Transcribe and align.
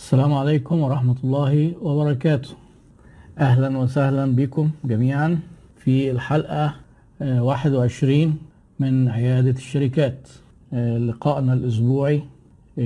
السلام 0.00 0.32
عليكم 0.34 0.80
ورحمة 0.80 1.16
الله 1.24 1.72
وبركاته. 1.82 2.48
أهلا 3.38 3.78
وسهلا 3.78 4.36
بكم 4.36 4.70
جميعا 4.84 5.38
في 5.76 6.10
الحلقة 6.10 6.74
آه، 7.22 7.42
21 7.42 8.36
من 8.80 9.08
عيادة 9.08 9.50
الشركات. 9.50 10.28
آه، 10.72 10.98
لقائنا 10.98 11.52
الأسبوعي 11.52 12.16
آه، 12.16 12.22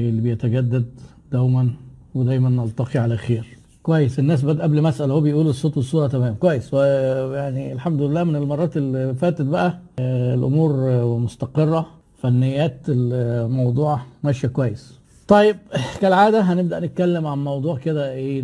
اللي 0.09 0.21
بيتجدد 0.21 0.87
دوما 1.33 1.71
ودايما 2.15 2.49
نلتقي 2.49 2.99
على 2.99 3.17
خير. 3.17 3.47
كويس. 3.83 4.19
الناس 4.19 4.45
بدأ 4.45 4.63
قبل 4.63 4.81
ما 4.81 4.89
أسأل 4.89 5.11
اهو 5.11 5.21
بيقولوا 5.21 5.51
الصوت 5.51 5.77
والصورة 5.77 6.07
تمام. 6.07 6.35
كويس. 6.35 6.75
ويعني 6.75 7.73
الحمد 7.73 8.01
لله 8.03 8.25
من 8.25 8.37
المرات 8.37 8.77
اللي 8.77 9.15
فاتت 9.15 9.43
بقى 9.43 9.79
آه، 9.99 10.35
الأمور 10.35 10.71
آه، 10.93 11.19
مستقرة 11.19 11.87
فنيات 12.23 12.81
الموضوع 12.89 14.01
ماشية 14.25 14.49
كويس. 14.49 15.04
طيب 15.29 15.57
كالعادة 16.01 16.41
هنبدأ 16.41 16.81
نتكلم 16.81 17.27
عن 17.27 17.45
موضوع 17.45 17.79
كده 17.79 18.13
إيه 18.13 18.43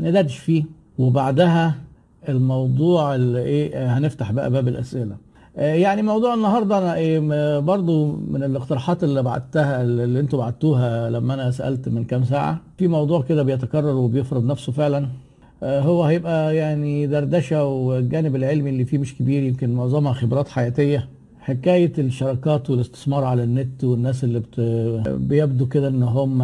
ندردش 0.00 0.38
فيه 0.38 0.64
وبعدها 0.98 1.74
الموضوع 2.28 3.14
اللي 3.14 3.42
إيه 3.42 3.98
هنفتح 3.98 4.32
بقى 4.32 4.50
باب 4.50 4.68
الأسئلة. 4.68 5.16
آه، 5.56 5.74
يعني 5.74 6.02
موضوع 6.02 6.34
النهارده 6.34 6.78
أنا 6.78 6.94
إيه 6.94 7.58
برضو 7.58 8.06
من 8.28 8.42
الاقتراحات 8.42 9.04
اللي 9.04 9.22
بعتها 9.22 9.82
اللي 9.82 10.20
أنتوا 10.20 10.38
بعتوها 10.38 11.10
لما 11.10 11.34
أنا 11.34 11.50
سألت 11.50 11.88
من 11.88 12.04
كام 12.04 12.24
ساعة 12.24 12.60
في 12.78 12.88
موضوع 12.88 13.22
كده 13.22 13.42
بيتكرر 13.42 13.94
وبيفرض 13.96 14.44
نفسه 14.44 14.72
فعلا. 14.72 15.08
آه، 15.62 15.80
هو 15.80 16.04
هيبقى 16.04 16.56
يعني 16.56 17.06
دردشة 17.06 17.64
والجانب 17.64 18.36
العلمي 18.36 18.70
اللي 18.70 18.84
فيه 18.84 18.98
مش 18.98 19.18
كبير 19.18 19.42
يمكن 19.42 19.74
معظمها 19.74 20.12
خبرات 20.12 20.48
حياتية. 20.48 21.08
حكاية 21.48 21.92
الشراكات 21.98 22.70
والاستثمار 22.70 23.24
على 23.24 23.44
النت 23.44 23.84
والناس 23.84 24.24
اللي 24.24 24.40
بت... 24.40 24.60
بيبدو 25.10 25.66
كده 25.66 25.88
إن 25.88 26.02
هم 26.02 26.38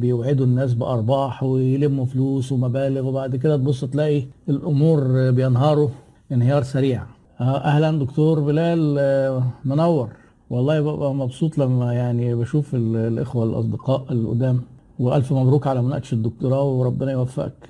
بيوعدوا 0.00 0.46
الناس 0.46 0.74
بأرباح 0.74 1.42
ويلموا 1.42 2.04
فلوس 2.04 2.52
ومبالغ 2.52 3.06
وبعد 3.08 3.36
كده 3.36 3.56
تبص 3.56 3.84
تلاقي 3.84 4.22
الأمور 4.48 5.30
بينهاروا 5.30 5.88
انهيار 6.32 6.62
سريع. 6.62 7.02
أهلا 7.40 7.98
دكتور 7.98 8.40
بلال 8.40 9.42
منور. 9.64 10.08
والله 10.50 10.80
ببقى 10.80 11.14
مبسوط 11.14 11.58
لما 11.58 11.92
يعني 11.94 12.34
بشوف 12.34 12.74
ال- 12.74 12.96
الإخوة 12.96 13.44
الأصدقاء 13.44 14.12
القدام. 14.12 14.60
وألف 14.98 15.32
مبروك 15.32 15.66
على 15.66 15.82
مناقشة 15.82 16.14
الدكتوراه 16.14 16.62
وربنا 16.64 17.12
يوفقك. 17.12 17.68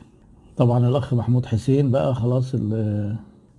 طبعا 0.56 0.88
الأخ 0.88 1.14
محمود 1.14 1.46
حسين 1.46 1.90
بقى 1.90 2.14
خلاص 2.14 2.54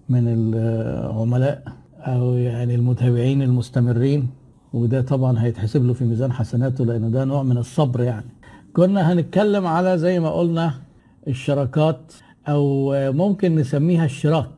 من 0.10 0.28
العملاء. 0.28 1.64
أو 2.00 2.34
يعني 2.34 2.76
المتابعين 2.76 3.42
المستمرين 3.42 4.28
وده 4.74 5.02
طبعا 5.02 5.44
هيتحسب 5.44 5.86
له 5.86 5.94
في 5.94 6.04
ميزان 6.06 6.32
حسناته 6.32 6.86
لأن 6.86 7.12
ده 7.12 7.26
نوع 7.26 7.44
من 7.44 7.58
الصبر 7.58 8.02
يعني. 8.02 8.26
كنا 8.74 9.14
هنتكلم 9.14 9.68
على 9.68 9.98
زي 9.98 10.20
ما 10.20 10.30
قلنا 10.32 10.74
الشراكات 11.28 12.14
أو 12.48 12.94
ممكن 13.12 13.56
نسميها 13.56 14.06
الشراك 14.06 14.50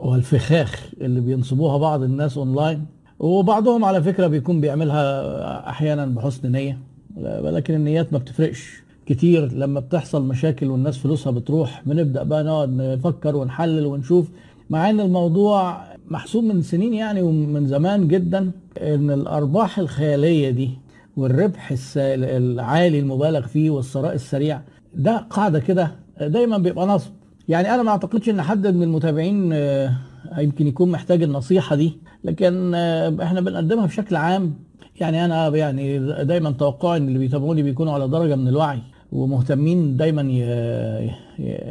والفخاخ 0.00 0.86
اللي 1.00 1.20
بينصبوها 1.20 1.78
بعض 1.78 2.02
الناس 2.02 2.38
أونلاين. 2.38 2.86
وبعضهم 3.18 3.84
على 3.84 4.02
فكرة 4.02 4.26
بيكون 4.26 4.60
بيعملها 4.60 5.68
أحيانا 5.70 6.06
بحسن 6.06 6.52
نية 6.52 6.78
ولكن 7.16 7.74
النيات 7.74 8.12
ما 8.12 8.18
بتفرقش. 8.18 8.82
كتير 9.06 9.52
لما 9.52 9.80
بتحصل 9.80 10.24
مشاكل 10.24 10.70
والناس 10.70 10.98
فلوسها 10.98 11.30
بتروح 11.32 11.82
بنبدأ 11.86 12.22
بقى 12.22 12.44
نقعد 12.44 12.68
نفكر 12.68 13.36
ونحلل 13.36 13.86
ونشوف. 13.86 14.28
مع 14.70 14.90
إن 14.90 15.00
الموضوع 15.00 15.84
محسوب 16.12 16.44
من 16.44 16.62
سنين 16.62 16.94
يعني 16.94 17.22
ومن 17.22 17.66
زمان 17.66 18.08
جدا 18.08 18.50
إن 18.82 19.10
الأرباح 19.10 19.78
الخيالية 19.78 20.50
دي 20.50 20.70
والربح 21.16 21.74
العالي 21.96 22.98
المبالغ 22.98 23.46
فيه 23.46 23.70
والثراء 23.70 24.14
السريع 24.14 24.60
ده 24.94 25.16
قاعدة 25.16 25.58
كده 25.60 25.92
دايما 26.20 26.58
بيبقى 26.58 26.86
نصب. 26.86 27.10
يعني 27.48 27.74
أنا 27.74 27.82
ما 27.82 27.90
أعتقدش 27.90 28.28
إن 28.28 28.42
حد 28.42 28.66
من 28.66 28.82
المتابعين 28.82 29.50
آه، 29.52 29.90
يمكن 30.38 30.66
يكون 30.66 30.90
محتاج 30.90 31.22
النصيحة 31.22 31.76
دي 31.76 31.92
لكن 32.24 32.72
آه، 32.74 33.16
إحنا 33.22 33.40
بنقدمها 33.40 33.86
بشكل 33.86 34.16
عام. 34.16 34.54
يعني 35.00 35.24
أنا 35.24 35.48
يعني 35.48 35.98
دايما 36.24 36.50
توقعي 36.50 36.98
إن 36.98 37.08
اللي 37.08 37.18
بيتابعوني 37.18 37.62
بيكونوا 37.62 37.92
على 37.92 38.08
درجة 38.08 38.36
من 38.36 38.48
الوعي. 38.48 38.78
ومهتمين 39.12 39.96
دايما 39.96 40.22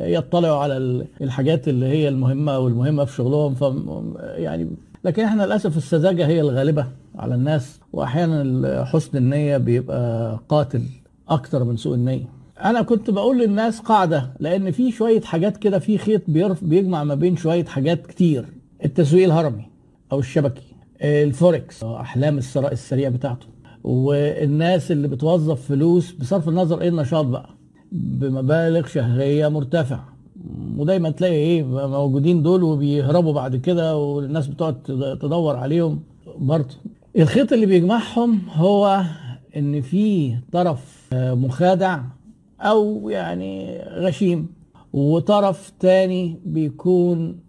يطلعوا 0.05 0.57
على 0.57 0.77
ال- 0.77 1.05
الحاجات 1.21 1.67
اللي 1.67 1.85
هي 1.85 2.07
المهمة 2.07 2.59
والمهمة 2.59 3.05
في 3.05 3.15
شغلهم. 3.15 3.55
ف 3.55 3.63
يعني 4.21 4.67
لكن 5.03 5.23
إحنا 5.23 5.43
للأسف 5.43 5.77
السذاجة 5.77 6.27
هي 6.27 6.41
الغالبة 6.41 6.87
على 7.15 7.35
الناس. 7.35 7.79
واحيانا 7.93 8.85
حسن 8.85 9.17
النية 9.17 9.57
بيبقى 9.57 10.39
قاتل 10.49 10.83
أكتر 11.29 11.63
من 11.63 11.77
سوء 11.77 11.95
النية. 11.95 12.25
أنا 12.63 12.81
كنت 12.81 13.09
بقول 13.09 13.39
للناس 13.39 13.79
قاعدة 13.79 14.29
لأن 14.39 14.71
في 14.71 14.91
شوية 14.91 15.21
حاجات 15.21 15.57
كده 15.57 15.79
في 15.79 15.97
خيط 15.97 16.21
بيجمع 16.61 17.03
ما 17.03 17.15
بين 17.15 17.35
شوية 17.37 17.65
حاجات 17.65 18.07
كتير. 18.07 18.45
التسويق 18.85 19.25
الهرمي 19.25 19.65
أو 20.11 20.19
الشبكي 20.19 20.75
الفوركس 21.01 21.83
أحلام 21.83 22.37
الثراء 22.37 22.73
السريع 22.73 23.09
بتاعته. 23.09 23.45
والناس 23.83 24.91
اللي 24.91 25.07
بتوظف 25.07 25.61
فلوس 25.67 26.11
بصرف 26.11 26.49
النظر 26.49 26.81
إيه 26.81 26.89
النشاط 26.89 27.25
بقى؟ 27.25 27.49
بمبالغ 27.91 28.87
شهرية 28.87 29.47
مرتفعة. 29.47 30.07
ودايما 30.77 31.09
تلاقي 31.09 31.33
إيه 31.33 31.63
موجودين 31.87 32.43
دول 32.43 32.63
وبيهربوا 32.63 33.33
بعد 33.33 33.55
كده 33.55 33.97
والناس 33.97 34.47
بتقعد 34.47 34.75
تدور 35.21 35.55
عليهم 35.55 35.99
برضه. 36.37 36.75
الخيط 37.17 37.53
اللي 37.53 37.65
بيجمعهم 37.65 38.39
هو 38.53 39.03
إن 39.57 39.81
في 39.81 40.35
طرف 40.51 41.07
آه، 41.13 41.33
مخادع 41.33 42.01
أو 42.61 43.09
يعني 43.09 43.79
غشيم 43.83 44.47
وطرف 44.93 45.71
تاني 45.79 46.39
بيكون 46.45 47.39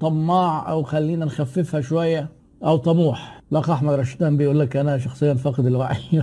طماع 0.00 0.70
أو 0.70 0.82
خلينا 0.82 1.24
نخففها 1.24 1.80
شوية 1.80 2.28
أو 2.64 2.76
طموح. 2.76 3.35
الأخ 3.52 3.70
أحمد 3.70 3.94
رشدان 3.94 4.36
بيقول 4.36 4.60
لك 4.60 4.76
أنا 4.76 4.98
شخصيا 4.98 5.34
فاقد 5.34 5.66
الوعي 5.66 5.96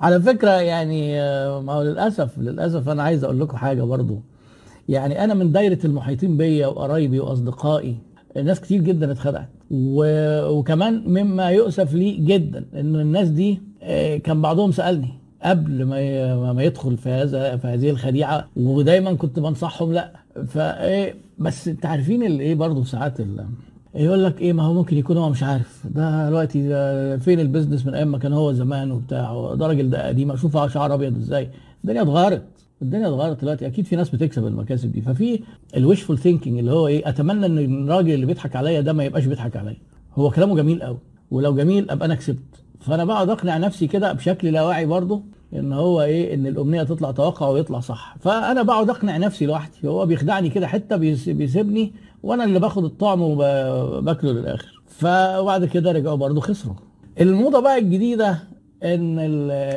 على 0.00 0.20
فكرة 0.20 0.50
يعني 0.50 1.20
آه، 1.20 1.60
ما 1.60 1.72
هو 1.72 1.82
للأسف 1.82 2.38
للأسف 2.38 2.88
أنا 2.88 3.02
عايز 3.02 3.24
أقول 3.24 3.40
لكم 3.40 3.56
حاجة 3.56 3.82
برضو 3.82 4.20
يعني 4.88 5.24
أنا 5.24 5.34
من 5.34 5.52
دايرة 5.52 5.78
المحيطين 5.84 6.36
بيا 6.36 6.66
وقرايبي 6.66 7.20
وأصدقائي 7.20 7.96
ناس 8.44 8.60
كتير 8.60 8.80
جدا 8.80 9.12
اتخدعت. 9.12 9.48
وكمان 9.70 11.02
مما 11.06 11.50
يؤسف 11.50 11.94
لي 11.94 12.12
جدا 12.12 12.64
إن 12.74 12.94
الناس 12.96 13.28
دي 13.28 13.60
آه، 13.82 14.16
كان 14.16 14.42
بعضهم 14.42 14.72
سألني 14.72 15.14
قبل 15.42 15.84
ما. 15.84 16.52
ما 16.52 16.62
يدخل 16.62 16.96
في 16.96 17.08
هذا 17.08 17.56
في 17.56 17.66
هذه 17.66 17.90
الخديعة 17.90 18.48
ودايما 18.56 19.14
كنت 19.14 19.38
بنصحهم 19.38 19.92
لأ 19.92 20.12
فإيه 20.46 21.14
بس 21.38 21.68
أنت 21.68 21.86
عارفين 21.86 22.22
الايه 22.22 22.54
برضه 22.54 22.84
ساعات. 22.84 23.18
يقول 23.96 24.24
لك 24.24 24.40
إيه 24.40 24.52
ما 24.52 24.62
هو 24.62 24.74
ممكن 24.74 24.96
يكون 24.96 25.16
هو 25.16 25.30
مش 25.30 25.42
عارف. 25.42 25.86
ده 25.90 26.28
دلوقتي 26.28 26.58
فين 27.18 27.40
ال 27.40 27.45
business 27.45 27.86
من 27.86 27.94
أيام 27.94 28.08
ما 28.12 28.18
كان 28.18 28.32
هو 28.32 28.52
زمان 28.52 28.92
وبتاع؟ 28.92 29.54
ده 29.54 29.66
راجل 29.66 29.90
ده 29.90 30.06
قديم 30.08 30.36
شوف 30.36 30.72
شعر 30.72 30.94
أبيض 30.94 31.16
إزاي؟ 31.16 31.50
الدنيا 31.84 32.02
اتغيرت. 32.02 32.42
الدنيا 32.82 33.08
اتغيرت 33.08 33.40
دلوقتي. 33.40 33.66
أكيد 33.66 33.84
في 33.86 33.96
ناس 33.96 34.10
بتكسب 34.10 34.46
المكاسب 34.46 34.92
دي. 34.92 35.00
ففي 35.00 35.40
ال 35.76 35.81
wishful 35.81 36.18
thinking 36.18 36.58
اللي 36.58 36.72
هو 36.72 36.86
إيه 36.86 37.08
أتمنى 37.08 37.46
إن 37.46 37.58
الراجل 37.58 38.14
اللي 38.14 38.26
بيضحك 38.26 38.56
عليا 38.56 38.80
ده 38.80 38.92
ما 38.92 39.04
يبقاش 39.04 39.24
بيضحك 39.24 39.56
عليا. 39.56 39.76
هو 40.14 40.30
كلامه 40.30 40.56
جميل 40.56 40.82
قوي 40.82 40.98
ولو 41.30 41.54
جميل 41.54 41.90
أبقى 41.90 42.06
أنا 42.06 42.14
كسبت. 42.14 42.38
فأنا 42.80 43.04
بقعد 43.04 43.30
أقنع 43.30 43.56
نفسي 43.58 43.86
كده 43.86 44.12
بشكل 44.12 44.48
لا 44.52 44.62
واعي 44.62 44.86
برضه 44.86 45.22
إن 45.54 45.72
هو 45.72 46.02
إيه 46.02 46.34
إن 46.34 46.46
الأمنية 46.46 46.82
تطلع 46.82 47.10
توقع 47.10 47.48
ويطلع 47.48 47.80
صح. 47.80 48.16
فأنا 48.20 48.62
بقعد 48.62 48.90
أقنع 48.90 49.16
نفسي 49.16 49.46
لوحدي. 49.46 49.76
هو 49.88 50.06
بيخدعني 50.06 50.48
كده 50.48 50.66
حتة 50.66 50.96
بيس- 50.96 51.28
بيسيبني 51.28 51.92
وأنا 52.22 52.44
اللي 52.44 52.58
باخد 52.60 52.84
الطعم 52.84 53.22
وباكله 53.22 54.32
للآخر. 54.32 54.80
فبعد 54.86 55.64
كده 55.64 55.92
رجعوا 55.92 56.16
برضه 56.16 56.40
خسروا. 56.40 56.74
الموضة 57.20 57.60
بقى 57.60 57.78
الجديدة 57.78 58.38
إن 58.84 59.18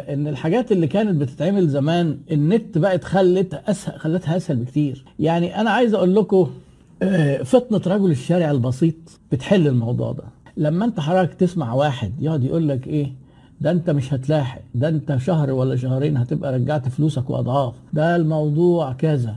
إن 0.10 0.28
الحاجات 0.28 0.72
اللي 0.72 0.88
كانت 0.88 1.16
بتتعمل 1.22 1.68
زمان 1.68 2.20
النت 2.32 2.78
بقت 2.78 3.04
خلت 3.04 3.53
اسهل 3.53 4.00
خلتها 4.00 4.38
أسهل 4.38 4.58
بكتير. 4.58 5.06
يعني 5.20 5.62
أنا 5.62 5.70
عايز 5.70 5.94
أقول 5.94 6.16
لكم 6.16 6.50
آه، 7.03 7.44
فطنة 7.44 7.96
رجل 7.96 8.12
الشارع 8.12 8.52
البسيط 8.52 8.96
بتحل 9.32 9.68
الموضوع 9.68 10.12
ده. 10.12 10.24
لما 10.58 10.85
أنت 10.85 11.00
حضرتك 11.00 11.34
تسمع 11.34 11.74
واحد 11.74 12.12
يقعد 12.22 12.44
يقول 12.44 12.68
لك 12.70 12.88
إيه؟ 12.88 13.12
ده 13.62 13.72
أنت 13.72 13.90
مش 13.90 14.14
هتلاحق 14.14 14.62
ده 14.76 14.88
أنت 14.90 15.18
شهر 15.18 15.52
ولا 15.52 15.76
شهرين 15.76 16.18
هتبقى 16.18 16.53
رجعت 16.53 16.90
فلوسك 16.90 17.30
وأضعاف 17.30 17.74
ده 17.94 18.16
الموضوع 18.16 18.94
كذا. 18.94 19.35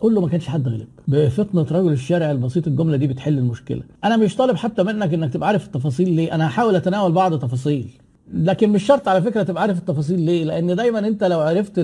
قول 0.00 0.14
له 0.14 0.20
ما 0.20 0.28
كانش 0.28 0.46
حد 0.46 0.68
غلب. 0.68 0.86
بفطنة 1.08 1.66
رجل 1.70 1.92
الشارع 1.92 2.30
البسيط 2.30 2.66
الجملة 2.66 2.96
دي 2.96 3.06
بتحل 3.06 3.38
المشكلة. 3.38 3.82
أنا 4.04 4.16
مش 4.16 4.36
طالب 4.36 4.56
حتى 4.56 4.82
منك 4.82 5.14
إنك 5.14 5.32
تبقى 5.32 5.48
عارف 5.48 5.66
التفاصيل 5.66 6.10
ليه. 6.12 6.34
أنا 6.34 6.46
هحاول 6.46 6.76
أتناول 6.76 7.12
بعض 7.12 7.38
تفاصيل. 7.38 7.90
لكن 8.34 8.70
مش 8.70 8.82
شرط 8.86 9.08
على 9.08 9.22
فكرة 9.22 9.42
تبقى 9.42 9.62
عارف 9.62 9.78
التفاصيل 9.78 10.20
ليه 10.20 10.44
لأن 10.44 10.76
دايما 10.76 10.98
أنت 10.98 11.24
لو 11.24 11.40
عرفت 11.40 11.80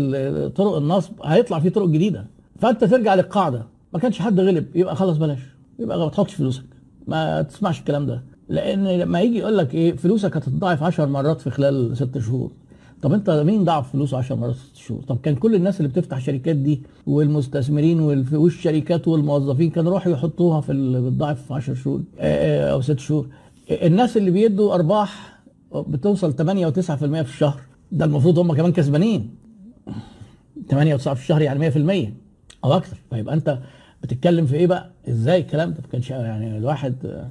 طرق 0.57 0.77
النصب 0.77 1.13
هيطلع 1.25 1.59
في 1.61 1.71
طرق 1.71 1.89
جديدة. 1.89 2.27
فأنت 2.59 2.85
ترجع 2.85 3.15
للقاعدة. 3.15 3.67
ما 3.93 3.99
كانش 3.99 4.19
حد 4.19 4.41
غلب. 4.41 4.67
يبقى 4.77 4.97
خلاص 4.97 5.17
بلاش. 5.17 5.39
يبقى 5.79 5.99
ما 5.99 6.09
تحطش 6.09 6.35
فلوسك. 6.35 6.65
ما 7.07 7.43
تسمعش 7.43 7.79
الكلام 7.79 8.07
ده. 8.07 8.23
لأن 8.49 8.89
لما 8.89 9.21
يجي 9.21 9.39
يقول 9.39 9.59
لك 9.59 9.75
إيه 9.75 9.97
فلوسك 9.97 10.37
هتتضاعف 10.37 10.83
10 10.83 11.05
مرات 11.07 11.41
في 11.41 11.51
خلال 11.51 11.97
ست 11.97 12.19
شهور. 12.19 12.51
طب 13.05 13.13
انت 13.13 13.31
مين 13.31 13.65
ضاعف 13.65 13.93
فلوسه 13.93 14.19
10 14.19 14.37
مرات 14.37 14.55
في 14.55 14.67
ست 14.67 14.77
شهور 14.77 15.03
طب 15.03 15.19
كان 15.23 15.35
كل 15.35 15.55
الناس 15.55 15.77
اللي 15.81 15.89
بتفتح 15.89 16.19
شركات 16.19 16.57
دي 16.57 16.83
والمستثمرين 17.07 18.01
والشركات 18.33 19.09
والموظفين 19.09 19.71
كانوا 19.71 19.91
يروحوا 19.91 20.13
يحطوها 20.13 20.61
في 20.61 20.73
الضعف 20.73 21.47
في 21.47 21.55
10 21.55 21.75
شهور 21.75 22.03
آه، 22.19 22.71
أو 22.73 22.81
ست 22.81 22.99
شهور. 22.99 23.29
الناس 23.71 24.17
اللي 24.17 24.31
بيدوا 24.31 24.75
أرباح 24.75 25.41
بتوصل 25.75 26.33
8 26.37 26.67
و9% 26.71 26.73
في 26.73 27.21
الشهر. 27.21 27.61
ده 27.93 28.05
المفروض 28.05 28.39
هم 28.39 28.53
كمان 28.53 28.73
كسبانين. 28.73 29.35
8 30.71 30.97
و9 30.97 31.01
في 31.01 31.13
الشهر 31.13 31.43
يعني 31.43 31.71
100% 31.71 32.13
أو 32.65 32.73
أكتر. 32.73 32.97
فيبقى 33.11 33.35
أنت 33.35 33.59
بتتكلم 34.03 34.47
في 34.47 34.55
إيه 34.57 34.67
بقى؟ 34.67 34.91
إزاي 35.09 35.41
الكلام 35.41 35.71
ده؟ 35.71 35.77
ما 35.83 35.89
كانش 35.93 36.11
يعني 36.11 36.59
الواحد 36.59 37.25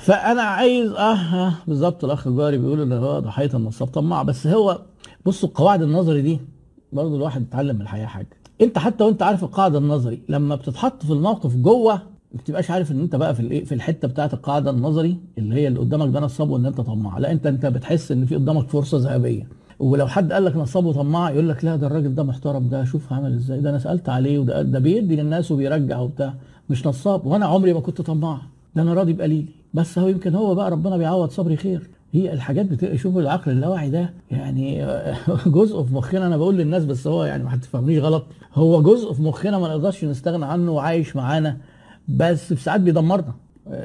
فأنا 0.00 0.42
عايز 0.42 0.90
آه, 0.90 1.14
آه 1.14 1.54
بالظبط 1.66 2.04
الأخ 2.04 2.26
الجاري 2.26 2.58
بيقول 2.58 2.80
إن 2.80 2.92
هو 2.92 3.18
ضحيه 3.18 3.50
النصاب. 3.54 3.88
طماع 3.88 4.22
بس 4.22 4.46
هو 4.46 4.80
بصوا 5.26 5.48
القواعد 5.48 5.82
النظري 5.82 6.22
دي 6.22 6.40
برضه 6.92 7.16
الواحد 7.16 7.42
اتعلم 7.48 7.76
من 7.76 7.82
الحياة 7.82 8.06
حاجة. 8.06 8.28
انت 8.60 8.78
حتى 8.78 9.04
وانت 9.04 9.22
عارف 9.22 9.44
القاعدة 9.44 9.78
النظري 9.78 10.22
لما 10.28 10.54
بتتحط 10.54 11.04
في 11.04 11.12
الموقف 11.12 11.56
جوه 11.56 11.94
ما 12.32 12.38
بتبقاش 12.38 12.70
عارف 12.70 12.92
ان 12.92 13.00
انت 13.00 13.16
بقى 13.16 13.34
في 13.34 13.40
الايه 13.40 13.64
في 13.64 13.74
الحتة 13.74 14.08
بتاعت 14.08 14.34
القاعدة 14.34 14.70
النظري 14.70 15.16
اللي 15.38 15.54
هي 15.54 15.68
اللي 15.68 15.78
قدامك 15.78 16.14
ده 16.14 16.20
نصاب 16.20 16.50
وان 16.50 16.66
انت 16.66 16.80
طماع. 16.80 17.18
لا 17.18 17.32
انت 17.32 17.46
انت 17.46 17.66
بتحس 17.66 18.12
ان 18.12 18.26
في 18.26 18.34
قدامك 18.34 18.68
فرصة 18.68 18.98
ذهبية. 18.98 19.48
ولو 19.78 20.06
حد 20.06 20.32
قال 20.32 20.44
لك 20.44 20.56
نصاب 20.56 20.84
وطماع 20.84 21.30
يقول 21.30 21.48
لك 21.48 21.64
لا 21.64 21.76
ده 21.76 21.86
الراجل 21.86 22.14
ده 22.14 22.22
محترم 22.22 22.68
ده 22.68 22.84
شوف 22.84 23.12
عمل 23.12 23.34
إزاي 23.34 23.60
ده 23.60 23.70
أنا 23.70 23.78
سألت 23.78 24.08
عليه 24.08 24.38
وده 24.38 24.62
ده 24.62 24.78
بيدي 24.78 25.16
للناس 25.16 25.52
وبيرجع 25.52 25.98
وبتاع. 25.98 26.34
مش 26.70 26.86
نصاب 26.86 27.26
وأنا 27.26 27.46
عمري 27.46 27.72
ما 27.72 27.80
كنت 27.80 28.00
طماع. 28.00 28.40
ده 28.76 28.82
أنا 28.82 28.94
راضي 28.94 29.12
بقليلي. 29.12 29.46
بس 29.74 29.98
هو 29.98 30.08
يمكن 30.08 30.34
هو 30.34 30.54
بقى 30.54 30.70
ربنا 30.70 30.96
بيعوض 30.96 31.30
صبري 31.30 31.56
خير. 31.56 31.90
هي 32.16 32.32
الحاجات 32.32 32.66
بت... 32.66 32.94
شوفوا 32.96 33.20
العقل 33.20 33.52
اللاواعي 33.52 33.90
ده 33.90 34.10
يعني 34.30 34.86
جزء 35.46 35.82
في 35.82 35.94
مخنا 35.94 36.26
أنا 36.26 36.36
بقول 36.36 36.56
للناس 36.56 36.84
بس 36.84 37.06
هو 37.06 37.24
يعني 37.24 37.44
ما 37.44 37.54
هتفهمنيش 37.54 37.98
غلط. 37.98 38.26
هو 38.54 38.82
جزء 38.82 39.12
في 39.12 39.22
مخنا 39.22 39.58
ما 39.58 39.68
نقدرش 39.68 40.04
نستغنى 40.04 40.44
عنه 40.44 40.72
وعايش 40.72 41.16
معانا 41.16 41.56
بس 42.08 42.54
في 42.54 42.62
ساعات 42.62 42.80
بيدمرنا. 42.80 43.34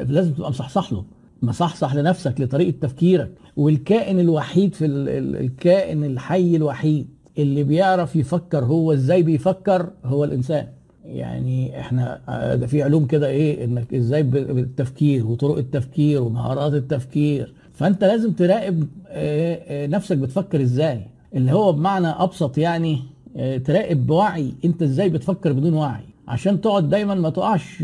لازم 0.08 0.32
تبقى 0.34 0.50
مصحصح 0.50 0.94
له. 0.94 1.04
مصحصح 1.42 1.96
لنفسك 1.96 2.42
لطريقة 2.42 2.74
تفكيرك. 2.82 3.32
والكائن 3.58 4.20
الوحيد 4.20 4.74
في 4.74 4.86
ال... 4.86 5.10
ال- 5.10 5.36
الكائن 5.38 6.04
الحي 6.04 6.56
الوحيد 6.56 7.08
اللي 7.38 7.64
بيعرف 7.64 8.16
يفكر 8.16 8.64
هو 8.66 8.94
إزاي 8.94 9.24
بيفكر 9.24 9.90
هو 10.06 10.24
الإنسان. 10.24 10.68
يعني 11.06 11.80
إحنا 11.80 12.22
آه، 12.30 12.56
ده 12.56 12.68
في 12.68 12.84
علوم 12.84 13.06
كده 13.06 13.28
إيه 13.28 13.66
إنك 13.66 13.94
إزاي 13.94 14.24
بالتفكير 14.24 15.28
وطرق 15.28 15.58
التفكير 15.58 16.22
ومهارات 16.22 16.74
التفكير. 16.74 17.54
فانت 17.82 18.04
لازم 18.04 18.32
تراقب 18.32 18.88
آه، 19.08 19.60
آه، 19.68 19.88
نفسك 19.88 20.18
بتفكر 20.18 20.62
إزاي. 20.62 21.02
اللي 21.36 21.52
هو 21.52 21.72
بمعنى 21.72 22.08
أبسط 22.08 22.58
يعني 22.58 23.00
آه، 23.38 23.58
تراقب 23.58 24.08
بوعي 24.08 24.54
انت 24.66 24.82
إزاي 24.82 25.10
بتفكر 25.10 25.54
بدون 25.54 25.74
وعي؟ 25.74 26.02
عشان 26.28 26.62
تقعد 26.62 26.90
دايما 26.90 27.16
ما 27.16 27.30
تقعش 27.30 27.82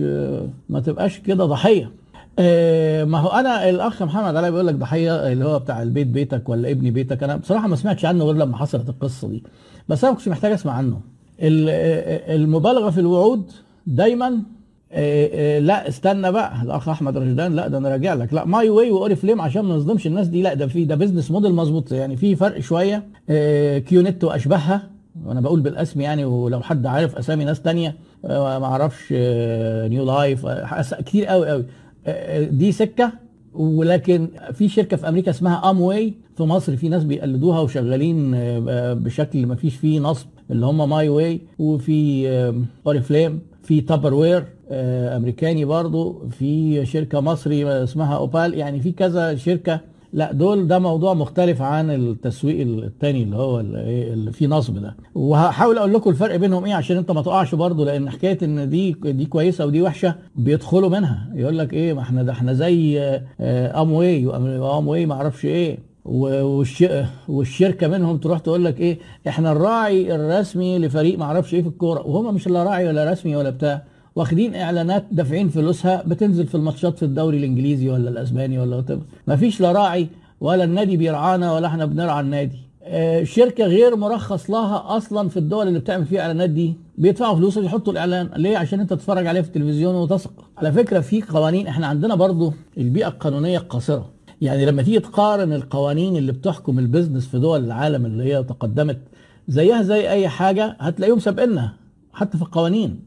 ما 0.70 0.80
تبقاش 0.86 1.20
كده 1.20 1.46
ضحية. 1.46 1.92
ما 3.06 3.18
هو 3.20 3.28
أنا 3.28 3.70
الأخ 3.70 4.04
محمد 4.04 4.36
علاء 4.36 4.52
بيقول 4.52 4.68
لك 4.68 4.76
ضحية 4.76 5.32
اللي 5.32 5.46
هو 5.46 5.60
بتاع 5.60 5.82
البيت 5.82 6.08
بيتك 6.08 6.50
ولا 6.50 6.72
ابني 6.72 6.92
بيتك. 6.92 7.24
أنا 7.24 7.36
بصراحة 7.36 7.68
ما 7.68 7.76
سمعتش 7.76 8.06
عنه 8.06 8.24
غير 8.26 8.36
لما 8.36 8.58
حصلت 8.58 8.90
القصة 8.90 9.28
دي. 9.28 9.44
بس 9.90 10.04
أنا 10.04 10.12
ما 10.12 10.18
كنتش 10.18 10.30
محتاج 10.30 10.52
أسمع 10.52 10.74
عنه. 10.74 11.00
ال- 11.42 12.36
المبالغة 12.42 12.90
في 12.90 13.00
الوعود 13.00 13.52
دايما 13.88 14.40
لا 15.60 15.88
استنى 15.88 16.32
بقى. 16.32 16.62
الاخ 16.64 16.90
أحمد 16.90 17.18
رشدان 17.18 17.56
لا 17.56 17.68
ده 17.68 17.78
أنا 17.78 17.90
راجع 17.90 18.14
لك. 18.14 18.34
لا 18.34 18.46
My 18.46 18.70
Way 18.70 18.92
و 18.92 19.16
Oriflame 19.16 19.42
عشان 19.42 19.62
ما 19.62 19.76
نظلمش 19.76 20.08
الناس 20.08 20.28
دي. 20.28 20.42
لا 20.42 20.54
ده 20.54 20.68
في 20.68 20.86
ده 20.86 20.96
business 20.96 21.32
model 21.32 21.54
مظبوط. 21.54 21.92
يعني 21.92 22.16
في 22.16 22.36
فرق 22.36 22.60
شوية. 22.60 23.04
آه، 23.30 23.78
QNet 23.78 24.24
واشباهها 24.24 24.90
وأنا 25.26 25.42
بقول 25.42 25.60
بالاسم 25.62 26.02
يعني 26.02 26.26
ولو 26.26 26.62
حد 26.62 26.86
عارف 26.86 27.16
أسامي 27.16 27.46
ناس 27.46 27.62
تانية. 27.62 27.96
ما 28.24 28.66
أعرفش 28.66 29.14
New 29.90 30.06
Life 30.06 30.46
كتير 31.06 31.26
قوي 31.26 31.50
قوي 31.50 31.66
دي 32.46 32.72
سكة. 32.72 33.12
ولكن 33.54 34.28
في 34.54 34.70
شركة 34.70 34.98
في 34.98 35.10
أمريكا 35.10 35.32
اسمها 35.32 35.70
Amway 35.70 36.14
في 36.38 36.44
مصر 36.44 36.76
في 36.76 36.90
ناس 36.90 37.04
بيقلدوها 37.04 37.60
وشغالين 37.60 38.32
بشكل 38.94 39.46
ما 39.46 39.56
فيش 39.56 39.76
فيه 39.76 40.00
نصب 40.00 40.28
اللي 40.52 40.66
هم 40.66 40.90
My 40.90 41.10
Way 41.10 41.42
وفي 41.60 42.28
Oriflame. 42.88 43.40
في 43.64 43.82
Tupperware 43.82 44.46
أمريكاني 44.72 45.66
برضو 45.66 46.22
في 46.30 46.86
شركة 46.86 47.20
مصري 47.20 47.84
اسمها 47.84 48.16
أوبال. 48.16 48.54
يعني 48.54 48.80
في 48.80 48.92
كذا 48.92 49.36
شركة. 49.36 49.80
لا 50.14 50.32
دول 50.32 50.68
ده 50.68 50.80
موضوع 50.80 51.14
مختلف 51.14 51.62
عن 51.62 51.90
التسويق 51.92 52.62
التاني 52.62 53.24
اللي 53.24 53.36
هو 53.36 53.60
اللي 53.60 53.80
إيه 53.84 54.14
اللي 54.14 54.32
فيه 54.32 54.48
نصب 54.48 54.78
ده. 54.82 54.96
وهحاول 55.16 55.78
أقول 55.78 55.94
لكم 55.94 56.10
الفرق 56.10 56.36
بينهم 56.36 56.66
إيه 56.66 56.74
عشان 56.74 56.98
أنت 56.98 57.12
ما 57.12 57.22
تقعش 57.22 57.56
برضو 57.56 57.86
لأن 57.86 58.10
حكاية 58.10 58.38
إن 58.44 58.70
دي 58.70 58.92
دي 59.04 59.26
كويسة 59.26 59.66
ودي 59.66 59.82
وحشة 59.82 60.16
بيدخلوا 60.36 60.90
منها. 60.90 61.30
يقول 61.36 61.58
لك 61.58 61.74
إيه 61.74 61.94
ما 61.94 62.02
إحنا 62.02 62.24
ده 62.24 62.32
إحنا 62.32 62.54
زي 62.54 63.00
آه، 63.40 63.82
Amway 63.82 63.92
و 63.94 64.26
Amway 64.28 65.06
ما 65.06 65.14
أعرفش 65.14 65.46
إيه. 65.46 65.78
والشركة 67.28 67.88
منهم 67.88 68.18
تروح 68.18 68.40
تقول 68.40 68.66
لك 68.66 68.80
إيه 68.80 68.98
إحنا 69.28 69.52
الراعي 69.52 70.16
الرسمي 70.16 70.80
لفريق 70.80 71.20
ما 71.20 71.26
أعرفش 71.26 71.54
إيه 71.54 71.62
في 71.62 71.68
الكورة. 71.68 72.08
وهم 72.08 72.36
مش 72.36 72.48
لا 72.48 72.64
راعي 72.64 72.88
ولا 72.88 73.12
رسمي 73.12 73.36
ولا 73.36 73.50
بتاع. 73.50 73.84
واخدين 74.18 74.56
إعلانات 74.56 75.06
دافعين 75.12 75.50
فلوسها 75.50 76.04
بتنزل 76.08 76.48
في 76.48 76.56
الماتشات 76.56 76.98
في 76.98 77.06
الدوري 77.06 77.38
الإنجليزي 77.38 77.90
ولا 77.90 78.10
الأسباني 78.10 78.60
ولا. 78.60 78.84
ما 79.28 79.36
فيش 79.36 79.62
لا 79.62 79.72
راعي 79.72 80.08
ولا 80.42 80.64
النادي 80.64 80.98
بيرعانا 80.98 81.54
ولا 81.54 81.68
إحنا 81.68 81.86
بنرعى 81.86 82.22
النادي. 82.22 82.58
آه، 82.84 83.24
شركة 83.24 83.66
غير 83.66 83.96
مرخص 83.96 84.50
لها 84.50 84.98
أصلا 84.98 85.30
في 85.30 85.38
الدول 85.38 85.68
اللي 85.68 85.80
بتعمل 85.80 86.06
فيها 86.06 86.22
إعلانات 86.22 86.50
دي 86.50 86.74
بيدفعوا 86.98 87.36
فلوس 87.36 87.58
يحطوا 87.58 87.94
الإعلان. 87.94 88.30
ليه؟ 88.36 88.58
عشان 88.58 88.80
أنت 88.80 88.90
تتفرج 88.90 89.28
عليه 89.28 89.42
في 89.42 89.48
التلفزيون 89.48 89.96
وتثق. 89.96 90.32
على 90.58 90.72
فكرة 90.72 91.00
في 91.00 91.22
قوانين 91.22 91.68
إحنا 91.68 91.88
عندنا 91.88 92.16
برضو 92.16 92.54
البيئة 92.78 93.08
القانونية 93.08 93.58
القاصره 93.58 94.10
يعني 94.42 94.66
لما 94.66 94.82
تيجي 94.82 95.00
تقارن 95.00 95.54
القوانين 95.54 96.18
اللي 96.18 96.32
بتحكم 96.32 96.80
ال 96.80 96.85
business 96.85 97.28
في 97.28 97.40
دول 97.40 97.64
العالم 97.64 98.06
اللي 98.06 98.24
هي 98.24 98.44
تقدمت 98.44 98.98
زيها 99.48 99.82
زي 99.82 100.10
أي 100.10 100.28
حاجة 100.28 100.78
هتلاقيهم 100.80 101.20
سابقنا 101.20 101.74
حتى 102.14 102.38
في 102.38 102.44
القوانين. 102.44 103.07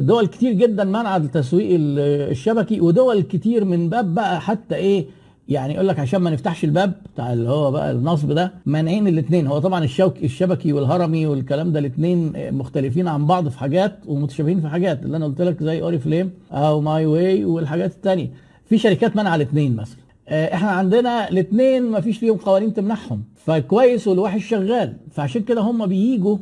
دول 0.00 0.26
كتير 0.26 0.52
جدا 0.52 0.84
منع 0.84 1.16
التسويق 1.16 1.68
ال- 1.74 2.30
الشبكي 2.30 2.80
ودول 2.80 3.22
كتير 3.22 3.64
من 3.64 3.88
باب 3.88 4.14
بقى 4.14 4.40
حتى 4.40 4.74
إيه 4.74 5.04
يعني 5.48 5.74
يقول 5.74 5.88
لك 5.88 5.98
عشان 5.98 6.20
ما 6.20 6.30
نفتحش 6.30 6.64
الباب 6.64 6.92
بتاع 7.14 7.32
اللي 7.32 7.48
هو 7.48 7.70
بقى 7.70 7.90
النصب 7.90 8.32
ده 8.32 8.52
مانعين 8.66 9.08
الاثنين 9.08 9.46
هو 9.46 9.58
طبعا 9.58 9.84
الشوك 9.84 10.24
الشبكي 10.24 10.72
والهرمي 10.72 11.26
والكلام 11.26 11.72
ده 11.72 11.78
الاثنين 11.78 12.32
مختلفين 12.54 13.08
عن 13.08 13.26
بعض 13.26 13.48
في 13.48 13.58
حاجات 13.58 13.98
ومتشابهين 14.06 14.60
في 14.60 14.68
حاجات 14.68 15.02
اللي 15.02 15.16
أنا 15.16 15.24
قلت 15.26 15.40
لك 15.42 15.62
زي 15.62 15.82
Oriflame 15.82 16.30
أو 16.52 16.80
My 16.80 17.06
Way 17.06 17.44
والحاجات 17.44 17.90
الثانية 17.90 18.30
في 18.66 18.78
شركات 18.78 19.16
منع 19.16 19.34
الاثنين 19.34 19.76
مثلا. 19.76 19.96
آه، 20.28 20.54
إحنا 20.54 20.70
عندنا 20.70 21.28
الاثنين 21.28 21.82
ما 21.82 22.00
فيش 22.00 22.22
ليهم 22.22 22.36
قوانين 22.36 22.74
تمنعهم 22.74 23.22
فكويس 23.36 24.08
والوحش 24.08 24.48
شغال. 24.48 24.96
فعشان 25.10 25.42
كده 25.42 25.60
هم 25.60 25.86
بييجوا 25.86 26.36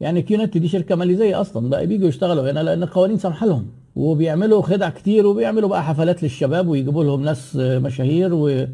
يعني 0.00 0.22
كيونت 0.22 0.58
دي 0.58 0.68
شركة 0.68 0.94
ماليزية 0.94 1.40
أصلا 1.40 1.68
بقى 1.70 1.86
بيجوا 1.86 2.08
يشتغلوا 2.08 2.50
هنا 2.50 2.60
لأن 2.60 2.82
القوانين 2.82 3.18
سامحه 3.18 3.46
لهم. 3.46 3.66
وبيعملوا 3.96 4.62
خدع 4.62 4.88
كتير 4.88 5.26
وبيعملوا 5.26 5.68
بقى 5.68 5.84
حفلات 5.84 6.22
للشباب 6.22 6.68
ويجيبوا 6.68 7.04
لهم 7.04 7.22
ناس 7.22 7.56
آه، 7.60 7.78
مشاهير 7.78 8.34
و... 8.34 8.66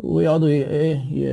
ويقعدوا. 0.00 0.48
إيه 0.48 0.96
ي... 0.96 1.24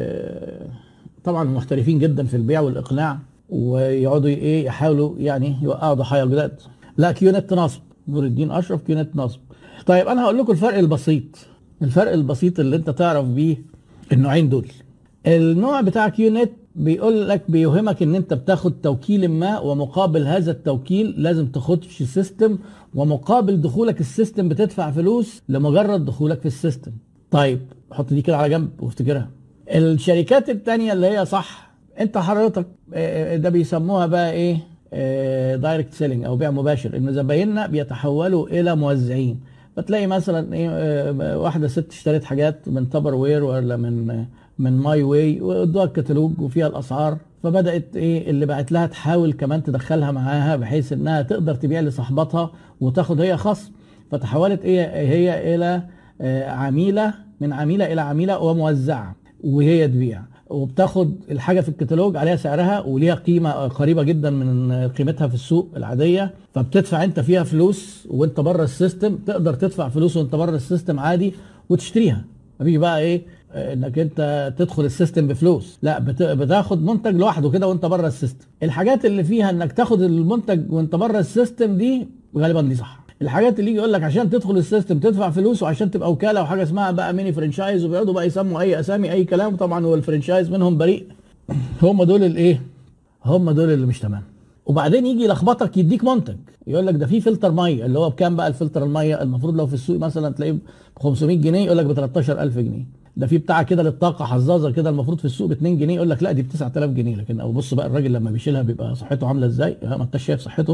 طبعا 1.23 1.43
محترفين 1.43 1.99
جدا 1.99 2.25
في 2.25 2.37
البيع 2.37 2.59
والإقناع 2.59 3.19
ويقعدوا 3.49 4.29
إيه 4.29 4.65
يحاولوا 4.65 5.15
يعني 5.17 5.55
يوقعوا 5.61 5.93
ضحايا 5.93 6.25
جداد 6.25 6.51
لا 6.97 7.11
QNet 7.11 7.53
نصب. 7.53 7.81
نور 8.07 8.23
الدين 8.23 8.51
أشرف 8.51 8.81
QNet 8.81 9.15
نصب. 9.15 9.39
طيب 9.85 10.07
أنا 10.07 10.23
هقول 10.23 10.37
لكم 10.37 10.51
الفرق 10.51 10.77
البسيط. 10.77 11.23
الفرق 11.81 12.11
البسيط 12.11 12.59
اللي 12.59 12.75
أنت 12.75 12.89
تعرف 12.89 13.25
بيه 13.25 13.57
النوعين 14.11 14.49
دول. 14.49 14.67
النوع 15.27 15.81
بتاع 15.81 16.09
QNet 16.09 16.51
بيقول 16.75 17.29
لك 17.29 17.51
بيوهمك 17.51 18.03
إن 18.03 18.15
أنت 18.15 18.33
بتاخد 18.33 18.81
توكيل 18.81 19.27
ما 19.27 19.59
ومقابل 19.59 20.27
هذا 20.27 20.51
التوكيل 20.51 21.13
لازم 21.17 21.47
تخش 21.47 22.03
system 22.03 22.57
ومقابل 22.95 23.61
دخولك 23.61 23.99
ال 24.01 24.08
system 24.08 24.49
بتدفع 24.49 24.91
فلوس 24.91 25.41
لمجرد 25.49 26.05
دخولك 26.05 26.39
في 26.39 26.45
ال 26.45 26.51
system. 26.51 26.91
طيب 27.31 27.59
حط 27.91 28.09
دي 28.13 28.21
كده 28.21 28.37
على 28.37 28.49
جنب 28.49 28.69
وافتكرها. 28.79 29.29
الشركات 29.69 30.49
التانية 30.49 30.93
اللي 30.93 31.07
هي 31.07 31.25
صح 31.25 31.71
أنت 31.99 32.17
حضرتك 32.17 32.67
آه، 32.93 33.35
ده 33.37 33.49
بيسموها 33.49 34.05
بقى 34.05 34.31
إيه؟ 34.31 34.57
direct 35.55 35.93
selling 35.93 36.25
أو 36.25 36.35
بيع 36.35 36.51
مباشر. 36.51 36.97
إن 36.97 37.13
زبايننا 37.13 37.67
بيتحولوا 37.67 38.47
إلى 38.47 38.75
موزعين. 38.75 39.39
فتلاقي 39.75 40.07
مثلا 40.07 40.53
إيه 40.53 40.69
آه، 40.71 41.37
واحدة 41.37 41.67
ست 41.67 41.91
اشترت 41.91 42.23
حاجات 42.23 42.67
من 42.69 42.89
Tupperware 42.89 43.43
ولا 43.43 43.75
من 43.77 44.25
من 44.59 44.77
My 44.77 45.03
Way 45.03 45.41
وادوها 45.41 45.85
الكتالوج 45.85 46.41
وفيها 46.41 46.67
الأسعار. 46.67 47.17
فبدأت 47.43 47.95
إيه 47.95 48.29
اللي 48.29 48.45
بعت 48.45 48.71
لها 48.71 48.87
تحاول 48.87 49.33
كمان 49.33 49.63
تدخلها 49.63 50.11
معاها 50.11 50.55
بحيث 50.55 50.93
إنها 50.93 51.21
تقدر 51.21 51.55
تبيع 51.55 51.79
لصاحبتها 51.81 52.51
وتاخد 52.81 53.21
هي 53.21 53.37
خصم. 53.37 53.71
فتحولت 54.11 54.61
إيه 54.65 54.85
هي 54.87 55.55
إلى 55.55 55.83
آه، 56.21 56.49
عميلة 56.49 57.13
من 57.41 57.53
عميلة 57.53 57.93
إلى 57.93 58.01
عميلة 58.01 58.39
وموزعة 58.39 59.15
وهي 59.43 59.87
تبيع. 59.87 60.21
وبتاخد 60.49 61.15
الحاجة 61.31 61.61
في 61.61 61.69
الكتالوج 61.69 62.17
عليها 62.17 62.35
سعرها 62.35 62.79
وليها 62.79 63.15
قيمة 63.15 63.51
قريبة 63.51 64.03
جدا 64.03 64.29
من 64.29 64.71
قيمتها 64.87 65.27
في 65.27 65.33
السوق 65.33 65.69
العادية. 65.77 66.33
فبتدفع 66.53 67.03
أنت 67.03 67.19
فيها 67.19 67.43
فلوس 67.43 68.07
وأنت 68.09 68.39
بره 68.39 68.63
ال 68.63 68.71
system 68.71 69.15
تقدر 69.17 69.53
تدفع 69.53 69.89
فلوس 69.89 70.17
وأنت 70.17 70.35
بره 70.35 70.55
ال 70.55 70.62
system 70.62 70.99
عادي 70.99 71.33
وتشتريها. 71.69 72.25
مفيش 72.59 72.75
بقى 72.75 72.99
إيه 72.99 73.21
انك 73.55 73.99
انت 73.99 74.53
تدخل 74.57 74.85
ال 74.85 74.91
system 74.91 75.27
بفلوس. 75.27 75.77
لا 75.81 75.99
بت- 75.99 76.23
بتاخد 76.23 76.83
منتج 76.83 77.15
لوحده 77.15 77.49
كده 77.49 77.67
وانت 77.67 77.85
بره 77.85 78.07
ال 78.07 78.12
system. 78.12 78.45
الحاجات 78.63 79.05
اللي 79.05 79.23
فيها 79.23 79.49
انك 79.49 79.71
تاخد 79.71 80.01
المنتج 80.01 80.71
وانت 80.73 80.95
بره 80.95 81.19
ال 81.19 81.28
system 81.28 81.77
دي 81.77 82.07
غالبا 82.37 82.61
دي 82.61 82.75
صح. 82.75 83.05
الحاجات 83.21 83.59
اللي 83.59 83.69
يجي 83.71 83.79
يقول 83.79 83.93
لك 83.93 84.03
عشان 84.03 84.29
تدخل 84.29 84.57
ال 84.57 84.63
system 84.63 84.99
تدفع 84.99 85.29
فلوس 85.29 85.63
وعشان 85.63 85.91
تبقى 85.91 86.11
وكالة 86.11 86.41
وحاجة 86.41 86.63
اسمها 86.63 86.91
بقى 86.91 87.13
mini 87.13 87.33
franchise 87.33 87.85
وبيقعدوا 87.85 88.13
بقى 88.13 88.27
يسموا 88.27 88.61
أي 88.61 88.79
أسامي 88.79 89.11
أي 89.11 89.23
كلام 89.23 89.55
طبعا 89.55 89.85
هو 89.85 89.95
ال 89.95 90.01
franchise 90.01 90.49
منهم 90.51 90.77
بريء. 90.77 91.05
هم 91.81 92.03
دول 92.03 92.23
الايه 92.23 92.61
هم 93.25 93.51
دول 93.51 93.69
اللي 93.69 93.85
مش 93.85 93.99
تمام. 93.99 94.21
وبعدين 94.65 95.05
يجي 95.05 95.23
يلخبطك 95.23 95.77
يديك 95.77 96.03
منتج. 96.03 96.35
يقول 96.67 96.87
لك 96.87 96.95
ده 96.95 97.05
في 97.05 97.21
فلتر 97.21 97.51
ميه 97.51 97.85
اللي 97.85 97.99
هو 97.99 98.09
بكام 98.09 98.35
بقى 98.35 98.47
الفلتر 98.47 98.83
الميه 98.83 99.21
المفروض 99.21 99.55
لو 99.55 99.67
في 99.67 99.73
السوق 99.73 99.97
مثلا 99.99 100.29
تلاقيه 100.33 100.51
ب 100.51 100.59
500 100.99 101.37
جنيه 101.37 101.65
يقول 101.65 101.77
لك 101.77 101.85
ب 101.85 101.93
13000 101.93 102.57
جنيه. 102.57 102.85
ده 103.17 103.27
في 103.27 103.37
بتاع 103.37 103.63
كده 103.63 103.83
للطاقة 103.83 104.25
حظاظة 104.25 104.71
كده 104.71 104.89
المفروض 104.89 105.17
في 105.19 105.25
السوق 105.25 105.47
ب 105.49 105.51
2 105.51 105.77
جنيه 105.77 105.95
يقول 105.95 106.09
لك 106.09 106.23
لا 106.23 106.31
دي 106.31 106.41
ب 106.41 106.47
9000 106.49 106.89
جنيه. 106.89 107.15
لكن 107.15 107.39
أو 107.39 107.51
بص 107.51 107.73
بقى 107.73 107.85
الراجل 107.87 108.13
لما 108.13 108.31
بيشيلها 108.31 108.61
بيبقى 108.61 108.95
صحته 108.95 109.27
عاملة 109.27 109.45
إزاي؟ 109.45 109.77
ما 109.83 110.03
أنتش 110.03 110.25
شايف 110.25 110.39
صحته 110.41 110.73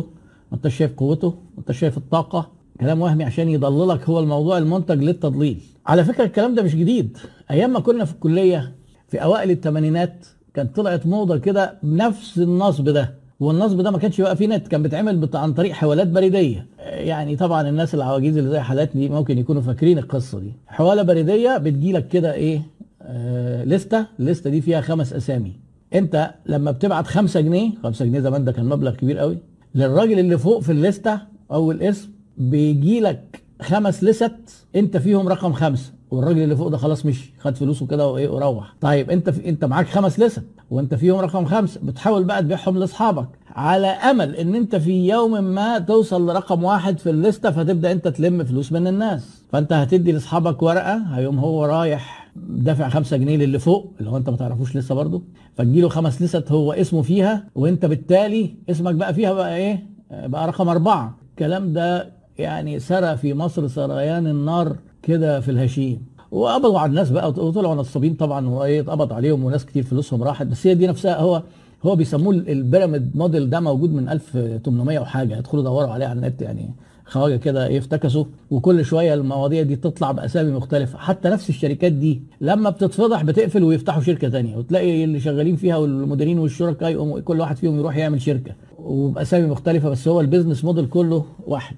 ما 0.52 0.58
أنتش 0.58 0.76
شايف 0.78 0.94
قوته 0.94 1.30
ما 1.30 1.60
أنتش 1.60 1.80
شايف 1.80 1.98
الطاقة. 1.98 2.50
كلام 2.80 3.02
وهمي 3.02 3.24
عشان 3.24 3.50
يضللك 3.50 4.10
هو 4.10 4.20
الموضوع 4.20 4.58
المنتج 4.58 5.04
للتضليل. 5.04 5.62
على 5.88 6.04
فكرة 6.04 6.24
الكلام 6.24 6.56
ده 6.56 6.64
مش 6.64 6.76
جديد. 6.76 7.18
أيام 7.52 7.74
ما 7.74 7.80
كنا 7.80 8.06
في 8.06 8.14
الكلية 8.14 8.72
في 9.08 9.24
أوائل 9.24 9.52
الثمانينات 9.52 10.26
كانت 10.54 10.76
طلعت 10.76 11.08
موضة 11.08 11.38
كده 11.38 11.78
بنفس 11.84 12.38
النصب 12.38 12.90
ده. 12.90 13.21
والنصب 13.42 13.82
ده 13.82 13.92
ما 13.92 13.98
كانش 13.98 14.22
بقى 14.22 14.36
فيه 14.36 14.48
نت 14.48 14.68
كان 14.68 14.84
بيتعمل 14.84 15.30
عن 15.34 15.54
طريق 15.54 15.72
حوالات 15.72 16.08
بريدية. 16.08 16.66
يعني 16.80 17.36
طبعا 17.36 17.70
الناس 17.70 17.96
العواجيز 17.96 18.38
اللي 18.38 18.50
زي 18.50 18.60
حالاتي 18.60 19.10
ممكن 19.10 19.38
يكونوا 19.38 19.62
فاكرين 19.62 19.98
القصة 19.98 20.40
دي. 20.40 20.54
حوالة 20.68 21.02
بريدية 21.04 21.58
بتجيلك 21.58 22.08
كده 22.08 22.34
إيه؟ 22.34 22.62
آه 23.02 23.64
لستة. 23.64 24.06
الليسته 24.20 24.50
دي 24.50 24.62
فيها 24.62 24.82
خمس 24.82 25.14
أسامي. 25.14 25.54
أنت 25.94 26.32
لما 26.46 26.72
بتبعت 26.72 27.08
5 27.08 27.42
جنيه 27.42 27.72
5 27.84 28.06
جنيه 28.06 28.20
زمان 28.20 28.46
ده 28.46 28.52
كان 28.52 28.66
مبلغ 28.66 28.96
كبير 28.96 29.18
قوي 29.18 29.38
للراجل 29.76 30.20
اللي 30.20 30.38
فوق 30.38 30.60
في 30.62 30.72
الليسته 30.72 31.20
أو 31.52 31.72
الاسم 31.72 32.10
بيجي 32.38 33.00
لك 33.00 33.42
خمس 33.62 34.04
لست 34.04 34.66
أنت 34.76 34.98
فيهم 34.98 35.28
رقم 35.28 35.54
خمسة. 35.54 35.92
والراجل 36.12 36.44
اللي 36.44 36.56
فوق 36.56 36.68
ده 36.68 36.78
خلاص 36.78 37.06
مشي 37.06 37.34
خد 37.40 37.56
فلوسه 37.58 37.88
كده 37.88 38.08
وإيه 38.08 38.30
وروح. 38.30 38.74
طيب 38.82 39.10
أنت 39.10 39.30
في 39.30 39.50
أنت 39.50 39.66
معاك 39.66 39.88
خمس 39.88 40.20
لست 40.20 40.44
وأنت 40.72 40.94
فيهم 40.96 41.20
رقم 41.20 41.46
خمسة 41.46 41.80
بتحاول 41.84 42.24
بقى 42.24 42.42
تبيعهم 42.42 42.78
لأصحابك 42.78 43.28
على 43.56 43.88
أمل 43.88 44.36
إن 44.36 44.56
أنت 44.56 44.76
في 44.76 45.08
يوم 45.10 45.44
ما 45.44 45.80
توصل 45.80 46.30
لرقم 46.30 46.64
واحد 46.64 47.00
في 47.00 47.10
الليستة 47.10 47.52
فتبدأ 47.52 47.92
أنت 47.92 48.08
تلم 48.08 48.44
فلوس 48.44 48.72
من 48.72 48.88
الناس. 48.88 49.44
فأنت 49.52 49.74
هتدي 49.74 50.12
لأصحابك 50.12 50.62
ورقة 50.64 50.98
هيقوم 50.98 51.40
هو 51.40 51.66
رايح 51.66 52.32
دافع 52.36 52.90
خمسة 52.90 53.18
جنيه 53.18 53.38
للي 53.38 53.60
فوق 53.60 53.94
اللي 54.00 54.10
هو 54.12 54.18
أنت 54.18 54.30
ما 54.30 54.38
تعرفوش 54.38 54.76
لسه 54.76 54.96
برضه 54.96 55.22
فتجيله 55.56 55.90
خمس 55.90 56.22
لست 56.22 56.52
هو 56.52 56.74
اسمه 56.74 57.02
فيها 57.02 57.44
وأنت 57.56 57.86
بالتالي 57.86 58.56
اسمك 58.70 58.96
بقى 58.96 59.14
فيها 59.14 59.34
بقى 59.34 59.56
إيه 59.58 59.86
بقى 60.12 60.48
رقم 60.48 60.70
أربعة. 60.70 61.18
الكلام 61.32 61.74
ده 61.74 62.12
يعني 62.38 62.80
سرى 62.80 63.18
في 63.18 63.34
مصر 63.34 63.68
سريان 63.68 64.28
النار. 64.28 64.76
كده 65.04 65.40
في 65.40 65.52
الهشيم. 65.52 66.06
وقبضوا 66.32 66.80
على 66.80 66.90
الناس 66.90 67.10
بقى 67.12 67.30
وطلعوا 67.30 67.76
نصابين 67.76 68.14
طبعا 68.14 68.48
وإيه 68.50 68.82
اتقبض 68.82 69.14
عليهم 69.14 69.44
وناس 69.44 69.66
كتير 69.66 69.84
فلوسهم 69.84 70.24
راحت. 70.24 70.46
بس 70.48 70.68
هي 70.68 70.76
دي 70.76 70.88
نفسها 70.88 71.18
هو 71.20 71.44
هو 71.84 71.96
بيسموه 71.96 72.34
ال 72.34 72.44
pyramid 72.44 73.16
model 73.18 73.50
ده 73.50 73.60
موجود 73.60 73.94
من 73.94 74.10
1800 74.10 75.00
وحاجة. 75.00 75.38
ادخلوا 75.40 75.64
دوروا 75.64 75.90
عليه 75.90 76.06
على 76.06 76.20
النت 76.20 76.42
يعني. 76.42 76.74
خواجه 77.12 77.36
كده 77.36 77.68
إيه 77.68 77.78
افتكسوا 77.78 78.26
وكل 78.52 78.86
شوية 78.86 79.14
المواضيع 79.14 79.64
دي 79.64 79.76
تطلع 79.76 80.12
بأسامي 80.12 80.52
مختلفة. 80.52 80.98
حتى 80.98 81.30
نفس 81.30 81.50
الشركات 81.50 81.92
دي 81.92 82.22
لما 82.42 82.70
بتتفضح 82.70 83.24
بتقفل 83.24 83.64
ويفتحوا 83.64 84.02
شركة 84.02 84.30
تانية 84.30 84.58
وتلاقي 84.58 85.04
اللي 85.04 85.20
شغالين 85.20 85.56
فيها 85.56 85.78
والمديرين 85.78 86.40
والشركاء 86.40 87.20
كل 87.20 87.40
واحد 87.40 87.56
فيهم 87.58 87.80
يروح 87.80 87.98
يعمل 87.98 88.22
شركة 88.22 88.52
وبأسامي 88.80 89.48
مختلفة 89.48 89.90
بس 89.90 90.08
هو 90.08 90.22
ال 90.22 90.26
business 90.26 90.64
model 90.66 90.86
كله 90.86 91.26
واحد. 91.48 91.76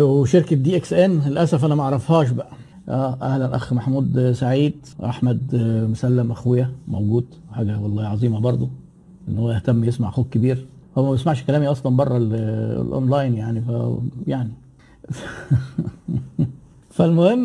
وشركة 0.00 0.56
DXN 0.56 1.20
للأسف 1.26 1.64
أنا 1.64 1.74
ما 1.74 1.82
أعرفهاش 1.82 2.30
بقى. 2.30 2.50
آه 2.88 3.18
أهلا 3.22 3.56
أخ 3.56 3.72
محمود 3.72 4.32
سعيد 4.32 4.74
أحمد 5.04 5.40
مسلم 5.90 6.30
أخويا 6.30 6.70
موجود. 6.88 7.24
حاجة 7.52 7.80
والله 7.80 8.06
عظيمة 8.06 8.40
برضو 8.40 8.68
إن 9.28 9.38
هو 9.38 9.50
يهتم 9.50 9.84
يسمع 9.84 10.08
أخوك 10.08 10.28
كبير. 10.28 10.66
هو 10.98 11.04
ما 11.04 11.10
بيسمعش 11.12 11.42
كلامي 11.44 11.66
أصلا 11.66 11.96
بره 11.96 12.16
الأونلاين 12.16 13.34
يعني 13.34 13.60
ف 13.60 13.70
يعني 14.26 14.50
فالمهم 16.90 17.44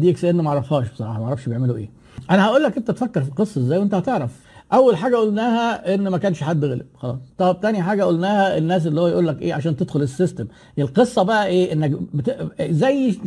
DXN 0.00 0.36
ما 0.36 0.48
أعرفهاش 0.48 0.88
بصراحة 0.92 1.18
ما 1.20 1.24
أعرفش 1.26 1.48
بيعملوا 1.48 1.76
إيه. 1.76 1.90
أنا 2.30 2.46
هقول 2.46 2.62
لك 2.62 2.76
أنت 2.76 2.90
تفكر 2.90 3.22
في 3.22 3.28
القصة 3.28 3.60
إزاي 3.60 3.78
وأنت 3.78 3.94
هتعرف. 3.94 4.30
أول 4.72 4.96
حاجة 4.96 5.16
قلناها 5.16 5.94
إن 5.94 6.08
ما 6.08 6.18
كانش 6.18 6.42
حد 6.42 6.64
غلب 6.64 6.86
خلاص. 6.98 7.18
طب 7.38 7.58
تاني 7.62 7.82
حاجة 7.82 8.04
قلناها 8.04 8.58
الناس 8.58 8.86
اللي 8.86 9.00
هو 9.00 9.06
يقول 9.06 9.26
لك 9.26 9.42
إيه 9.42 9.54
عشان 9.54 9.76
تدخل 9.76 10.02
ال 10.02 10.08
system. 10.08 10.46
القصة 10.78 11.22
بقى 11.22 11.46
إيه؟ 11.46 11.72
إنك 11.72 11.90
بت... 12.14 12.36
زي 12.62 13.18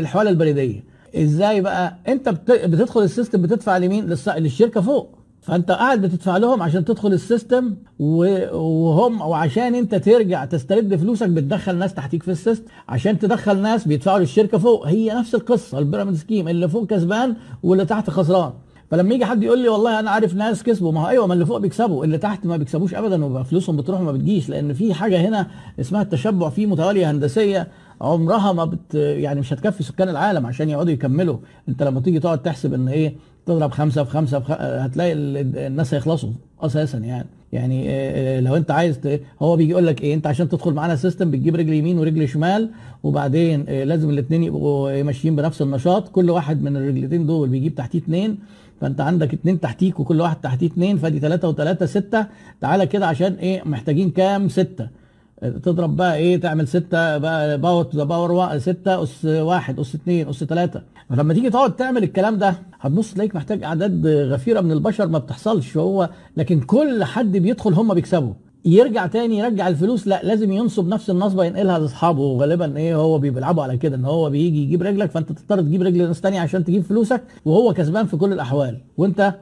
الحوالة 0.00 0.30
البريدية. 0.30 0.84
إزاي 1.16 1.60
بقى؟ 1.60 1.96
أنت 2.08 2.28
بت... 2.28 2.50
بتدخل 2.50 3.02
ال 3.02 3.08
system 3.08 3.42
بتدفع 3.42 3.76
لمين؟ 3.76 4.06
للس... 4.06 4.28
للشركة 4.28 4.80
فوق. 4.80 5.18
فانت 5.42 5.70
قاعد 5.70 6.00
بتدفع 6.02 6.36
لهم 6.36 6.62
عشان 6.62 6.84
تدخل 6.84 7.12
ال 7.12 7.21
system 7.21 7.74
وهم 7.98 9.20
وعشان 9.20 9.74
انت 9.74 9.94
ترجع 9.94 10.44
تسترد 10.44 10.96
فلوسك 10.96 11.28
بتدخل 11.28 11.76
ناس 11.76 11.94
تحتيك 11.94 12.22
في 12.22 12.30
ال 12.30 12.35
system 12.35 12.64
عشان 12.88 13.18
تدخل 13.18 13.58
ناس 13.58 13.88
بيدفعوا 13.88 14.18
للشركة 14.18 14.58
فوق. 14.58 14.86
هي 14.86 15.14
نفس 15.14 15.34
القصة. 15.34 15.78
ال 15.78 15.82
pyramid 15.82 16.14
scheme 16.14 16.48
اللي 16.48 16.68
فوق 16.68 16.86
كسبان 16.86 17.34
واللي 17.62 17.84
تحت 17.84 18.10
خسران. 18.10 18.52
فلما 18.90 19.14
يجي 19.14 19.24
حد 19.24 19.42
يقول 19.42 19.58
لي 19.58 19.68
والله 19.68 20.00
أنا 20.00 20.10
عارف 20.10 20.34
ناس 20.34 20.62
كسبوا. 20.62 20.92
ما 20.92 21.00
هو 21.02 21.08
أيوه 21.08 21.26
ما 21.26 21.34
اللي 21.34 21.46
فوق 21.46 21.58
بيكسبوا. 21.58 22.04
اللي 22.04 22.18
تحت 22.18 22.46
ما 22.46 22.56
بيكسبوش 22.56 22.94
ابدا 22.94 23.24
وبقى 23.24 23.44
فلوسهم 23.44 23.76
بتروح 23.76 24.00
وما 24.00 24.12
بتجيش. 24.12 24.48
لأن 24.48 24.72
في 24.72 24.94
حاجة 24.94 25.20
هنا 25.20 25.46
اسمها 25.80 26.02
التشبع 26.02 26.48
في 26.48 26.66
متوالية 26.66 27.10
هندسية. 27.10 27.68
عمرها 28.02 28.52
ما 28.52 28.64
بت 28.64 28.94
يعني 28.94 29.40
مش 29.40 29.52
هتكفي 29.52 29.82
سكان 29.82 30.08
العالم 30.08 30.46
عشان 30.46 30.70
يقعدوا 30.70 30.92
يكملوا. 30.92 31.36
انت 31.68 31.82
لما 31.82 32.00
تيجي 32.00 32.20
تقعد 32.20 32.42
تحسب 32.42 32.74
ان 32.74 32.88
إيه 32.88 33.14
تضرب 33.46 33.70
خمسة 33.70 34.04
في 34.04 34.10
خمسة 34.10 34.38
في 34.40 34.44
خ... 34.46 34.50
هتلاقي 34.60 35.12
الناس 35.12 35.94
هيخلصوا 35.94 36.30
أساسا 36.60 36.98
يعني. 36.98 37.26
يعني 37.52 38.40
لو 38.40 38.56
انت 38.56 38.70
عايز 38.70 38.98
ت... 38.98 39.20
هو 39.42 39.56
بيجي 39.56 39.70
يقول 39.70 39.86
لك 39.86 40.02
إيه 40.02 40.14
انت 40.14 40.26
عشان 40.26 40.48
تدخل 40.48 40.72
معانا 40.72 40.96
سيستم 40.96 41.30
بتجيب 41.30 41.56
رجل 41.56 41.72
يمين 41.72 41.98
ورجل 41.98 42.28
شمال 42.28 42.70
وبعدين 43.02 43.64
لازم 43.64 44.10
الاثنين 44.10 44.44
يبقوا 44.44 45.02
ماشيين 45.02 45.36
بنفس 45.36 45.62
النشاط. 45.62 46.08
كل 46.08 46.30
واحد 46.30 46.62
من 46.62 46.76
الرجلتين 46.76 47.26
دول 47.26 47.48
بيجيب 47.48 47.74
تحتيه 47.74 47.98
اثنين 47.98 48.38
فانت 48.80 49.00
عندك 49.00 49.34
اتنين 49.34 49.60
تحتيك 49.60 50.00
وكل 50.00 50.20
واحد 50.20 50.36
تحتيه 50.40 50.66
اتنين 50.66 50.96
فدي 50.98 51.20
تلاتة 51.20 51.48
وتلاتة 51.48 51.86
ستة. 51.86 52.26
تعالى 52.60 52.86
كده 52.86 53.06
عشان 53.06 53.32
إيه 53.32 53.62
محتاجين 53.64 54.10
كام؟ 54.10 54.48
ستة. 54.48 55.01
تضرب 55.42 55.96
بقى 55.96 56.16
إيه 56.16 56.40
تعمل 56.40 56.68
ستة 56.68 57.18
بقى 57.18 57.58
power 57.58 57.84
to 57.84 57.98
the 57.98 58.04
power 58.04 58.58
ستة 58.58 59.02
أس 59.02 59.24
واحد 59.24 59.80
أس 59.80 59.94
اتنين 59.94 60.28
أس 60.28 60.38
تلاتة. 60.38 60.80
فلما 61.10 61.34
تيجي 61.34 61.50
تقعد 61.50 61.76
تعمل 61.76 62.02
الكلام 62.02 62.38
ده 62.38 62.54
هتبص 62.80 63.14
تلاقيك 63.14 63.36
محتاج 63.36 63.64
أعداد 63.64 64.06
غفيرة 64.06 64.60
من 64.60 64.72
البشر 64.72 65.06
ما 65.06 65.18
بتحصلش. 65.18 65.76
هو 65.76 66.08
لكن 66.36 66.60
كل 66.60 67.04
حد 67.04 67.36
بيدخل 67.36 67.74
هم 67.74 67.94
بيكسبوا. 67.94 68.32
يرجع 68.64 69.06
تاني 69.06 69.38
يرجع 69.38 69.68
الفلوس 69.68 70.06
لا 70.06 70.20
لازم 70.22 70.52
ينصب 70.52 70.88
نفس 70.88 71.10
النصبة 71.10 71.44
ينقلها 71.44 71.78
لأصحابه. 71.78 72.20
وغالبا 72.20 72.76
إيه 72.76 72.96
هو 72.96 73.18
بيلعبوا 73.18 73.62
على 73.62 73.76
كده 73.76 73.96
إن 73.96 74.04
هو 74.04 74.30
بيجي 74.30 74.62
يجيب 74.62 74.82
رجلك 74.82 75.10
فأنت 75.10 75.32
تضطر 75.32 75.62
تجيب 75.62 75.82
رجل 75.82 76.06
ناس 76.06 76.20
تانية 76.20 76.40
عشان 76.40 76.64
تجيب 76.64 76.82
فلوسك 76.82 77.22
وهو 77.44 77.74
كسبان 77.74 78.06
في 78.06 78.16
كل 78.16 78.32
الأحوال. 78.32 78.78
وأنت 78.96 79.34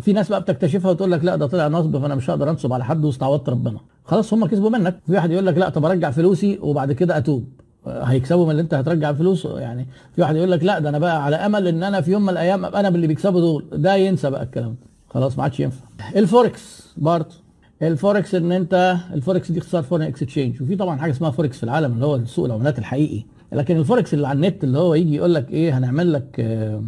في 0.00 0.12
ناس 0.12 0.28
بقى 0.28 0.40
بتكتشفها 0.40 0.90
وتقول 0.90 1.12
لك 1.12 1.24
لا 1.24 1.36
ده 1.36 1.46
طلع 1.46 1.68
نصب 1.68 1.98
فأنا 1.98 2.14
مش 2.14 2.30
هقدر 2.30 2.50
أنصب 2.50 2.72
على 2.72 2.84
حد 2.84 3.04
واستعوضت 3.04 3.48
ربنا. 3.48 3.80
خلاص 4.04 4.32
هم 4.34 4.46
كسبوا 4.46 4.70
منك. 4.70 4.98
في 5.06 5.12
واحد 5.12 5.30
يقول 5.30 5.46
لك 5.46 5.58
لا 5.58 5.68
طب 5.68 5.84
أرجع 5.84 6.10
فلوسي 6.10 6.58
وبعد 6.62 6.92
كده 6.92 7.16
أتوب. 7.18 7.44
هيكسبوا 7.86 8.44
من 8.44 8.50
اللي 8.50 8.62
أنت 8.62 8.74
هترجع 8.74 9.12
فلوس 9.12 9.44
يعني. 9.44 9.86
في 10.14 10.20
واحد 10.22 10.36
يقول 10.36 10.50
لك 10.50 10.64
لا 10.64 10.78
ده 10.78 10.88
أنا 10.88 10.98
بقى 10.98 11.24
على 11.24 11.36
أمل 11.36 11.68
إن 11.68 11.82
أنا 11.82 12.00
في 12.00 12.12
يوم 12.12 12.22
من 12.22 12.28
الأيام 12.28 12.64
أبقى 12.64 12.80
أنا 12.80 12.90
باللي 12.90 13.06
بيكسبوا 13.06 13.40
دول. 13.40 13.64
ده 13.72 13.94
ينسى 13.94 14.30
بقى 14.30 14.42
الكلام 14.42 14.70
ده. 14.70 14.86
خلاص 15.10 15.36
ما 15.38 15.42
عادش 15.44 15.60
ينفع. 15.60 15.84
الفوركس 16.16 16.88
برضه. 16.96 17.34
الفوركس 17.82 18.34
إن 18.34 18.52
أنت 18.52 18.96
الفوركس 19.14 19.52
دي 19.52 19.58
اختصار 19.58 19.82
foreign 19.82 20.06
exchange 20.08 20.62
وفي 20.62 20.76
طبعا 20.76 20.96
حاجة 20.98 21.10
اسمها 21.10 21.30
فوركس 21.30 21.56
في 21.56 21.64
العالم 21.64 21.92
اللي 21.92 22.06
هو 22.06 22.24
سوق 22.24 22.44
العملات 22.44 22.78
الحقيقي. 22.78 23.24
لكن 23.52 23.76
الفوركس 23.76 24.14
اللي 24.14 24.28
على 24.28 24.36
النت 24.36 24.64
اللي 24.64 24.78
هو 24.78 24.94
يجي 24.94 25.16
يقول 25.16 25.34
لك 25.34 25.50
إيه 25.50 25.78
هنعمل 25.78 26.12
لك 26.12 26.36
آه 26.40 26.82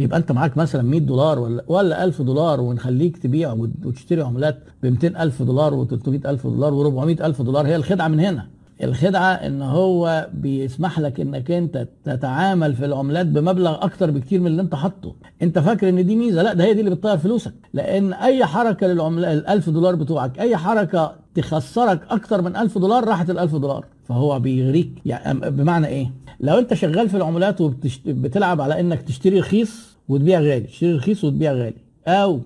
يبقى 0.00 0.18
انت 0.18 0.32
معاك 0.32 0.56
مثلا 0.56 0.82
100 0.82 1.00
دولار 1.00 1.38
ولا 1.38 1.64
ولا 1.68 2.04
1000 2.04 2.22
دولار 2.22 2.60
ونخليك 2.60 3.18
تبيع 3.18 3.52
وتشتري 3.84 4.22
عملات 4.22 4.58
ب 4.82 4.86
200000 4.86 5.42
دولار 5.42 5.86
و300000 5.86 6.46
دولار 6.46 6.90
و400000 7.16 7.42
دولار. 7.42 7.66
هي 7.66 7.76
الخدعة 7.76 8.08
من 8.08 8.20
هنا. 8.20 8.46
الخدعة 8.82 9.32
إن 9.32 9.62
هو 9.62 10.28
بيسمح 10.34 11.00
لك 11.00 11.20
إنك 11.20 11.50
أنت 11.50 11.88
تتعامل 12.04 12.74
في 12.74 12.84
العملات 12.84 13.26
بمبلغ 13.26 13.84
أكتر 13.84 14.10
بكتير 14.10 14.40
من 14.40 14.46
اللي 14.46 14.62
أنت 14.62 14.74
حاطه. 14.74 15.14
أنت 15.42 15.58
فاكر 15.58 15.88
إن 15.88 16.06
دي 16.06 16.16
ميزة؟ 16.16 16.42
لا 16.42 16.52
ده 16.54 16.64
هي 16.64 16.74
دي 16.74 16.80
اللي 16.80 16.90
بتطير 16.90 17.18
فلوسك. 17.18 17.52
لأن 17.74 18.12
أي 18.12 18.44
حركة 18.46 18.86
للعمله 18.86 19.32
ال 19.32 19.46
1000 19.48 19.70
دولار 19.70 19.94
بتوعك 19.94 20.38
أي 20.40 20.56
حركة 20.56 21.12
تخسرك 21.34 22.00
أكتر 22.10 22.42
من 22.42 22.56
1000 22.56 22.78
دولار 22.78 23.04
راحت 23.04 23.30
ال 23.30 23.38
1000 23.38 23.56
دولار. 23.56 23.84
فهو 24.04 24.40
بيغريك. 24.40 24.92
يعني 25.06 25.50
بمعنى 25.50 25.86
إيه؟ 25.86 26.10
لو 26.40 26.58
أنت 26.58 26.74
شغال 26.74 27.08
في 27.08 27.16
العملات 27.16 27.60
وبتلعب 27.60 28.60
على 28.60 28.80
إنك 28.80 29.02
تشتري 29.02 29.38
رخيص 29.40 29.89
وتبيع 30.10 30.40
غالي 30.40 30.60
تشتري 30.60 30.92
رخيص 30.92 31.24
وتبيع 31.24 31.52
غالي. 31.52 31.74
أو 32.06 32.40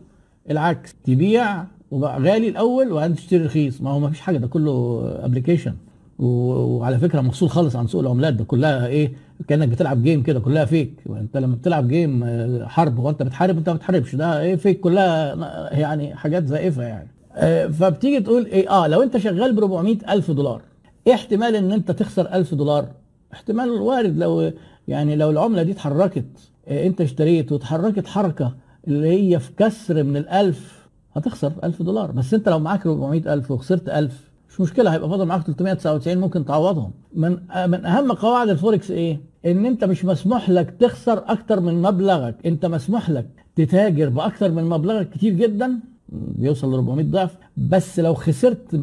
العكس 0.50 0.94
تبيع 1.04 1.64
غالي 1.94 2.48
الأول 2.48 2.92
وبعدين 2.92 3.16
تشتري 3.16 3.44
رخيص. 3.44 3.80
ما 3.80 3.90
هو 3.90 4.00
ما 4.00 4.10
فيش 4.10 4.20
حاجة 4.20 4.38
ده 4.38 4.46
كله 4.46 5.02
application 5.24 5.74
وعلى 6.18 6.98
فكرة 6.98 7.20
مفصول 7.20 7.50
خالص 7.50 7.76
عن 7.76 7.86
سوق 7.86 8.00
العملات 8.00 8.34
ده 8.34 8.44
كلها 8.44 8.86
إيه 8.86 9.12
كأنك 9.48 9.68
بتلعب 9.68 10.02
game 10.02 10.22
كده 10.22 10.40
كلها 10.40 10.64
fake 10.64 10.92
انت 11.10 11.36
لما 11.36 11.54
بتلعب 11.54 11.88
game 11.88 12.22
آه، 12.24 12.66
حرب 12.66 12.98
وأنت 12.98 13.22
بتحارب 13.22 13.56
أنت 13.58 13.68
ما 13.68 13.74
بتحاربش. 13.76 14.14
ده 14.14 14.40
إيه 14.40 14.56
fake 14.56 14.80
كلها 14.80 15.34
يعني 15.78 16.14
حاجات 16.14 16.46
زائفة 16.46 16.82
يعني. 16.82 17.08
آه، 17.34 17.66
فبتيجي 17.66 18.20
تقول 18.20 18.46
إيه 18.46 18.70
آه 18.70 18.86
لو 18.86 19.02
أنت 19.02 19.16
شغال 19.16 19.52
ب 19.52 19.58
400 19.58 19.96
ألف 20.08 20.30
دولار 20.30 20.62
إيه 21.06 21.14
احتمال 21.14 21.56
إن 21.56 21.72
أنت 21.72 21.90
تخسر 21.90 22.34
1000 22.34 22.54
دولار؟ 22.54 22.86
احتمال 23.32 23.70
وارد 23.70 24.18
لو 24.18 24.52
يعني 24.88 25.16
لو 25.16 25.30
العملة 25.30 25.62
دي 25.62 25.72
اتحركت. 25.72 26.24
انت 26.68 27.00
اشتريت 27.00 27.52
واتحركت 27.52 28.06
حركة 28.06 28.54
اللي 28.88 29.08
هي 29.08 29.38
في 29.40 29.50
كسر 29.56 30.02
من 30.02 30.16
الألف 30.16 30.88
هتخسر 31.16 31.52
1000 31.64 31.82
دولار. 31.82 32.10
بس 32.10 32.34
انت 32.34 32.48
لو 32.48 32.58
معاك 32.58 32.86
400000 32.86 33.50
وخسرت 33.50 33.88
1000 33.88 34.30
مش 34.50 34.60
مشكلة 34.60 34.94
هيبقى 34.94 35.08
فاضل 35.08 35.26
معاك 35.26 35.42
399 35.42 36.18
ممكن 36.18 36.44
تعوضهم. 36.44 36.90
من 37.14 37.30
من 37.66 37.84
أهم 37.86 38.12
قواعد 38.12 38.48
الفوركس 38.48 38.90
إيه؟ 38.90 39.20
إن 39.46 39.66
انت 39.66 39.84
مش 39.84 40.04
مسموح 40.04 40.50
لك 40.50 40.70
تخسر 40.80 41.22
أكتر 41.26 41.60
من 41.60 41.82
مبلغك. 41.82 42.46
انت 42.46 42.66
مسموح 42.66 43.10
لك 43.10 43.26
تتاجر 43.56 44.08
بأكتر 44.08 44.50
من 44.50 44.64
مبلغك 44.64 45.10
كتير 45.10 45.32
جدا 45.32 45.78
بيوصل 46.08 46.70
ل 46.70 46.74
400 46.74 47.04
ضعف. 47.06 47.36
بس 47.56 48.00
لو 48.00 48.14
خسرت 48.14 48.80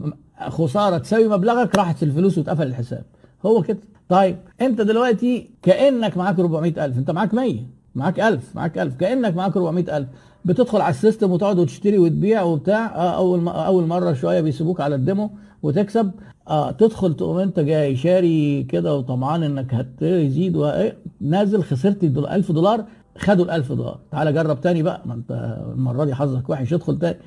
خسارة 0.49 0.97
تساوي 0.97 1.27
مبلغك 1.27 1.75
راحت 1.75 2.03
الفلوس 2.03 2.37
واتقفل 2.37 2.67
الحساب. 2.67 3.03
هو 3.45 3.61
كده. 3.61 3.77
طيب 4.11 4.37
انت 4.61 4.81
دلوقتي 4.81 5.49
كأنك 5.61 6.17
معاك 6.17 6.39
400000 6.39 6.97
انت 6.97 7.11
معاك 7.11 7.33
100 7.33 7.55
معاك 7.95 8.19
1000 8.19 8.55
معاك 8.55 8.77
1000 8.77 8.95
كأنك 8.95 9.35
معاك 9.35 9.57
400000 9.57 10.07
بتدخل 10.45 10.81
على 10.81 10.89
ال 10.89 10.95
system 10.95 11.31
وتقعد 11.31 11.59
وتشتري 11.59 11.97
وتبيع 11.97 12.41
وبتاع 12.43 12.95
آه، 12.95 13.15
أول 13.15 13.47
أول 13.47 13.87
مرة 13.87 14.13
شوية 14.13 14.41
بيسيبوك 14.41 14.81
على 14.81 14.95
ال 14.95 15.02
demo 15.02 15.29
وتكسب. 15.63 16.11
آه 16.47 16.71
تدخل 16.71 17.13
تقوم 17.13 17.37
انت 17.37 17.59
جاي 17.59 17.95
شاري 17.95 18.63
كده 18.63 18.95
وطمعان 18.95 19.43
انك 19.43 19.73
هتزيد 19.73 20.55
وايه 20.55 20.97
نازل 21.21 21.63
خسرت 21.63 22.03
1000 22.03 22.51
دولار 22.51 22.85
خدوا 23.17 23.45
ال 23.45 23.51
1000 23.51 23.71
دولار. 23.71 23.99
تعالى 24.11 24.33
جرب 24.33 24.61
تاني 24.61 24.83
بقى 24.83 25.01
ما 25.05 25.13
انت 25.13 25.57
المرة 25.75 26.05
دي 26.05 26.15
حظك 26.15 26.49
وحش 26.49 26.73
ادخل 26.73 26.99
تاني. 26.99 27.17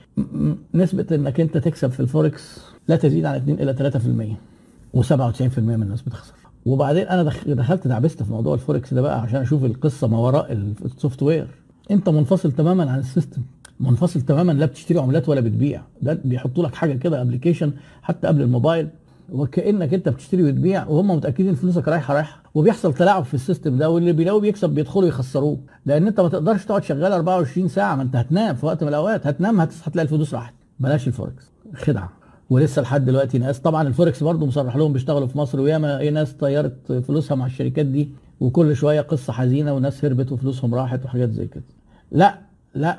نسبة 0.74 1.06
انك 1.12 1.40
انت 1.40 1.56
تكسب 1.58 1.90
في 1.90 2.00
الفوركس 2.00 2.60
لا 2.88 2.96
تزيد 2.96 3.24
عن 3.24 3.34
2 3.34 3.58
إلى 3.60 3.74
3% 3.74 4.96
و97% 4.96 5.58
من 5.58 5.82
الناس 5.82 6.02
بتخسر 6.02 6.43
وبعدين 6.66 7.06
أنا 7.08 7.22
دخلت 7.46 7.88
دعبست 7.88 8.22
في 8.22 8.32
موضوع 8.32 8.54
الفوركس 8.54 8.94
ده 8.94 9.02
بقى 9.02 9.20
عشان 9.20 9.40
أشوف 9.40 9.64
القصة 9.64 10.06
ما 10.08 10.18
وراء 10.18 10.52
ال 10.84 11.22
software. 11.22 11.46
أنت 11.90 12.08
منفصل 12.08 12.52
تماما 12.52 12.90
عن 12.90 12.98
ال 12.98 13.04
system 13.04 13.42
منفصل 13.80 14.20
تماما 14.20 14.52
لا 14.52 14.66
بتشتري 14.66 14.98
عملات 14.98 15.28
ولا 15.28 15.40
بتبيع. 15.40 15.82
ده 16.02 16.18
بيحطوا 16.24 16.64
لك 16.64 16.74
حاجة 16.74 16.92
كده 16.92 17.20
application 17.22 17.72
حتى 18.02 18.26
قبل 18.26 18.42
الموبايل. 18.42 18.88
وكأنك 19.32 19.94
أنت 19.94 20.08
بتشتري 20.08 20.42
وتبيع 20.42 20.86
وهم 20.86 21.10
متأكدين 21.10 21.54
فلوسك 21.54 21.88
رايحة 21.88 22.14
رايحة. 22.14 22.42
وبيحصل 22.54 22.94
تلاعب 22.94 23.24
في 23.24 23.34
ال 23.34 23.40
system 23.40 23.78
ده 23.78 23.90
واللي 23.90 24.12
بيلاقوا 24.12 24.40
بيكسب 24.40 24.70
بيدخلوا 24.70 25.08
يخسروه. 25.08 25.58
لأن 25.86 26.06
أنت 26.06 26.20
ما 26.20 26.28
تقدرش 26.28 26.64
تقعد 26.64 26.82
شغال 26.84 27.12
24 27.12 27.68
ساعة 27.68 27.96
ما 27.96 28.02
أنت 28.02 28.16
هتنام 28.16 28.54
في 28.54 28.66
وقت 28.66 28.82
من 28.82 28.88
الأوقات. 28.88 29.26
هتنام 29.26 29.60
هتصحى 29.60 29.90
تلاقي 29.90 30.04
الفلوس 30.04 30.34
راحت. 30.34 30.54
بلاش 30.80 31.06
الفوركس. 31.08 31.50
خدعة. 31.74 32.12
ولسه 32.50 32.82
لحد 32.82 33.04
دلوقتي 33.04 33.38
ناس. 33.38 33.60
طبعا 33.60 33.88
الفوركس 33.88 34.22
برضه 34.22 34.46
مصرح 34.46 34.76
لهم 34.76 34.92
بيشتغلوا 34.92 35.26
في 35.26 35.38
مصر 35.38 35.60
وياما 35.60 35.98
إيه 35.98 36.10
ناس 36.10 36.32
طيرت 36.32 36.92
فلوسها 36.92 37.34
مع 37.34 37.46
الشركات 37.46 37.86
دي 37.86 38.08
وكل 38.40 38.76
شوية 38.76 39.00
قصة 39.00 39.32
حزينة 39.32 39.74
وناس 39.74 40.04
هربت 40.04 40.32
وفلوسهم 40.32 40.74
راحت 40.74 41.04
وحاجات 41.04 41.30
زي 41.30 41.46
كده. 41.46 41.64
لا 42.12 42.38
لا 42.74 42.98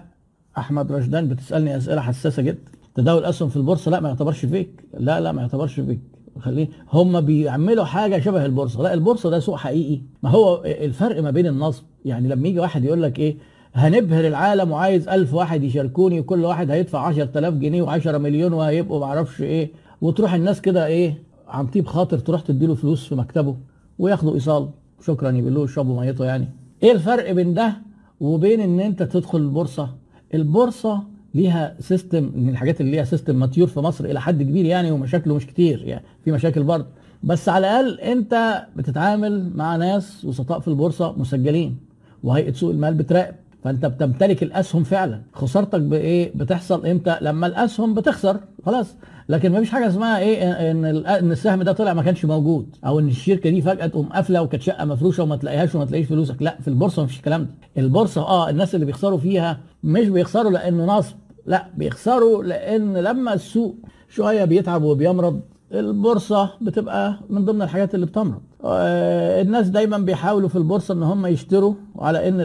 أحمد 0.58 0.92
رشدان 0.92 1.28
بتسألني 1.28 1.78
أسئلة 1.78 2.02
حساسة 2.02 2.42
جدا. 2.44 2.72
تداول 2.96 3.26
أسهم 3.26 3.50
في 3.50 3.58
البورصة؟ 3.58 3.92
لا 3.92 4.00
ما 4.00 4.10
يعتبرش 4.10 4.46
fake. 4.46 4.84
لا 5.00 5.20
لا 5.20 5.32
ما 5.32 5.42
يعتبرش 5.42 5.80
fake. 5.80 6.00
خليه 6.40 6.68
هم 6.94 7.22
بيعملوا 7.22 7.86
حاجة 7.86 8.20
شبه 8.20 8.46
البورصة. 8.46 8.84
لا 8.84 8.94
البورصة 8.94 9.30
ده 9.30 9.40
سوق 9.40 9.56
حقيقي. 9.56 10.02
ما 10.24 10.30
هو 10.30 10.64
الفرق 10.66 11.22
ما 11.22 11.32
بين 11.32 11.48
النصب. 11.48 11.84
يعني 12.06 12.28
لما 12.28 12.48
يجي 12.48 12.60
واحد 12.60 12.84
يقول 12.84 13.04
لك 13.04 13.20
إيه 13.20 13.38
هنبهر 13.76 14.28
العالم 14.28 14.72
وعايز 14.72 15.10
ألف 15.10 15.34
واحد 15.34 15.64
يشاركوني 15.64 16.20
وكل 16.20 16.46
واحد 16.46 16.72
هيدفع 16.72 17.00
10000 17.00 17.54
جنيه 17.54 17.86
و10 17.86 18.08
مليون 18.08 18.54
وهيبقوا 18.54 19.00
معرفش 19.00 19.42
إيه. 19.42 19.72
وتروح 20.02 20.34
الناس 20.34 20.62
كده 20.62 20.86
إيه 20.86 21.18
عن 21.48 21.68
طيب 21.68 21.88
خاطر 21.88 22.20
تروح 22.20 22.42
تديله 22.42 22.76
فلوس 22.76 23.08
في 23.08 23.16
مكتبه 23.16 23.56
وياخدوا 24.00 24.34
إيصال. 24.34 24.70
شكرا 25.06 25.32
يقولوا 25.32 25.66
يشربوا 25.66 26.02
ميته 26.02 26.26
يعني. 26.26 26.48
إيه 26.84 26.92
الفرق 26.92 27.32
بين 27.32 27.54
ده 27.54 27.74
وبين 28.20 28.60
إن 28.60 28.80
أنت 28.80 29.04
تدخل 29.04 29.38
البورصة؟ 29.38 29.90
البورصة 30.34 31.04
ليها 31.34 31.76
system 31.80 32.32
من 32.36 32.50
الحاجات 32.50 32.82
اللي 32.82 32.92
ليها 32.92 33.04
system 33.04 33.40
mature 33.40 33.68
في 33.68 33.80
مصر 33.80 34.06
إلى 34.06 34.22
حد 34.22 34.44
كبير 34.44 34.66
يعني 34.66 34.92
ومشاكله 34.92 35.36
مش 35.36 35.48
كتير 35.48 35.84
يعني 35.84 36.04
في 36.26 36.32
مشاكل 36.32 36.64
برضه. 36.64 36.86
بس 37.24 37.50
على 37.50 37.68
الأقل 37.80 38.00
أنت 38.00 38.64
بتتعامل 38.76 39.52
مع 39.56 39.76
ناس 39.76 40.26
وسطاء 40.26 40.60
في 40.60 40.68
البورصة 40.68 41.16
مسجلين. 41.18 41.78
وهيئة 42.24 42.54
سوق 42.54 42.70
المال 42.72 42.94
بتراقب. 42.94 43.36
فانت 43.66 43.86
بتمتلك 43.86 44.44
الأسهم 44.44 44.84
فعلا. 44.84 45.22
خسارتك 45.34 45.82
بايه 45.82 46.32
بتحصل 46.36 46.86
إمتى؟ 46.86 47.18
لما 47.22 47.48
الأسهم 47.48 47.94
بتخسر 47.94 48.38
خلاص. 48.66 48.96
لكن 49.30 49.52
ما 49.52 49.60
فيش 49.60 49.70
حاجة 49.70 49.88
اسمها 49.88 50.20
إيه؟ 50.20 50.72
إن 50.72 50.86
إن 50.86 51.32
السهم 51.32 51.64
ده 51.64 51.72
طلع 51.72 51.94
ما 51.94 52.04
كانش 52.04 52.26
موجود 52.26 52.76
أو 52.86 53.00
إن 53.00 53.08
الشركة 53.08 53.50
دي 53.50 53.62
فجأة 53.62 53.88
تقوم 53.88 54.06
قافلة 54.06 54.42
وكانت 54.42 54.64
شقة 54.64 54.86
مفروشة 54.86 55.24
وما 55.24 55.36
تلاقيهاش 55.36 55.76
وما 55.76 55.86
تلاقيش 55.86 56.08
فلوسك. 56.08 56.42
لا 56.42 56.58
في 56.62 56.68
البورصة 56.68 57.02
ما 57.02 57.08
فيش 57.08 57.18
الكلام 57.18 57.44
ده. 57.44 57.50
البورصة 57.84 58.22
آه 58.22 58.50
الناس 58.50 58.76
اللي 58.76 58.86
بيخسروا 58.86 59.18
فيها 59.18 59.60
مش 59.84 60.08
بيخسروا 60.08 60.52
لأنه 60.52 60.86
نصب 60.86 61.16
لا 61.46 61.66
بيخسروا 61.78 62.44
لأن 62.44 62.98
لما 62.98 63.34
السوق 63.34 63.76
شوية 64.10 64.46
بيتعب 64.46 64.84
وبيمرض 64.84 65.42
البورصة 65.72 66.50
بتبقى 66.62 67.20
من 67.30 67.46
ضمن 67.46 67.62
الحاجات 67.62 67.96
اللي 67.96 68.06
بتمرض. 68.06 68.42
آه، 68.64 69.42
الناس 69.42 69.70
دايما 69.70 69.98
بيحاولوا 69.98 70.50
في 70.50 70.56
البورصة 70.56 70.94
إن 70.94 71.04
هم 71.04 71.26
يشتروا 71.26 71.74
على 72.00 72.28
إن 72.28 72.40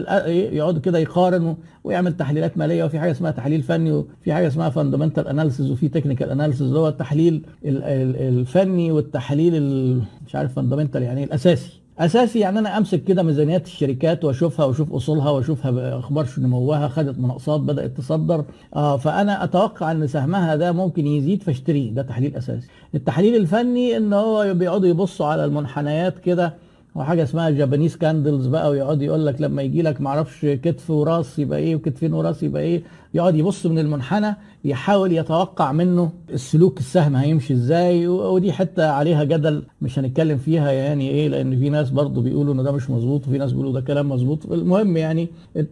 يقعدوا 0.55 0.81
كده 0.81 0.99
يقارنوا 0.99 1.53
ويعمل 1.83 2.17
تحليلات 2.17 2.57
مالية. 2.57 2.83
وفي 2.83 2.99
حاجة 2.99 3.11
اسمها 3.11 3.31
تحليل 3.31 3.61
فني 3.63 3.91
وفي 3.91 4.33
حاجة 4.33 4.47
اسمها 4.47 4.69
fundamental 4.69 5.27
analysis 5.27 5.71
وفي 5.71 5.87
technical 5.87 6.29
analysis 6.29 6.61
اللي 6.67 6.79
هو 6.79 6.87
التحليل 6.87 7.45
الفني 7.65 8.91
والتحليل 8.91 9.95
مش 10.27 10.35
عارف 10.35 10.53
fundamental 10.53 11.03
يعني 11.03 11.23
الأساسي. 11.23 11.80
أساسي 12.01 12.39
يعني 12.39 12.59
أنا 12.59 12.77
أمسك 12.77 13.03
كده 13.03 13.23
ميزانيات 13.23 13.65
الشركات 13.65 14.23
وأشوفها 14.25 14.65
وأشوف 14.65 14.93
أصولها 14.93 15.29
وأشوفها 15.29 15.99
أخبار 15.99 16.27
نموها 16.37 16.87
خدت 16.87 17.19
مناقصات 17.19 17.61
بدأت 17.61 17.97
تصدر. 17.97 18.45
آه 18.75 18.97
فأنا 18.97 19.43
أتوقع 19.43 19.91
إن 19.91 20.07
سهمها 20.07 20.55
ده 20.55 20.71
ممكن 20.71 21.07
يزيد 21.07 21.43
فاشتريه 21.43 21.91
ده 21.91 22.01
تحليل 22.01 22.35
أساسي. 22.35 22.67
التحليل 22.95 23.35
الفني 23.35 23.97
إن 23.97 24.13
هو 24.13 24.53
بيقعدوا 24.53 24.87
يبصوا 24.87 25.25
على 25.25 25.45
المنحنيات 25.45 26.19
كده 26.19 26.53
وحاجة 26.95 27.23
اسمها 27.23 27.49
Japanese 27.49 27.95
candles 27.95 28.47
بقى 28.47 28.69
ويقعد 28.69 29.01
يقول 29.01 29.25
لك 29.25 29.41
لما 29.41 29.61
يجي 29.61 29.81
لك 29.81 30.01
معرفش 30.01 30.45
كتف 30.45 30.89
وراس 30.89 31.39
يبقى 31.39 31.59
إيه 31.59 31.75
وكتفين 31.75 32.13
وراس 32.13 32.43
يبقى 32.43 32.61
إيه 32.61 32.83
يقعد 33.13 33.35
يبص 33.35 33.65
من 33.65 33.79
المنحنى 33.79 34.35
يحاول 34.65 35.11
يتوقع 35.11 35.71
منه 35.71 36.11
السلوك 36.33 36.77
السهم 36.79 37.15
هيمشي 37.15 37.53
إزاي 37.53 38.07
ودي 38.07 38.51
حتة 38.53 38.89
عليها 38.89 39.23
جدل 39.23 39.63
مش 39.81 39.99
هنتكلم 39.99 40.37
فيها 40.37 40.71
يعني 40.71 41.09
إيه 41.09 41.27
لأن 41.27 41.59
في 41.59 41.69
ناس 41.69 41.89
برضه 41.89 42.21
بيقولوا 42.21 42.53
إن 42.53 42.63
ده 42.63 42.71
مش 42.71 42.89
مظبوط 42.89 43.27
وفي 43.27 43.37
ناس 43.37 43.51
بيقولوا 43.51 43.73
ده 43.73 43.81
كلام 43.81 44.09
مظبوط. 44.09 44.51
المهم 44.51 44.97
يعني 44.97 45.27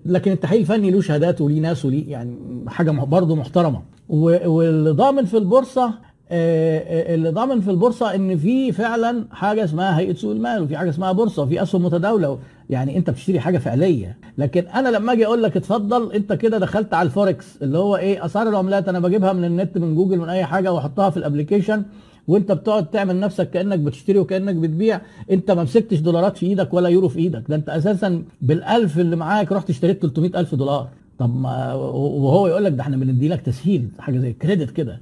لكن 0.05 0.31
التحليل 0.31 0.61
الفني 0.61 0.91
له 0.91 1.01
شهادات 1.01 1.41
وليه 1.41 1.59
ناس 1.59 1.85
وليه 1.85 2.11
يعني 2.11 2.35
حاجة 2.67 2.91
برضه 2.91 3.35
محترمة. 3.35 3.81
واللي 4.09 4.89
ضامن 4.91 5.25
في 5.25 5.37
البورصة 5.37 5.93
اللي 6.31 7.29
ضامن 7.29 7.61
في 7.61 7.71
البورصة 7.71 8.15
إن 8.15 8.37
في 8.37 8.71
فعلا 8.71 9.25
حاجة 9.31 9.63
اسمها 9.63 9.99
هيئة 9.99 10.13
سوق 10.13 10.31
المال 10.31 10.61
وفي 10.61 10.77
حاجة 10.77 10.89
اسمها 10.89 11.11
بورصة 11.11 11.43
وفي 11.43 11.61
أسهم 11.61 11.85
متداولة. 11.85 12.39
يعني 12.69 12.97
أنت 12.97 13.09
بتشتري 13.09 13.39
حاجة 13.39 13.57
فعلية. 13.57 14.17
لكن 14.37 14.67
أنا 14.67 14.89
لما 14.89 15.13
أجي 15.13 15.25
أقول 15.25 15.43
لك 15.43 15.57
اتفضل 15.57 16.11
أنت 16.13 16.33
كده 16.33 16.57
دخلت 16.57 16.93
على 16.93 17.05
الفوركس 17.05 17.57
اللي 17.61 17.77
هو 17.77 17.95
إيه 17.95 18.25
أسعار 18.25 18.49
العملات 18.49 18.89
أنا 18.89 18.99
بجيبها 18.99 19.33
من 19.33 19.43
النت 19.45 19.77
من 19.77 19.95
جوجل 19.95 20.17
من 20.17 20.29
أي 20.29 20.45
حاجة 20.45 20.73
وأحطها 20.73 21.09
في 21.09 21.17
ال 21.17 21.23
application 21.23 21.83
وأنت 22.27 22.51
بتقعد 22.51 22.89
تعمل 22.89 23.19
نفسك 23.19 23.49
كأنك 23.49 23.79
بتشتري 23.79 24.19
وكأنك 24.19 24.55
بتبيع. 24.55 25.01
أنت 25.31 25.51
ما 25.51 25.63
مسكتش 25.63 25.99
دولارات 25.99 26.37
في 26.37 26.45
إيدك 26.45 26.73
ولا 26.73 26.89
يورو 26.89 27.07
في 27.09 27.19
إيدك. 27.19 27.43
ده 27.49 27.55
أنت 27.55 27.69
أساسا 27.69 28.23
بالألف 28.41 28.99
اللي 28.99 29.15
معاك 29.15 29.51
رحت 29.51 29.69
اشتريت 29.69 30.01
300 30.01 30.39
ألف 30.39 30.55
دولار. 30.55 30.87
طب 31.19 31.35
وهو 31.95 32.47
يقول 32.47 32.63
لك 32.63 32.71
ده 32.71 32.81
إحنا 32.81 32.97
بندي 32.97 33.27
لك 33.27 33.41
تسهيل 33.41 33.87
حاجة 33.99 34.17
زي 34.17 34.33
كريدت 34.33 34.71
كده. 34.71 34.99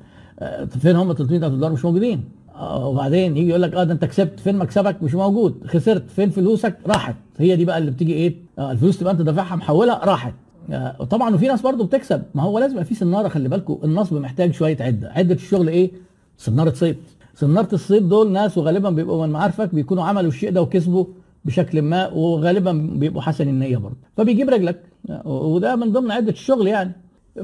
فين 0.80 0.95
هم 0.95 1.13
300 1.13 1.38
الف 1.38 1.54
دولار 1.54 1.71
مش 1.71 1.86
موجودين. 1.86 2.23
آه، 2.56 2.88
وبعدين 2.88 3.38
يجي 3.38 3.50
يقول 3.50 3.62
لك 3.62 3.73
آه 3.73 3.84
ده 3.84 3.93
انت 3.93 4.06
كسبت 4.06 4.39
فين 4.39 4.56
مكسبك؟ 4.58 5.04
مش 5.04 5.15
موجود. 5.15 5.63
خسرت. 5.67 6.10
فين 6.10 6.30
فلوسك؟ 6.30 6.78
راحت. 6.88 7.15
هي 7.38 7.56
دي 7.56 7.65
بقى 7.65 7.78
اللي 7.78 7.91
بتيجي 7.91 8.13
إيه؟ 8.13 8.36
آه 8.60 8.71
الفلوس 8.71 8.97
تبقى 9.00 9.13
أنت 9.13 9.21
دافعها 9.21 9.56
محولها 9.56 10.06
راحت. 10.06 10.34
آه 10.71 10.91
طبعا 11.04 11.36
وفي 11.36 11.47
ناس 11.47 11.62
برضه 11.62 11.86
بتكسب. 11.86 12.23
ما 12.36 12.43
هو 12.43 12.60
لازم 12.60 12.73
يبقى 12.73 12.86
في 12.86 12.95
سناره 12.95 13.28
خلي 13.28 13.50
بالكم 13.50 13.78
النصب 13.84 14.17
محتاج 14.17 14.54
شوية 14.54 14.78
عدة. 14.80 15.12
عدة 15.12 15.36
الشغل 15.36 15.67
إيه؟ 15.67 15.91
سناره 16.38 16.73
صيد. 16.73 16.97
سناره 17.36 17.69
الصيد 17.73 18.10
دول 18.10 18.32
ناس 18.32 18.58
وغالبا 18.58 18.89
بيبقوا 18.89 19.26
من 19.26 19.34
معارفك 19.34 19.76
بيكونوا 19.76 20.04
عملوا 20.04 20.30
الشيء 20.30 20.52
ده 20.52 20.62
وكسبوا 20.62 21.06
بشكل 21.45 21.82
ما 21.82 22.08
وغالبا 22.08 22.71
بيبقوا 22.71 23.21
حسن 23.21 23.47
النية 23.50 23.78
برضه. 23.78 23.97
فبيجيب 24.17 24.50
رجلك. 24.50 24.84
وده 25.26 25.76
من 25.76 25.91
ضمن 25.91 26.12
عدة 26.12 26.32
الشغل 26.32 26.67
يعني. 26.67 26.91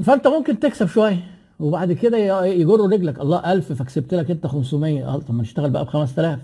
فأنت 0.02 0.26
ممكن 0.26 0.58
تكسب 0.58 0.86
شوية. 0.86 1.33
وبعد 1.64 1.92
كده 1.92 2.44
يجروا 2.46 2.88
رجلك. 2.88 3.20
الله 3.20 3.52
1000 3.52 3.72
فكسبت 3.72 4.14
لك 4.14 4.30
أنت 4.30 4.46
500 4.46 5.04
آه 5.08 5.18
طب 5.18 5.34
ما 5.34 5.42
نشتغل 5.42 5.70
بقى 5.70 5.84
ب 5.84 5.88
5000 5.88 6.38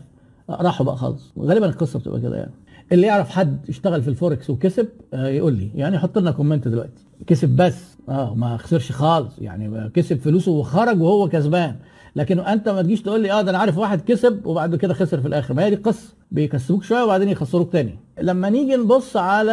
راحوا 0.50 0.86
بقى 0.86 0.96
خالص. 0.96 1.32
غالبا 1.38 1.66
القصة 1.66 1.98
بتبقى 1.98 2.20
كده 2.20 2.36
يعني. 2.36 2.50
اللي 2.92 3.06
يعرف 3.06 3.30
حد 3.30 3.58
اشتغل 3.68 4.02
في 4.02 4.08
الفوركس 4.08 4.50
وكسب 4.50 4.88
آه 5.14 5.28
يقول 5.28 5.52
لي 5.54 5.70
يعني 5.74 5.98
حط 5.98 6.18
لنا 6.18 6.30
comment 6.30 6.68
دلوقتي. 6.68 7.04
كسب 7.26 7.48
بس. 7.48 7.84
آه 8.08 8.34
ما 8.34 8.56
خسرش 8.56 8.92
خالص. 8.92 9.38
يعني 9.38 9.90
كسب 9.90 10.18
فلوسه 10.18 10.52
وخرج 10.52 11.00
وهو 11.02 11.28
كسبان. 11.28 11.76
لكن 12.16 12.38
أنت 12.40 12.68
ما 12.68 12.82
تجيش 12.82 13.02
تقول 13.02 13.20
لي 13.22 13.32
آه 13.32 13.42
ده 13.42 13.50
أنا 13.50 13.58
عارف 13.58 13.78
واحد 13.78 14.00
كسب 14.00 14.46
وبعد 14.46 14.76
كده 14.76 14.94
خسر 14.94 15.20
في 15.20 15.28
الآخر. 15.28 15.54
ما 15.54 15.64
هي 15.64 15.70
دي 15.70 15.76
القصة 15.76 16.12
بيكسبوك 16.30 16.82
شوية 16.84 17.02
وبعدين 17.02 17.28
يخسروك 17.28 17.72
تاني. 17.72 17.98
لما 18.22 18.50
نيجي 18.50 18.76
نبص 18.76 19.16
على 19.16 19.52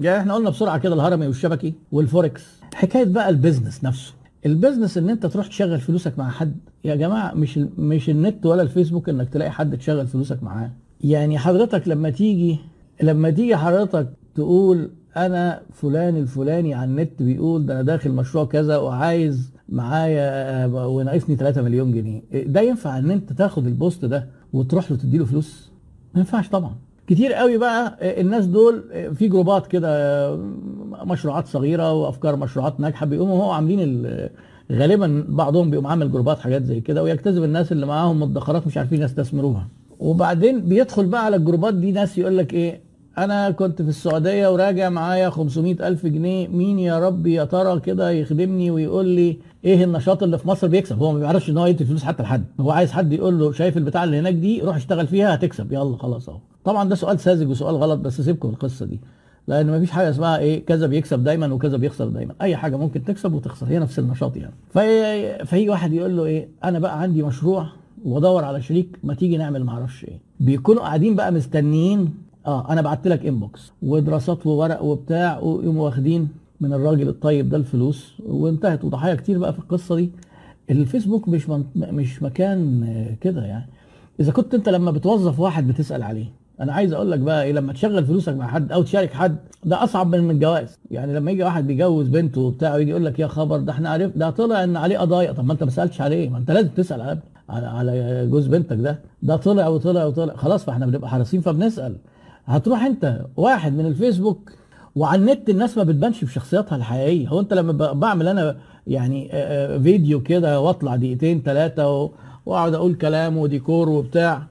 يعني 0.00 0.18
إحنا 0.20 0.34
قلنا 0.34 0.50
بسرعة 0.50 0.78
كده 0.78 0.94
الهرمي 0.94 1.26
والشبكي 1.26 1.74
والفوركس. 1.92 2.44
حكاية 2.74 3.04
بقى 3.04 3.28
ال 3.28 3.34
business 3.34 3.84
نفسه. 3.84 4.12
ال 4.46 4.52
business 4.52 4.98
ان 4.98 5.10
انت 5.10 5.26
تروح 5.26 5.46
تشغل 5.46 5.80
فلوسك 5.80 6.18
مع 6.18 6.30
حد. 6.30 6.56
يا 6.84 6.94
جماعة 6.94 7.34
مش 7.34 7.58
مش 7.78 8.10
النت 8.10 8.46
ولا 8.46 8.62
الفيسبوك 8.62 9.08
انك 9.08 9.28
تلاقي 9.28 9.50
حد 9.50 9.78
تشغل 9.78 10.06
فلوسك 10.06 10.42
معاه. 10.42 10.70
يعني 11.00 11.38
حضرتك 11.38 11.88
لما 11.88 12.10
تيجي 12.10 12.58
لما 13.02 13.30
تيجي 13.30 13.56
حضرتك 13.56 14.08
تقول 14.34 14.90
أنا 15.16 15.60
فلان 15.72 16.16
الفلاني 16.16 16.74
على 16.74 16.90
النت 16.90 17.22
بيقول 17.22 17.66
ده 17.66 17.74
أنا 17.74 17.82
داخل 17.82 18.10
مشروع 18.10 18.44
كذا 18.44 18.76
وعايز 18.76 19.52
معايا 19.68 20.66
وناقصني 20.66 21.36
3 21.36 21.62
مليون 21.62 21.92
جنيه. 21.92 22.22
ده 22.32 22.60
ينفع 22.60 22.98
إن 22.98 23.10
أنت 23.10 23.32
تاخد 23.32 23.66
ال 23.66 23.74
post 23.74 24.04
ده 24.04 24.28
وتروح 24.52 24.90
له 24.90 24.96
تديله 24.96 25.24
فلوس؟ 25.24 25.70
ما 26.14 26.20
ينفعش 26.20 26.48
طبعا. 26.48 26.74
كتير 27.08 27.32
قوي 27.32 27.58
بقى 27.58 27.98
الناس 28.20 28.46
دول 28.46 28.82
في 29.14 29.28
جروبات 29.28 29.66
كده 29.66 30.36
مشروعات 31.04 31.46
صغيرة 31.46 31.92
وأفكار 31.92 32.36
مشروعات 32.36 32.80
ناجحة 32.80 33.06
بيقوموا 33.06 33.44
هو 33.44 33.50
عاملين 33.50 34.06
غالبا 34.72 35.24
بعضهم 35.28 35.70
بيقوم 35.70 35.86
عامل 35.86 36.12
جروبات 36.12 36.38
حاجات 36.38 36.64
زي 36.64 36.80
كده 36.80 37.02
ويجتذب 37.02 37.44
الناس 37.44 37.72
اللي 37.72 37.86
معاهم 37.86 38.20
مدخرات 38.20 38.66
مش 38.66 38.76
عارفين 38.78 39.02
يستثمروها. 39.02 39.68
وبعدين 39.98 40.60
بيدخل 40.60 41.06
بقى 41.06 41.24
على 41.24 41.36
الجروبات 41.36 41.74
دي 41.74 41.92
ناس 41.92 42.18
يقول 42.18 42.38
لك 42.38 42.54
إيه 42.54 42.80
أنا 43.18 43.50
كنت 43.50 43.82
في 43.82 43.88
السعودية 43.88 44.48
وراجع 44.52 44.88
معايا 44.88 45.30
500 45.30 45.88
ألف 45.88 46.06
جنيه 46.06 46.48
مين 46.48 46.78
يا 46.78 46.98
رب 46.98 47.26
يا 47.26 47.44
ترى 47.44 47.80
كده 47.80 48.10
يخدمني 48.10 48.70
ويقول 48.70 49.06
لي 49.06 49.38
إيه 49.64 49.84
النشاط 49.84 50.22
اللي 50.22 50.38
في 50.38 50.48
مصر 50.48 50.66
بيكسب؟ 50.66 50.98
هو 50.98 51.12
ما 51.12 51.18
بيعرفش 51.18 51.50
إن 51.50 51.58
هو 51.58 51.66
يدي 51.66 51.84
فلوس 51.84 52.04
حتى 52.04 52.22
لحد 52.22 52.44
هو 52.60 52.70
عايز 52.70 52.92
حد 52.92 53.12
يقول 53.12 53.38
له 53.38 53.52
شايف 53.52 53.76
البتاع 53.76 54.04
اللي 54.04 54.18
هناك 54.18 54.34
دي 54.34 54.60
روح 54.60 54.76
اشتغل 54.76 55.06
فيها 55.06 55.34
هتكسب 55.34 55.72
يلا 55.72 55.96
خلاص 55.96 56.28
أهو. 56.28 56.38
طبعا 56.68 56.88
ده 56.88 56.94
سؤال 56.94 57.20
ساذج 57.20 57.48
وسؤال 57.48 57.76
غلط 57.76 58.00
بس 58.00 58.20
سيبكم 58.20 58.48
القصة 58.48 58.86
دي. 58.86 59.00
لأن 59.46 59.66
ما 59.66 59.80
فيش 59.80 59.90
حاجة 59.90 60.10
اسمها 60.10 60.38
إيه 60.38 60.66
كذا 60.66 60.86
بيكسب 60.86 61.24
دايما 61.24 61.52
وكذا 61.52 61.76
بيخسر 61.76 62.08
دايما. 62.08 62.34
أي 62.42 62.56
حاجة 62.56 62.76
ممكن 62.76 63.04
تكسب 63.04 63.32
وتخسر 63.32 63.66
هي 63.66 63.78
نفس 63.78 63.98
النشاط 63.98 64.36
يعني. 64.36 64.52
في 64.72 65.44
فيجي 65.44 65.70
واحد 65.70 65.92
يقول 65.92 66.16
له 66.16 66.24
إيه 66.24 66.48
أنا 66.64 66.78
بقى 66.78 67.00
عندي 67.00 67.22
مشروع 67.22 67.66
وأدور 68.04 68.44
على 68.44 68.62
شريك 68.62 68.98
ما 69.04 69.14
تيجي 69.14 69.36
نعمل 69.36 69.64
ما 69.64 69.72
أعرفش 69.72 70.04
إيه. 70.04 70.18
بيكونوا 70.40 70.82
قاعدين 70.82 71.16
بقى 71.16 71.32
مستنيين 71.32 72.14
آه 72.46 72.72
أنا 72.72 72.82
بعت 72.82 73.06
لك 73.06 73.26
انبوكس 73.26 73.72
ودراسات 73.82 74.46
وورق 74.46 74.82
وبتاع 74.82 75.38
ويقوموا 75.38 75.84
واخدين 75.84 76.28
من 76.60 76.72
الراجل 76.72 77.08
الطيب 77.08 77.48
ده 77.48 77.56
الفلوس. 77.56 78.14
وانتهت. 78.26 78.84
وضحايا 78.84 79.14
كتير 79.14 79.38
بقى 79.38 79.52
في 79.52 79.58
القصة 79.58 79.96
دي. 79.96 80.10
الفيسبوك 80.70 81.28
مش 81.28 81.48
من... 81.48 81.64
مش 81.76 82.22
مكان 82.22 82.84
كده 83.20 83.44
يعني. 83.44 83.66
إذا 84.20 84.32
كنت 84.32 84.54
أنت 84.54 84.68
لما 84.68 84.90
بتوظف 84.90 85.40
واحد 85.40 85.66
بتسأل 85.68 86.02
عليه 86.02 86.37
أنا 86.60 86.72
عايز 86.72 86.92
أقول 86.92 87.10
لك 87.10 87.18
بقى 87.18 87.44
إيه 87.44 87.52
لما 87.52 87.72
تشغل 87.72 88.04
فلوسك 88.04 88.32
مع 88.34 88.46
حد 88.46 88.72
أو 88.72 88.82
تشارك 88.82 89.12
حد 89.12 89.36
ده 89.64 89.84
أصعب 89.84 90.14
من 90.14 90.30
الجواز. 90.30 90.78
يعني 90.90 91.14
لما 91.14 91.30
يجي 91.30 91.42
واحد 91.42 91.66
بيجوز 91.66 92.08
بنته 92.08 92.40
وبتاع 92.40 92.74
ويجي 92.74 92.90
يقول 92.90 93.04
لك 93.04 93.18
يا 93.18 93.26
خبر 93.26 93.56
ده 93.58 93.72
إحنا 93.72 93.90
عرف 93.90 94.16
ده 94.16 94.30
طلع 94.30 94.64
إن 94.64 94.76
عليه 94.76 94.98
قضايا. 94.98 95.32
طب 95.32 95.44
ما 95.44 95.52
أنت 95.52 95.64
ما 95.64 95.70
سألتش 95.70 96.00
عليه 96.00 96.28
ما 96.28 96.38
أنت 96.38 96.50
لازم 96.50 96.68
تسأل 96.68 97.00
على 97.00 97.18
على, 97.48 97.66
على 97.66 98.26
جوز 98.30 98.46
بنتك 98.46 98.76
ده. 98.76 98.98
ده 99.22 99.36
طلع 99.36 99.68
وطلع 99.68 100.04
وطلع. 100.04 100.36
خلاص 100.36 100.64
فإحنا 100.64 100.86
بنبقى 100.86 101.10
حريصين 101.10 101.40
فبنسأل. 101.40 101.96
هتروح 102.46 102.82
أنت 102.82 103.20
واحد 103.36 103.72
من 103.72 103.86
الفيسبوك 103.86 104.52
وعلى 104.96 105.20
النت 105.20 105.50
الناس 105.50 105.78
ما 105.78 105.84
بتبانش 105.84 106.24
بشخصياتها 106.24 106.76
الحقيقية. 106.76 107.28
هو 107.28 107.40
أنت 107.40 107.54
لما 107.54 107.92
بعمل 107.92 108.28
أنا 108.28 108.56
يعني 108.86 109.28
فيديو 109.82 110.20
كده 110.22 110.60
وأطلع 110.60 110.96
دقيقتين 110.96 111.42
ثلاثة 111.44 112.10
وأقعد 112.46 112.74
أقول 112.74 112.94
كلام 112.94 113.36
وديكور 113.38 113.88
وبتاع 113.88 114.42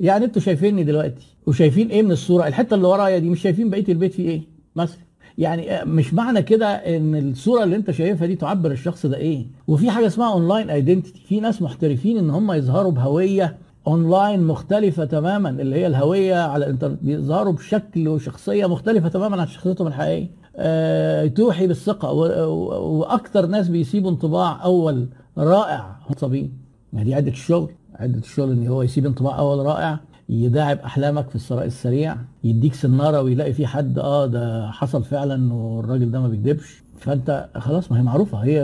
يعني 0.00 0.24
أنتوا 0.24 0.42
شايفيني 0.42 0.84
دلوقتي 0.84 1.26
وشايفين 1.46 1.88
إيه 1.88 2.02
من 2.02 2.10
الصورة؟ 2.12 2.46
الحتة 2.46 2.74
اللي 2.74 2.86
ورايا 2.88 3.18
دي 3.18 3.30
مش 3.30 3.40
شايفين 3.42 3.70
بقية 3.70 3.84
البيت 3.88 4.14
فيه 4.14 4.28
إيه؟ 4.28 4.42
مثلا. 4.76 4.98
يعني 5.38 5.84
مش 5.84 6.14
معنى 6.14 6.42
كده 6.42 6.66
ان 6.66 7.14
الصورة 7.30 7.64
اللي 7.64 7.76
انت 7.76 7.90
شايفها 7.90 8.26
دي 8.26 8.36
تعبر 8.36 8.70
الشخص 8.70 9.06
ده 9.06 9.16
إيه؟ 9.16 9.46
وفي 9.66 9.90
حاجة 9.90 10.06
اسمها 10.06 10.32
online 10.32 10.70
identity 10.70 11.20
في 11.28 11.40
ناس 11.40 11.62
محترفين 11.62 12.18
ان 12.18 12.30
هم 12.30 12.52
يظهروا 12.52 12.92
بهوية 12.92 13.56
اونلاين 13.86 14.42
مختلفة 14.42 15.04
تماما 15.04 15.48
اللي 15.50 15.76
هي 15.76 15.86
الهوية 15.86 16.34
على 16.36 16.64
الإنترنت. 16.64 17.02
بيظهروا 17.02 17.52
بشكل 17.52 18.08
وشخصية 18.08 18.66
مختلفة 18.66 19.08
تماما 19.08 19.40
عن 19.40 19.46
شخصيتهم 19.46 19.86
الحقيقية. 19.86 20.30
أه 20.56 21.26
توحي 21.26 21.66
بالثقة. 21.66 22.12
وأكثر 22.12 23.46
ناس 23.46 23.68
بيسيبوا 23.68 24.10
انطباع 24.10 24.64
أول 24.64 25.06
رائع 25.38 25.96
صابين 26.16 26.52
ما 26.92 27.02
دي 27.02 27.14
عدة 27.14 27.30
الشغل. 27.30 27.70
عدة 27.96 28.18
الشغل 28.18 28.50
إن 28.52 28.66
هو 28.66 28.82
يسيب 28.82 29.06
انطباع 29.06 29.38
أول 29.38 29.66
رائع 29.66 30.00
يداعب 30.28 30.78
أحلامك 30.78 31.28
في 31.28 31.34
الثراء 31.36 31.64
السريع 31.66 32.16
يديك 32.44 32.74
سنارة 32.74 33.22
ويلاقي 33.22 33.52
في 33.52 33.66
حد 33.66 33.98
آه 33.98 34.26
ده 34.26 34.70
حصل 34.70 35.04
فعلا 35.04 35.54
والراجل 35.54 36.10
ده 36.10 36.20
ما 36.20 36.28
بيكذبش 36.28 36.82
فأنت 36.98 37.48
خلاص 37.56 37.92
ما 37.92 37.98
هي 37.98 38.02
معروفة 38.02 38.38
هي 38.38 38.62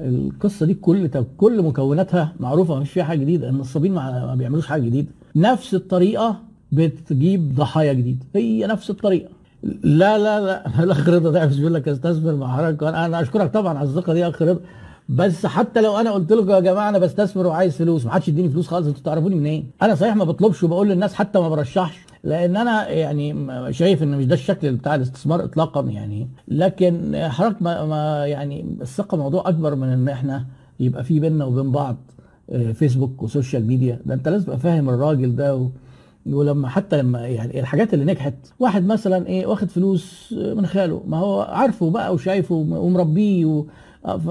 القصة 0.00 0.66
دي 0.66 0.74
كل 0.74 1.08
كل 1.36 1.62
مكوناتها 1.62 2.32
معروفة 2.40 2.74
مفيش 2.80 2.90
فيها 2.92 3.04
حاجة 3.04 3.18
جديدة 3.18 3.48
النصابين 3.48 3.92
ما 3.94 4.34
بيعملوش 4.34 4.66
حاجة 4.66 4.82
جديدة. 4.82 5.08
نفس 5.36 5.74
الطريقة 5.74 6.36
بتجيب 6.72 7.54
ضحايا 7.54 7.92
جديده 7.92 8.24
هي 8.34 8.66
نفس 8.66 8.90
الطريقة. 8.90 9.28
لا 9.82 10.18
لا 10.18 10.40
لا 10.40 10.82
الاخ 10.84 11.08
رضا 11.08 11.30
ده 11.30 11.46
بيقول 11.46 11.74
لك 11.74 11.88
استثمر 11.88 12.34
مع 12.34 12.56
حضرتك 12.56 12.82
أنا 12.82 13.20
أشكرك 13.20 13.52
طبعا 13.54 13.78
على 13.78 13.88
الثقة 13.88 14.12
دي 14.12 14.18
يا 14.20 14.28
اخ 14.28 14.42
رضا 14.42 14.60
بس 15.08 15.46
حتى 15.46 15.80
لو 15.80 15.96
أنا 15.96 16.10
قلت 16.10 16.32
لكم 16.32 16.50
يا 16.50 16.60
جماعة 16.60 16.88
أنا 16.88 16.98
بستثمر 16.98 17.46
وعايز 17.46 17.76
فلوس 17.76 18.04
ما 18.04 18.10
حدش 18.12 18.28
يديني 18.28 18.48
فلوس 18.48 18.66
خالص 18.66 18.86
أنتوا 18.86 19.02
تعرفوني 19.02 19.34
منين؟ 19.34 19.70
أنا 19.82 19.94
صحيح 19.94 20.16
ما 20.16 20.24
بطلبش 20.24 20.62
وبقول 20.62 20.88
للناس 20.88 21.14
حتى 21.14 21.38
ما 21.40 21.48
برشحش 21.48 21.98
لأن 22.24 22.56
أنا 22.56 22.88
يعني 22.88 23.46
شايف 23.72 24.02
إن 24.02 24.18
مش 24.18 24.24
ده 24.26 24.34
الشكل 24.34 24.72
بتاع 24.72 24.94
الاستثمار 24.94 25.44
اطلاقا 25.44 25.80
يعني. 25.82 26.28
لكن 26.48 27.12
حضرتك 27.28 27.62
ما, 27.62 27.84
ما 27.84 28.26
يعني 28.26 28.76
الثقة 28.80 29.16
موضوع 29.16 29.48
أكبر 29.48 29.74
من 29.74 29.88
إن 29.88 30.08
إحنا 30.08 30.44
يبقى 30.80 31.04
في 31.04 31.20
بيننا 31.20 31.44
وبين 31.44 31.72
بعض 31.72 31.96
فيسبوك 32.72 33.22
و 33.22 33.28
social 33.28 33.66
media. 33.66 34.00
ده 34.06 34.14
أنت 34.14 34.28
لازم 34.28 34.44
تبقى 34.44 34.58
فاهم 34.58 34.88
الراجل 34.90 35.36
ده 35.36 35.56
و... 35.56 35.68
ولما 36.26 36.68
حتى 36.68 36.96
لما 37.02 37.26
يعني 37.26 37.60
الحاجات 37.60 37.94
اللي 37.94 38.04
نجحت. 38.04 38.34
واحد 38.60 38.86
مثلا 38.86 39.26
إيه 39.26 39.46
واخد 39.46 39.70
فلوس 39.70 40.32
من 40.56 40.66
خاله. 40.66 41.02
ما 41.06 41.16
هو 41.18 41.40
عارفه 41.40 41.90
بقى 41.90 42.14
وشايفه 42.14 42.54
ومربيه 42.54 43.44
و... 43.46 43.64
ف... 44.04 44.28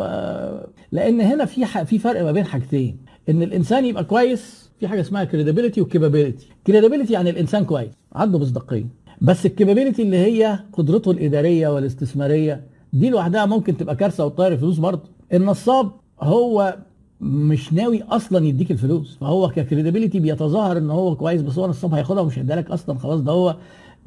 لأن 0.92 1.22
هنا 1.22 1.46
في. 1.46 1.66
في 1.86 2.00
فرق 2.00 2.24
ما 2.24 2.32
بين 2.32 2.46
حاجتين. 2.46 2.98
إن 3.30 3.44
الإنسان 3.44 3.86
يبقى 3.86 4.04
كويس 4.04 4.70
في 4.80 4.88
حاجة 4.88 5.02
اسمها 5.02 5.24
credibility 5.24 5.82
و 5.82 5.88
capability 5.88 6.48
credibility 6.68 7.13
يعني 7.14 7.30
الإنسان 7.30 7.66
كويس 7.66 7.92
عنده 8.14 8.40
مصداقية. 8.40 8.86
بس 9.22 9.46
ال 9.46 9.51
capability 9.51 10.02
اللي 10.02 10.18
هي 10.18 10.60
قدرته 10.74 11.12
الإدارية 11.12 11.68
والاستثمارية 11.68 12.64
دي 12.94 13.10
لوحدها 13.10 13.46
ممكن 13.46 13.78
تبقى 13.78 13.96
كارثة 13.96 14.26
وتطير 14.26 14.48
الفلوس 14.48 14.78
برضه. 14.78 15.04
النصاب 15.34 15.92
هو 16.22 16.78
مش 17.22 17.74
ناوي 17.74 18.04
أصلا 18.04 18.46
يديك 18.46 18.72
الفلوس 18.72 19.18
فهو 19.22 19.50
ك 19.50 19.55
credibility 19.55 20.20
بيتظاهر 20.20 20.78
إن 20.78 20.90
هو 20.90 21.16
كويس 21.16 21.42
بس 21.42 21.58
هو 21.60 21.68
نصاب 21.68 21.94
هياخدها 21.94 22.22
ومش 22.22 22.40
هيديها 22.40 22.56
لك 22.56 22.72
أصلا 22.72 23.00
خلاص 23.00 23.22
ده 23.22 23.32
هو 23.32 23.56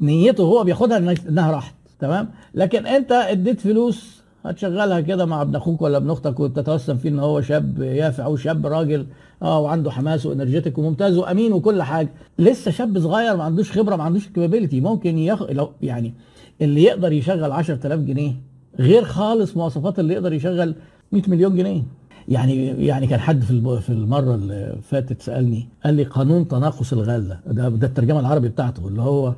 نيته 0.01 0.43
هو 0.43 0.63
بياخدها 0.63 0.97
إنها 1.29 1.51
راحت. 1.51 1.75
تمام؟ 1.99 2.29
لكن 2.53 2.85
أنت 2.85 3.11
اديت 3.11 3.59
فلوس 3.59 4.21
هتشغلها 4.49 4.99
كده 5.01 5.25
مع 5.25 5.41
ابن 5.41 5.55
أخوك 5.55 5.81
ولا 5.81 5.97
ابن 5.97 6.09
أختك 6.09 6.39
وتتوسم 6.39 6.97
فيه 6.97 7.09
ان 7.09 7.19
هو 7.19 7.41
شاب 7.41 7.81
يافع 7.81 8.27
وشاب 8.27 8.65
راجل 8.65 9.05
آه 9.41 9.59
وعنده 9.59 9.91
حماس 9.91 10.25
و 10.25 10.30
energetic 10.30 10.77
وممتاز 10.77 11.17
وأمين 11.17 11.53
وكل 11.53 11.81
حاجة. 11.83 12.09
لسه 12.39 12.71
شاب 12.71 12.99
صغير 12.99 13.37
ما 13.37 13.43
عندوش 13.43 13.71
خبرة 13.71 13.95
ما 13.95 14.03
عندوش 14.03 14.27
capability 14.27 14.81
ممكن 14.81 15.17
يخ... 15.17 15.43
لو 15.43 15.69
يعني 15.81 16.13
اللي 16.61 16.83
يقدر 16.83 17.11
يشغل 17.11 17.51
10000 17.51 17.99
جنيه 17.99 18.33
غير 18.79 19.03
خالص 19.03 19.57
مواصفات 19.57 19.99
اللي 19.99 20.13
يقدر 20.13 20.33
يشغل 20.33 20.75
100 21.11 21.23
مليون 21.27 21.55
جنيه. 21.55 21.83
يعني 22.27 22.65
يعني 22.85 23.07
كان 23.07 23.19
حد 23.19 23.41
في 23.43 23.79
في 23.81 23.89
المرة 23.89 24.35
اللي 24.35 24.75
فاتت 24.83 25.21
سألني 25.21 25.67
قال 25.85 25.93
لي 25.93 26.03
قانون 26.03 26.47
تناقص 26.47 26.93
الغله 26.93 27.39
ده 27.47 27.69
ده 27.69 27.87
الترجمة 27.87 28.19
العربي 28.19 28.47
بتاعته 28.49 28.87
اللي 28.87 29.01
هو 29.01 29.33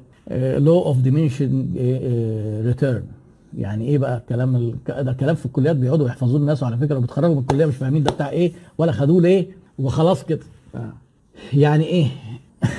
law 0.57 0.79
of 0.79 0.97
diminishing 0.97 1.77
return 2.65 3.03
يعني 3.57 3.87
إيه 3.87 3.97
بقى 3.97 4.21
كلام 4.29 4.55
ال... 4.55 4.75
ده 4.87 5.13
كلام 5.13 5.35
في 5.35 5.45
الكليات 5.45 5.75
بيقعدوا 5.75 6.07
يحفظوه 6.07 6.39
الناس 6.39 6.63
وعلى 6.63 6.77
فكرة 6.77 6.97
وبيتخرجوا 6.97 7.35
من 7.35 7.41
الكلية 7.41 7.65
مش 7.65 7.75
فاهمين 7.75 8.03
ده 8.03 8.11
بتاع 8.11 8.29
إيه 8.29 8.51
ولا 8.77 8.91
خدوه 8.91 9.21
ليه 9.21 9.47
وخلاص 9.79 10.23
كده. 10.23 10.39
يعني 11.53 11.83
إيه؟ 11.85 12.07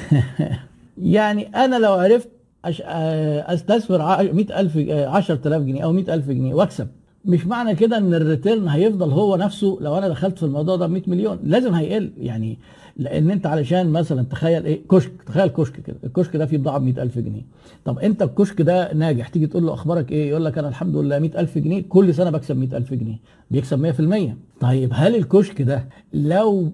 يعني 0.99 1.47
أنا 1.47 1.77
لو 1.77 1.93
عرفت 1.93 2.29
أش... 2.65 2.83
آه، 2.87 3.55
أستثمر 3.55 4.03
ع- 4.03 4.23
100000 4.23 4.77
آه، 4.77 5.07
10000 5.07 5.63
جنيه 5.63 5.85
أو 5.85 5.93
100000 5.93 6.29
جنيه 6.29 6.55
وأكسب. 6.55 6.89
مش 7.25 7.47
معنى 7.47 7.75
كده 7.75 7.99
إن 7.99 8.15
الريتيرن 8.15 8.69
هيفضل 8.69 9.11
هو 9.11 9.37
نفسه 9.37 9.79
لو 9.81 9.99
أنا 9.99 10.09
دخلت 10.09 10.39
في 10.39 10.43
الموضوع 10.43 10.77
ده 10.77 10.87
ب 10.87 10.91
100 10.91 11.03
مليون. 11.07 11.39
لازم 11.45 11.75
هيقل 11.75 12.11
يعني 12.19 12.59
لأن 12.97 13.31
أنت 13.31 13.47
علشان 13.47 13.91
مثلا 13.91 14.23
تخيل 14.23 14.65
إيه 14.65 14.81
كشك 14.91 15.13
تخيل 15.27 15.47
كشك 15.49 15.81
كده. 15.81 15.97
الكشك 16.05 16.37
ده 16.37 16.47
فيه 16.47 16.59
بضاعه 16.59 16.79
ب 16.79 16.83
100000 16.83 17.19
جنيه. 17.19 17.43
طب 17.85 17.99
أنت 17.99 18.23
الكشك 18.23 18.63
ده 18.63 18.93
ناجح 18.93 19.29
تيجي 19.29 19.47
تقول 19.47 19.67
له 19.67 19.75
أخبارك 19.75 20.13
إيه؟ 20.13 20.29
يقول 20.29 20.45
لك 20.45 20.59
أنا 20.59 20.69
الحمد 20.69 20.97
لله 20.97 21.19
100000 21.19 21.59
جنيه. 21.59 21.83
كل 21.89 22.15
سنة 22.15 22.31
بكسب 22.31 22.57
100000 22.57 22.95
جنيه. 22.95 23.17
بيكسب 23.51 23.79
100% 23.79 24.61
طيب 24.61 24.91
هل 24.93 25.17
الكشك 25.17 25.63
ده 25.63 25.89
لو 26.13 26.71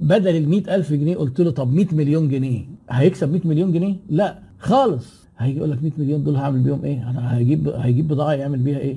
بدل 0.00 0.36
ال 0.36 0.48
100000 0.48 0.92
جنيه 0.92 1.16
قلت 1.16 1.40
له 1.40 1.50
طب 1.50 1.72
100 1.72 1.86
مليون 1.92 2.28
جنيه 2.28 2.64
هيكسب 2.90 3.32
100 3.32 3.40
مليون 3.44 3.72
جنيه؟ 3.72 3.96
لا 4.10 4.38
خالص. 4.58 5.20
هيجي 5.38 5.58
يقول 5.58 5.70
لك 5.70 5.82
100 5.82 5.92
مليون 5.98 6.24
دول 6.24 6.36
هعمل 6.36 6.60
بيهم 6.60 6.84
إيه؟ 6.84 7.10
أنا 7.10 7.38
هجيب 7.38 7.68
هيجيب 7.68 8.08
بضاعة 8.08 8.32
يعمل 8.32 8.58
بيها 8.58 8.78
إيه؟ 8.78 8.96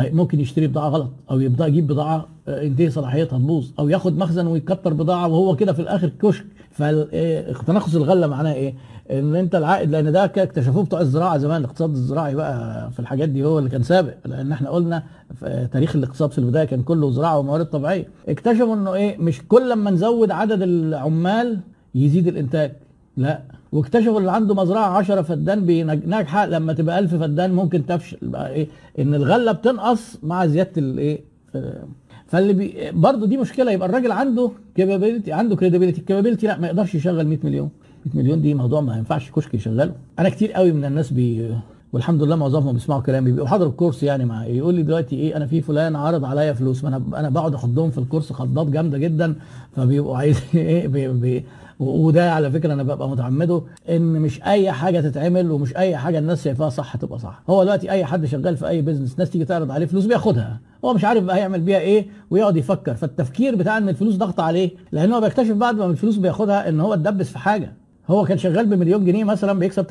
ممكن 0.00 0.40
يشتري 0.40 0.66
بضاعة 0.66 0.88
غلط 0.88 1.10
أو 1.30 1.40
يبدأ 1.40 1.66
يجيب 1.66 1.86
بضاعة 1.86 2.26
آه، 2.48 2.60
ينتهي 2.62 2.90
صلاحيتها 2.90 3.38
تبوظ 3.38 3.66
أو 3.78 3.88
ياخد 3.88 4.18
مخزن 4.18 4.46
ويكتر 4.46 4.92
بضاعة 4.94 5.28
وهو 5.28 5.56
كده 5.56 5.72
في 5.72 5.80
الآخر 5.82 6.08
كشك. 6.22 6.44
فتناقص 6.70 7.94
الغلة 7.94 8.26
معناها 8.26 8.54
إيه؟ 8.54 8.74
إن 9.10 9.36
أنت 9.36 9.54
العائد 9.54 9.90
لأن 9.90 10.12
ده 10.12 10.24
اكتشفوه 10.24 10.84
بتوع 10.84 11.00
الزراعة 11.00 11.38
زمان 11.38 11.56
الاقتصاد 11.60 11.90
الزراعي 11.90 12.34
بقى 12.34 12.90
في 12.90 13.00
الحاجات 13.00 13.28
دي 13.28 13.44
هو 13.44 13.58
اللي 13.58 13.70
كان 13.70 13.82
سابق. 13.82 14.14
لأن 14.24 14.52
إحنا 14.52 14.70
قلنا 14.70 15.02
في 15.34 15.68
تاريخ 15.72 15.96
الاقتصاد 15.96 16.30
في 16.32 16.38
البداية 16.38 16.64
كان 16.64 16.82
كله 16.82 17.10
زراعة 17.10 17.38
وموارد 17.38 17.66
طبيعية. 17.66 18.08
اكتشفوا 18.28 18.74
إنه 18.74 18.94
إيه؟ 18.94 19.18
مش 19.18 19.42
كل 19.48 19.72
ما 19.72 19.90
نزود 19.90 20.30
عدد 20.30 20.62
العمال 20.62 21.58
يزيد 21.94 22.26
الإنتاج. 22.28 22.72
لا. 23.16 23.42
واكتشفوا 23.76 24.20
اللي 24.20 24.32
عنده 24.32 24.54
مزرعة 24.54 24.98
10 24.98 25.22
فدان 25.22 26.00
ناجحة 26.06 26.46
لما 26.46 26.72
تبقى 26.72 26.98
1000 26.98 27.14
فدان 27.14 27.52
ممكن 27.52 27.86
تفشل 27.86 28.18
بقى 28.22 28.52
إيه 28.52 28.68
إن 28.98 29.14
الغلة 29.14 29.52
بتنقص 29.52 30.18
مع 30.22 30.46
زيادة 30.46 30.72
الايه 30.76 31.20
آه، 31.54 31.84
فاللي 32.26 32.52
بي 32.52 32.90
برضه 32.92 33.26
دي 33.26 33.36
مشكلة 33.36 33.72
يبقى 33.72 33.88
الراجل 33.88 34.12
عنده 34.12 34.50
capability 34.74 35.32
عنده 35.32 35.56
credibility 35.56 36.00
ال 36.00 36.04
capability 36.04 36.46
لا 36.46 36.58
ما 36.58 36.66
يقدرش 36.66 36.94
يشغل 36.94 37.26
100 37.26 37.38
مليون. 37.44 37.70
100 38.06 38.16
مليون 38.22 38.42
دي 38.42 38.54
موضوع 38.54 38.80
ما 38.80 38.96
ينفعش 38.96 39.30
كشك 39.30 39.54
يشغله. 39.54 39.92
أنا 40.18 40.28
كتير 40.28 40.52
قوي 40.52 40.72
من 40.72 40.84
الناس 40.84 41.12
بي 41.12 41.56
والحمد 41.92 42.22
لله 42.22 42.36
معظمهم 42.36 42.72
بيسمعوا 42.72 43.02
كلامي 43.02 43.30
بيبقوا 43.30 43.48
حاضر 43.48 43.66
ال 43.66 43.71
course 43.71 44.02
يعني 44.02 44.24
مع 44.24 44.46
يقول 44.46 44.74
لي 44.74 44.82
دلوقتي 44.82 45.16
إيه 45.16 45.36
أنا 45.36 45.46
في 45.46 45.60
فلان 45.60 45.96
عرض 45.96 46.24
عليا 46.24 46.52
فلوس 46.52 46.84
ما 46.84 46.88
أنا 46.88 47.20
أنا 47.20 47.28
بقعد 47.28 47.54
اخضهم 47.54 47.90
في 47.90 47.98
ال 47.98 48.03
course 48.03 48.32
خضات 48.32 48.66
جامدة 48.66 48.98
جدا 48.98 49.34
فبيبقوا 49.76 50.16
عايزين 50.16 50.42
إيه 50.54 50.88
بي 50.88 51.08
بي 51.08 51.44
وده 51.78 52.32
على 52.32 52.50
فكرة 52.50 52.72
أنا 52.72 52.82
ببقى 52.82 53.08
متعمده 53.08 53.62
إن 53.88 54.02
مش 54.02 54.42
أي 54.42 54.72
حاجة 54.72 55.00
تتعمل 55.00 55.50
ومش 55.50 55.76
أي 55.76 55.96
حاجة 55.96 56.18
الناس 56.18 56.44
شايفاها 56.44 56.68
صح 56.68 56.96
تبقى 56.96 57.18
صح. 57.18 57.42
هو 57.50 57.62
دلوقتي 57.62 57.90
أي 57.90 58.04
حد 58.04 58.26
شغال 58.26 58.56
في 58.56 58.68
أي 58.68 58.82
business 58.82 59.18
ناس 59.18 59.30
تيجي 59.30 59.44
تعرض 59.44 59.70
عليه 59.70 59.86
فلوس 59.86 60.04
بياخدها. 60.06 60.60
هو 60.84 60.94
مش 60.94 61.04
عارف 61.04 61.24
بقى 61.24 61.36
هيعمل 61.36 61.60
بيها 61.60 61.78
إيه 61.78 62.06
ويقعد 62.30 62.56
يفكر. 62.56 62.94
فالتفكير 62.94 63.54
بتاع 63.56 63.78
إن 63.78 63.88
الفلوس 63.88 64.14
ضغط 64.16 64.40
عليه 64.40 64.70
لأن 64.92 65.12
هو 65.12 65.20
بيكتشف 65.20 65.52
بعد 65.52 65.74
ما 65.74 65.86
الفلوس 65.86 66.16
بياخدها 66.16 66.68
إن 66.68 66.80
هو 66.80 66.94
اتدبس 66.94 67.28
في 67.28 67.38
حاجة. 67.38 67.72
هو 68.08 68.24
كان 68.24 68.38
شغال 68.38 68.66
بمليون 68.66 69.04
جنيه 69.04 69.24
مثلا 69.24 69.58
بيكسب 69.58 69.84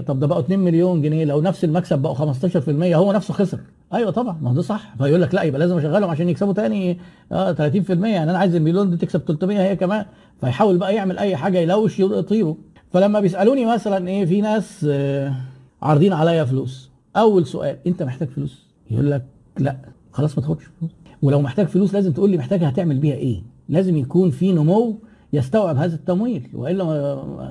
30% 0.00 0.02
طب 0.06 0.20
ده 0.20 0.26
بقوا 0.26 0.40
2 0.40 0.58
مليون 0.60 1.02
جنيه. 1.02 1.24
لو 1.24 1.40
نفس 1.40 1.64
المكسب 1.64 1.98
بقوا 1.98 2.32
15% 2.32 2.94
هو 2.94 3.12
نفسه 3.12 3.34
خسر. 3.34 3.58
أيوه 3.94 4.10
طبعا 4.10 4.38
ما 4.42 4.50
هو 4.50 4.54
ده 4.54 4.62
صح. 4.62 4.94
فيقول 4.98 5.22
لك 5.22 5.34
لا 5.34 5.42
يبقى 5.42 5.58
لازم 5.60 5.76
أشغلهم 5.78 6.10
عشان 6.10 6.28
يكسبوا 6.28 6.52
تاني 6.52 6.98
آه 7.32 7.52
30% 7.52 7.58
يعني 7.90 8.30
أنا 8.30 8.38
عايز 8.38 8.54
المليون 8.54 8.90
دي 8.90 8.96
تكسب 8.96 9.20
300 9.20 9.58
هي 9.62 9.76
كمان. 9.76 10.04
فيحاول 10.40 10.78
بقى 10.78 10.94
يعمل 10.94 11.18
أي 11.18 11.36
حاجة 11.36 11.58
يلوش 11.58 12.00
يطيره. 12.00 12.56
فلما 12.92 13.20
بيسألوني 13.20 13.64
مثلا 13.66 14.08
إيه 14.08 14.24
في 14.24 14.40
ناس 14.40 14.86
آه 14.90 15.34
عارضين 15.82 16.12
عليا 16.12 16.44
فلوس. 16.44 16.90
أول 17.16 17.46
سؤال 17.46 17.76
أنت 17.86 18.02
محتاج 18.02 18.28
فلوس؟ 18.28 18.66
يقول 18.90 19.10
لك 19.10 19.22
لا. 19.58 19.76
خلاص 20.12 20.38
ما 20.38 20.42
تاخدش 20.44 20.64
فلوس. 20.80 20.90
ولو 21.22 21.40
محتاج 21.40 21.66
فلوس 21.66 21.94
لازم 21.94 22.12
تقول 22.12 22.30
لي 22.30 22.36
محتاجها 22.36 22.68
هتعمل 22.68 22.98
بيها 22.98 23.14
إيه؟ 23.16 23.42
لازم 23.68 23.96
يكون 23.96 24.30
في 24.30 24.52
نمو 24.52 24.98
يستوعب 25.32 25.76
هذا 25.76 25.94
التمويل 25.94 26.50
وإلا 26.54 26.84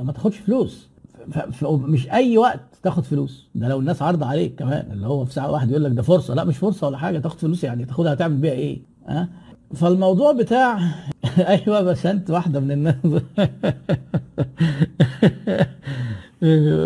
ما, 0.04 0.12
تاخدش 0.12 0.38
فلوس. 0.38 0.90
مش 1.64 2.10
أي 2.12 2.38
وقت 2.38 2.60
تاخد 2.84 3.04
فلوس. 3.04 3.50
ده 3.56 3.68
لو 3.68 3.80
الناس 3.80 4.02
عارضة 4.02 4.26
عليك 4.26 4.56
كمان 4.56 4.92
اللي 4.92 5.08
هو 5.08 5.26
في 5.26 5.34
ساعة 5.34 5.52
واحد 5.52 5.70
يقول 5.72 5.84
لك 5.84 5.92
ده 5.92 6.02
فرصة. 6.02 6.34
لا 6.34 6.44
مش 6.44 6.58
فرصة 6.58 6.88
ولا 6.88 6.98
حاجة 6.98 7.20
تاخد 7.20 7.40
فلوس 7.40 7.64
يعني 7.64 7.86
تاخدها 7.86 8.14
هتعمل 8.14 8.38
بيها 8.38 8.52
إيه؟ 8.52 8.82
ها؟ 9.08 9.30
فالموضوع 9.74 10.32
بتاع 10.32 10.80
أيوه 11.48 11.82
بس 11.82 12.06
أنت 12.06 12.30
واحدة 12.30 12.60
من 12.60 12.72
الناس. 12.72 12.96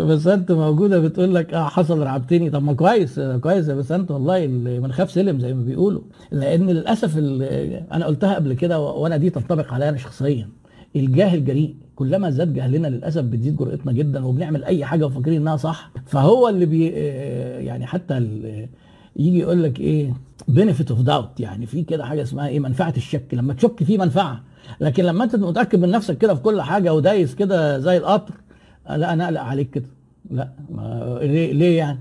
بس 0.08 0.26
أنت 0.26 0.52
موجودة 0.52 0.98
بتقول 0.98 1.34
لك 1.34 1.54
آه 1.54 1.68
حصل 1.68 1.98
رعبتني 2.02 2.50
طب 2.50 2.62
ما 2.62 2.72
كويس 2.72 3.20
كويس 3.20 3.68
يا 3.68 3.74
بس 3.74 3.92
أنت 3.92 4.10
والله 4.10 4.46
من 4.46 4.92
خاف 4.92 5.10
سلم 5.10 5.40
زي 5.40 5.54
ما 5.54 5.62
بيقولوا. 5.62 6.02
لأن 6.30 6.70
للأسف 6.70 7.18
أنا 7.92 8.06
قلتها 8.06 8.34
قبل 8.34 8.54
كده 8.54 8.80
وأنا 8.80 9.16
دي 9.16 9.30
تنطبق 9.30 9.72
عليا 9.74 9.88
أنا 9.88 9.96
شخصيا. 9.96 10.48
الجاهل 11.00 11.44
جريء 11.44 11.74
كلما 11.96 12.30
زاد 12.30 12.54
جهلنا 12.54 12.88
للأسف 12.88 13.22
بتزيد 13.22 13.56
جرأتنا 13.56 13.92
جدا 13.92 14.24
وبنعمل 14.24 14.64
أي 14.64 14.84
حاجة 14.84 15.06
وفاكرين 15.06 15.40
إنها 15.40 15.56
صح. 15.56 15.90
فهو 16.06 16.48
اللي 16.48 16.66
بي 16.66 16.86
يعني 17.66 17.86
حتى 17.86 18.18
يجي 19.16 19.38
يقول 19.38 19.62
لك 19.62 19.80
إيه 19.80 20.14
benefit 20.48 20.90
of 20.90 21.00
doubt 21.00 21.40
يعني 21.40 21.66
في 21.66 21.82
كده 21.82 22.04
حاجة 22.04 22.22
اسمها 22.22 22.48
إيه 22.48 22.60
منفعة 22.60 22.94
الشك. 22.96 23.24
لما 23.32 23.54
تشك 23.54 23.82
في 23.84 23.98
منفعة. 23.98 24.42
لكن 24.80 25.04
لما 25.04 25.24
أنت 25.24 25.36
متأكد 25.36 25.78
من 25.78 25.90
نفسك 25.90 26.18
كده 26.18 26.34
في 26.34 26.42
كل 26.42 26.62
حاجة 26.62 26.94
ودايس 26.94 27.34
كده 27.34 27.78
زي 27.78 27.96
القطر 27.96 28.34
لا 28.90 29.12
أنا 29.12 29.24
أقلق 29.24 29.40
عليك 29.40 29.70
كده. 29.70 29.86
لا 30.30 30.48
ما 30.70 31.18
ليه, 31.22 31.52
ليه 31.52 31.78
يعني؟ 31.78 31.98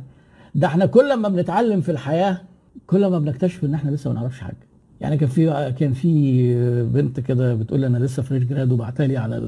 ده 0.55 0.67
إحنا 0.67 0.86
كل 0.86 1.13
ما 1.15 1.29
بنتعلم 1.29 1.81
في 1.81 1.91
الحياة 1.91 2.41
كل 2.88 3.05
ما 3.05 3.19
بنكتشف 3.19 3.63
إن 3.63 3.73
إحنا 3.73 3.91
لسه 3.91 4.10
ما 4.13 4.19
نعرفش 4.19 4.39
حاجة. 4.39 4.58
يعني 5.06 5.18
كان 5.18 5.30
في 5.30 5.74
كان 5.80 5.94
في 5.94 6.84
بنت 6.84 7.20
كده 7.20 7.54
بتقول 7.54 7.80
لي 7.80 7.88
أنا 7.88 7.98
لسه 7.98 8.24
fresh 8.23 8.43
grad 8.43 8.71
وبعتها 8.72 9.08
لي 9.08 9.18
على 9.18 9.39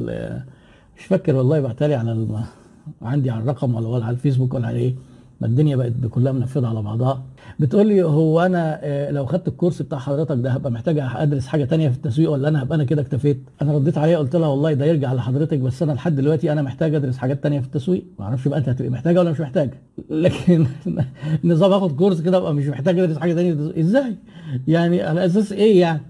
مش 0.98 1.06
فاكر 1.06 1.36
والله 1.36 1.60
بعتها 1.60 1.88
لي 1.88 1.96
على 1.96 2.28
عندي 3.02 3.30
على 3.30 3.44
الرقم 3.44 3.76
ولا 3.76 4.06
على 4.06 4.14
الفيسبوك 4.14 4.54
ولا 4.54 4.68
على 4.68 4.78
إيه 4.80 4.96
ما 5.42 5.48
الدنيا 5.48 5.76
بقت 5.76 5.94
كلها 6.10 6.32
منفذة 6.32 6.68
على 6.68 6.82
بعضها. 6.82 7.24
بتقول 7.60 7.88
لي 7.88 8.04
هو 8.04 8.42
أنا 8.42 8.80
آه، 8.84 9.12
لو 9.12 9.26
خدت 9.26 9.48
الكورس 9.48 9.82
بتاع 9.82 9.98
حضرتك 10.00 10.36
ده 10.38 10.52
هبقى 10.52 10.72
محتاج 10.72 11.00
أدرس 11.00 11.48
حاجة 11.48 11.66
تانية 11.66 11.90
في 11.90 11.96
التسويق 11.96 12.32
ولا 12.32 12.48
أنا 12.48 12.64
هبقى 12.64 12.76
أنا 12.76 12.84
كده 12.84 13.02
اكتفيت؟ 13.02 13.38
أنا 13.62 13.74
رديت 13.74 13.98
عليها 13.98 14.18
قلت 14.18 14.36
لها 14.36 14.48
والله 14.48 14.74
ده 14.74 14.86
يرجع 14.86 15.14
لحضرتك 15.14 15.60
بس 15.60 15.84
أنا 15.84 15.92
لحد 15.92 16.16
دلوقتي 16.16 16.52
أنا 16.52 16.62
محتاج 16.62 16.96
أدرس 16.96 17.18
حاجات 17.18 17.44
تانية 17.44 17.60
في 17.60 17.66
التسويق. 17.66 18.04
ما 18.20 18.26
أعرفش 18.26 18.48
بقى 18.48 18.60
أنت 18.60 18.70
هتبقى 18.70 18.92
محتاجه 18.92 19.20
ولا 19.20 19.32
مش 19.32 19.40
محتاجه 19.40 19.74
لكن 20.10 20.66
نظام 21.44 21.72
أخد 21.74 21.96
كورس 21.96 22.22
كده 22.22 22.38
أبقى 22.38 22.54
مش 22.54 22.68
محتاج 22.68 23.00
أدرس 23.00 23.18
حاجة 23.18 23.34
تانية. 23.34 23.80
إزاي؟ 23.80 24.16
يعني 24.68 25.02
على 25.04 25.26
أساس 25.26 25.52
إيه 25.52 25.80
يعني؟ 25.82 26.02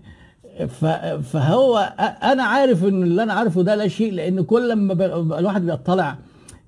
فهو 1.24 1.78
أنا 2.24 2.44
عارف 2.44 2.84
إن 2.86 3.04
اللي 3.04 3.24
أنا 3.24 3.34
عارفه 3.34 3.62
ده 3.64 3.76
لا 3.76 3.88
شيء 3.88 4.14
لأن 4.14 4.42
كل 4.44 4.70
لما 4.70 4.94
ب- 4.94 5.34
الواحد 5.34 5.66
بيطلع 5.66 6.18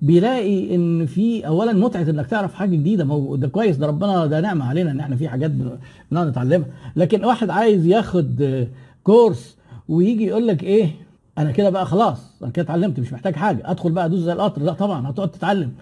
بيلاقي 0.02 0.74
إن 0.74 1.06
في 1.06 1.46
اولا 1.46 1.72
متعة 1.72 2.02
إنك 2.02 2.26
تعرف 2.26 2.54
حاجة 2.54 2.70
جديدة 2.70 3.04
ما 3.04 3.36
ده 3.36 3.48
كويس 3.48 3.76
ده 3.76 3.86
ربنا 3.86 4.26
ده 4.26 4.40
نعمة 4.40 4.64
علينا 4.68 4.90
إن 4.90 5.00
إحنا 5.00 5.16
في 5.16 5.28
حاجات 5.28 5.50
بن- 5.50 5.78
بنقعد 6.10 6.26
نتعلمها. 6.28 6.66
لكن 6.96 7.24
واحد 7.24 7.50
عايز 7.50 7.86
ياخد 7.86 8.66
كورس 9.04 9.56
ويجي 9.88 10.26
يقول 10.26 10.46
لك 10.46 10.62
إيه؟ 10.62 10.90
أنا 11.38 11.50
كده 11.52 11.70
بقى 11.70 11.86
خلاص 11.86 12.18
أنا 12.42 12.50
كده 12.50 12.64
اتعلمت 12.64 13.00
مش 13.00 13.12
محتاج 13.12 13.34
حاجة. 13.36 13.70
أدخل 13.70 13.92
بقى 13.92 14.04
أدوس 14.06 14.20
زي 14.20 14.32
القطر. 14.32 14.62
لا 14.62 14.72
طبعا 14.72 15.10
هتقعد 15.10 15.30
تتعلم. 15.30 15.72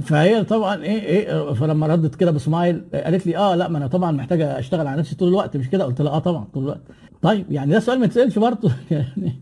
فهي 0.00 0.44
طبعا 0.44 0.82
إيه 0.82 1.00
إيه 1.00 1.52
فلما 1.52 1.86
ردت 1.86 2.14
كده 2.14 2.30
بسمايل 2.30 2.82
قالت 2.94 3.26
لي 3.26 3.36
آه 3.36 3.54
لا 3.54 3.68
ما 3.68 3.78
أنا 3.78 3.86
طبعا 3.86 4.12
محتاجه 4.12 4.58
أشتغل 4.58 4.86
على 4.86 4.98
نفسي 5.00 5.16
طول 5.16 5.28
الوقت 5.28 5.56
مش 5.56 5.70
كده؟ 5.70 5.84
قلت 5.84 6.00
لها 6.00 6.12
آه 6.12 6.18
طبعا 6.18 6.44
طول 6.54 6.62
الوقت. 6.62 6.80
طيب 7.22 7.52
يعني 7.52 7.72
ده 7.72 7.80
سؤال 7.80 7.98
ما 7.98 8.04
يتسألش 8.04 8.38
برضه. 8.38 8.70
يعني 8.90 9.32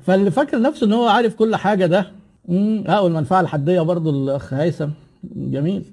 فاللي 0.00 0.30
فاكر 0.30 0.60
نفسه 0.62 0.86
إن 0.86 0.92
هو 0.92 1.06
عارف 1.08 1.34
كل 1.34 1.56
حاجة 1.56 1.86
ده 1.86 2.06
آه 2.88 3.02
والمنفعة 3.02 3.40
الحديه 3.40 3.80
برضه 3.80 4.10
الأخ 4.10 4.54
هيثم. 4.54 4.88
جميل. 5.36 5.84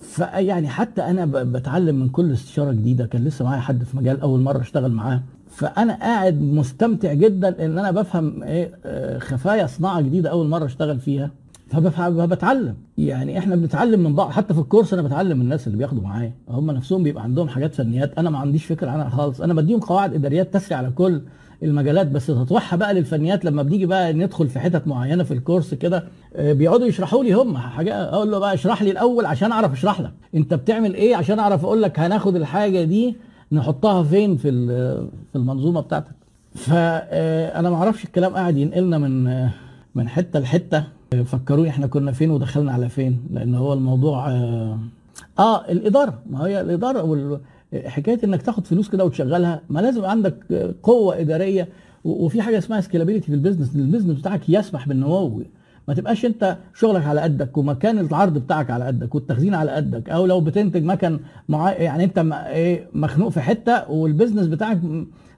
فيعني 0.00 0.68
حتى 0.68 1.02
أنا 1.02 1.26
بتعلم 1.26 1.94
من 2.00 2.08
كل 2.08 2.32
استشارة 2.32 2.72
جديدة 2.72 3.06
كان 3.06 3.24
لسه 3.24 3.44
معايا 3.44 3.60
حد 3.60 3.84
في 3.84 3.96
مجال 3.96 4.20
أول 4.20 4.40
مرة 4.40 4.60
اشتغل 4.60 4.92
معاه. 4.92 5.22
فأنا 5.50 5.94
قاعد 5.94 6.40
مستمتع 6.42 7.12
جدا 7.12 7.64
إن 7.64 7.78
أنا 7.78 7.90
بفهم 7.90 8.42
إيه 8.42 8.70
آه، 8.84 9.18
خفايا 9.18 9.66
صناعة 9.66 10.00
جديدة 10.00 10.30
أول 10.30 10.48
مرة 10.48 10.64
اشتغل 10.64 10.98
فيها. 11.00 11.30
فبتعلم. 11.68 12.74
يعني 12.98 13.38
إحنا 13.38 13.56
بنتعلم 13.56 14.00
من 14.00 14.14
بعض. 14.14 14.30
حتى 14.30 14.54
في 14.54 14.60
الكورس 14.60 14.92
أنا 14.92 15.02
بتعلم 15.02 15.36
من 15.36 15.42
الناس 15.44 15.66
اللي 15.66 15.78
بياخدوا 15.78 16.02
معايا. 16.02 16.32
هم 16.48 16.70
نفسهم 16.70 17.02
بيبقى 17.02 17.22
عندهم 17.22 17.48
حاجات 17.48 17.74
فنيات. 17.74 18.18
أنا 18.18 18.30
ما 18.30 18.38
عنديش 18.38 18.64
فكره 18.64 18.90
عنها 18.90 19.08
خالص. 19.08 19.40
أنا 19.40 19.54
بديهم 19.54 19.80
قواعد 19.80 20.14
إداريات 20.14 20.54
تسري 20.54 20.74
على 20.74 20.90
كل 20.90 21.20
المجالات. 21.62 22.06
بس 22.06 22.26
تطوعها 22.26 22.76
بقى 22.76 22.94
للفنيات. 22.94 23.44
لما 23.44 23.62
بنيجي 23.62 23.86
بقى 23.86 24.12
ندخل 24.12 24.48
في 24.48 24.58
حتت 24.60 24.86
معينة 24.86 25.24
في 25.24 25.34
الكورس 25.34 25.74
كده 25.74 26.04
آه، 26.36 26.52
بيقعدوا 26.52 26.86
يشرحوا 26.86 27.24
لي 27.24 27.32
هم. 27.32 27.56
حاجة 27.56 28.02
أقول 28.04 28.30
له 28.30 28.38
بقى 28.38 28.54
اشرح 28.54 28.82
لي 28.82 28.90
الأول 28.90 29.26
عشان 29.26 29.52
أعرف 29.52 29.72
أشرح 29.72 30.00
لك. 30.00 30.12
أنت 30.34 30.54
بتعمل 30.54 30.94
إيه 30.94 31.16
عشان 31.16 31.38
أعرف 31.38 31.64
أقول 31.64 31.82
لك 31.82 31.98
هناخد 32.00 32.36
الحاجة 32.36 32.84
دي 32.84 33.16
نحطها 33.52 34.02
فين 34.02 34.36
في 34.36 34.50
في 35.32 35.36
المنظومة 35.36 35.80
بتاعتك. 35.80 36.12
فانا 36.54 37.70
ما 37.70 37.76
أعرفش 37.76 38.04
الكلام. 38.04 38.32
قاعد 38.34 38.56
ينقلنا 38.56 38.98
من 38.98 39.26
آه، 39.26 39.50
من 39.94 40.08
حتة 40.08 40.38
لحتة. 40.40 40.97
فكروني 41.24 41.68
إحنا 41.68 41.86
كنا 41.86 42.12
فين 42.12 42.30
ودخلنا 42.30 42.72
على 42.72 42.88
فين 42.88 43.20
لأن 43.30 43.54
هو 43.54 43.72
الموضوع 43.72 44.30
آه, 44.30 44.78
آه 45.38 45.68
الإدارة 45.68 46.18
ما 46.30 46.46
هي 46.46 46.60
الإدارة 46.60 47.02
وال 47.02 47.40
حكاية 47.86 48.18
إنك 48.24 48.42
تاخد 48.42 48.66
فلوس 48.66 48.88
كده 48.88 49.04
وتشغلها 49.04 49.60
ما 49.70 49.80
لازم 49.80 50.04
عندك 50.04 50.36
قوة 50.82 51.20
إدارية 51.20 51.68
وفي 52.04 52.42
حاجة 52.42 52.58
اسمها 52.58 52.80
scalability 52.80 53.26
في 53.26 53.34
ال 53.34 53.39
business 53.39 53.76
ال 53.76 53.81
business 53.81 54.18
بتاعك 54.18 54.48
يسمح 54.48 54.88
بالنمو 54.88 55.42
ما 55.88 55.94
تبقاش 55.94 56.24
أنت 56.24 56.56
شغلك 56.74 57.06
على 57.06 57.20
قدك 57.20 57.56
ومكان 57.58 57.98
العرض 57.98 58.38
بتاعك 58.38 58.70
على 58.70 58.84
قدك 58.84 59.14
والتخزين 59.14 59.54
على 59.54 59.70
قدك 59.70 60.10
أو 60.10 60.26
لو 60.26 60.40
بتنتج 60.40 60.84
مكن 60.84 61.20
مع... 61.48 61.72
يعني 61.72 62.04
أنت 62.04 62.18
إيه 62.32 62.86
مخنوق 62.92 63.28
في 63.28 63.40
حتة 63.40 63.90
وال 63.90 64.01
business 64.01 64.46
بتاعك 64.46 64.80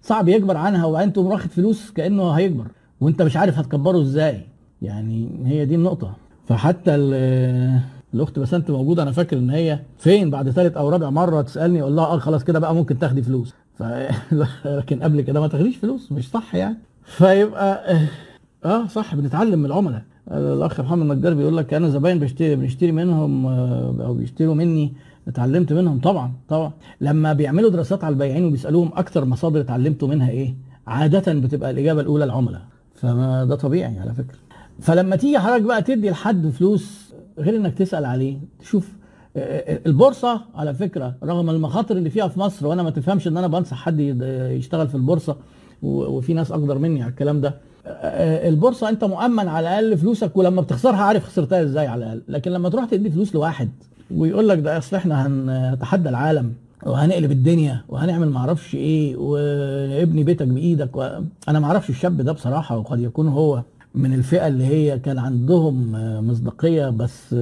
صعب 0.03 0.29
يكبر 0.29 0.57
عنها 0.57 0.85
وبعدين 0.85 1.13
تقوم 1.13 1.27
واخد 1.27 1.51
فلوس 1.51 1.91
كأنه 1.91 2.31
هيكبر 2.31 2.67
وأنت 3.01 3.23
مش 3.23 3.37
عارف 3.37 3.59
هتكبره 3.59 4.01
إزاي. 4.03 4.50
يعني 4.83 5.29
هي 5.45 5.65
دي 5.65 5.75
النقطة. 5.75 6.13
فحتى 6.47 6.95
الأخت 8.15 8.39
بسنت 8.39 8.71
موجودة 8.71 9.03
أنا 9.03 9.13
فاكر 9.13 9.39
إن 9.39 9.51
هي 9.51 9.81
فين 9.99 10.31
بعد 10.31 10.51
ثالث 10.51 10.77
أو 10.77 10.89
رابع 10.89 11.11
مرة 11.11 11.43
تسألني 11.43 11.83
أقول 11.83 11.97
لها 11.97 12.05
آه 12.05 12.19
خلاص 12.19 12.45
كده 12.45 12.59
بقى 12.59 12.75
ممكن 12.75 12.99
تاخدي 12.99 13.23
فلوس. 13.23 13.55
ف... 13.75 13.83
لكن 14.65 15.03
قبل 15.03 15.21
كده 15.21 15.41
ما 15.41 15.49
تاخديش 15.49 15.77
فلوس 15.77 16.13
مش 16.13 16.31
صح 16.31 16.55
يعني. 16.55 16.77
فيبقى 17.05 17.99
آه 18.65 18.87
صح 18.87 19.15
بنتعلم 19.15 19.59
من 19.59 19.65
العملاء. 19.67 20.03
الأخ 20.31 20.81
محمد 20.81 21.17
نجار 21.17 21.35
بيقول 21.35 21.57
لك 21.57 21.75
أنا 21.75 21.89
زباين 21.89 22.19
بشتري 22.19 22.57
بنشتري 22.57 22.93
منهم 22.93 23.47
آه، 23.47 23.95
أو 24.07 24.15
بيشتروا 24.15 24.55
مني 24.55 24.93
اتعلمت 25.29 25.73
منهم. 25.73 25.99
طبعا 26.01 26.33
طبعا. 26.49 26.73
لما 27.01 27.33
بيعملوا 27.33 27.71
دراسات 27.71 28.05
على 28.05 28.13
البياعين 28.13 28.45
وبيسألوهم 28.45 28.91
أكتر 28.95 29.25
مصادر 29.25 29.61
اتعلمتوا 29.61 30.09
منها 30.09 30.31
إيه 30.31 30.55
عادة 30.87 31.33
بتبقى 31.33 31.71
الإجابة 31.71 32.01
الأولى 32.01 32.25
العملاء. 32.25 32.63
فما 32.95 33.45
ده 33.45 33.57
طبيعي 33.57 33.99
على 33.99 34.15
فكرة. 34.15 34.39
فلما 34.81 35.17
تيجي 35.17 35.39
حضرتك 35.39 35.63
بقى 35.63 35.83
تدي 35.83 36.11
لحد 36.11 36.49
فلوس 36.49 37.13
غير 37.39 37.57
إنك 37.57 37.75
تسأل 37.75 38.05
عليه 38.05 38.39
تشوف 38.61 38.89
آه، 39.37 39.75
آه، 39.75 39.81
البورصة 39.87 40.41
على 40.55 40.75
فكرة 40.75 41.15
رغم 41.25 41.51
المخاطر 41.51 41.97
اللي 41.97 42.11
فيها 42.11 42.29
في 42.29 42.41
مصر 42.41 42.67
وأنا 42.67 42.83
ما 42.83 42.91
تفهمش 42.91 43.29
إن 43.29 43.37
أنا 43.37 43.47
بنصح 43.47 43.77
حد 43.77 44.01
يشتغل 44.51 44.89
في 44.89 44.95
البورصة 44.95 45.37
وفي 45.83 46.35
ناس 46.35 46.53
أقدر 46.53 46.79
مني 46.79 47.03
على 47.03 47.11
الكلام 47.11 47.41
ده 47.41 47.55
آه، 47.87 48.49
البورصة 48.49 48.89
أنت 48.89 49.05
مؤمن 49.05 49.49
على 49.49 49.69
الأقل 49.79 49.99
فلوسك 49.99 50.37
ولما 50.37 50.61
بتخسرها 50.63 50.97
عارف 51.03 51.25
خسرتها 51.25 51.63
إزاي 51.63 51.87
على 51.87 52.05
الأقل. 52.05 52.23
لكن 52.29 52.51
لما 52.51 52.69
تروح 52.69 52.85
تدي 52.85 53.11
فلوس 53.11 53.35
لواحد 53.35 53.69
ويقول 54.11 54.49
لك 54.49 54.59
ده 54.59 54.79
أصل 54.79 54.97
إحنا 54.97 55.27
هنتحدى 55.27 56.09
العالم 56.09 56.53
وهنقلب 56.87 57.31
الدنيا 57.31 57.85
وهنعمل 57.89 58.29
معرفش 58.31 58.75
إيه 58.75 59.17
وابني 59.17 60.25
بيتك 60.25 60.47
بإيدك 60.47 60.97
و... 60.97 61.09
أنا 61.49 61.61
معرفش 61.61 61.91
الشاب 61.91 62.17
ده 62.17 62.33
بصراحة 62.33 62.77
وقد 62.79 63.01
يكون 63.01 63.29
هو 63.29 63.63
من 63.95 64.15
الفئة 64.15 64.47
اللي 64.47 64.65
هي 64.65 64.99
كان 64.99 65.19
عندهم 65.19 65.93
مصداقية 66.29 66.89
بس 66.91 67.35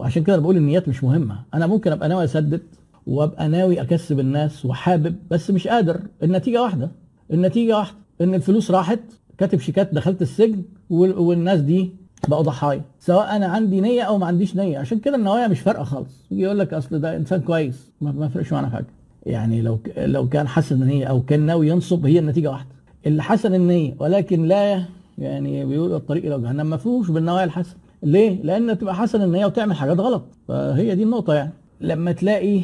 عشان 0.00 0.22
كده 0.24 0.36
بقول 0.36 0.56
النيات 0.56 0.88
مش 0.88 1.04
مهمة. 1.04 1.36
أنا 1.54 1.66
ممكن 1.66 1.92
أبقى 1.92 2.08
ناوي 2.08 2.24
أسدد 2.24 2.60
وأبقى 3.06 3.48
ناوي 3.48 3.80
أكسب 3.80 4.20
الناس 4.20 4.64
وحابب 4.64 5.16
بس 5.30 5.50
مش 5.50 5.68
قادر. 5.68 6.00
النتيجة 6.22 6.62
واحدة. 6.62 6.90
النتيجة 7.32 7.76
واحدة. 7.78 7.96
إن 8.20 8.34
الفلوس 8.34 8.70
راحت 8.70 9.00
كاتب 9.38 9.60
شيكات 9.60 9.94
دخلت 9.94 10.22
السجن 10.22 10.62
والناس 10.90 11.60
دي 11.60 11.90
بقوا 12.28 12.42
ضحايا. 12.42 12.82
سواء 13.00 13.36
أنا 13.36 13.46
عندي 13.46 13.80
نية 13.80 14.02
أو 14.02 14.18
ما 14.18 14.26
عنديش 14.26 14.56
نية. 14.56 14.78
عشان 14.78 14.98
كده 14.98 15.16
النوايا 15.16 15.48
مش 15.48 15.60
فارقة 15.60 15.84
خالص. 15.84 16.26
يجي 16.30 16.42
يقول 16.42 16.58
لك 16.58 16.74
أصل 16.74 16.98
ده 16.98 17.16
إنسان 17.16 17.40
كويس. 17.40 17.90
ما 18.00 18.28
فرقش 18.28 18.52
معانا 18.52 18.68
حاجة. 18.68 18.86
يعني 19.26 19.62
لو 19.62 19.78
لو 19.96 20.28
كان 20.28 20.48
حسن 20.48 20.82
النية 20.82 21.06
أو 21.06 21.22
كان 21.22 21.40
ناوي 21.40 21.68
ينصب 21.68 22.06
هي 22.06 22.18
النتيجة 22.18 22.50
واحدة. 22.50 22.68
اللي 23.06 23.22
حسن 23.22 23.54
النية 23.54 23.94
ولكن 23.98 24.44
لا 24.44 24.84
يعني 25.20 25.64
بيقولوا 25.64 25.96
الطريق 25.96 26.24
إلى 26.24 26.42
جهنم 26.42 26.70
مفهوش 26.70 27.10
بالنوايا 27.10 27.44
الحسن 27.44 27.76
ليه؟ 28.02 28.42
لأن 28.42 28.78
تبقى 28.78 28.94
حسن 28.94 29.22
النيه 29.22 29.46
وتعمل 29.46 29.74
حاجات 29.74 30.00
غلط. 30.00 30.24
فهي 30.48 30.94
دي 30.94 31.02
النقطة 31.02 31.34
يعني. 31.34 31.52
لما 31.80 32.12
تلاقي 32.12 32.60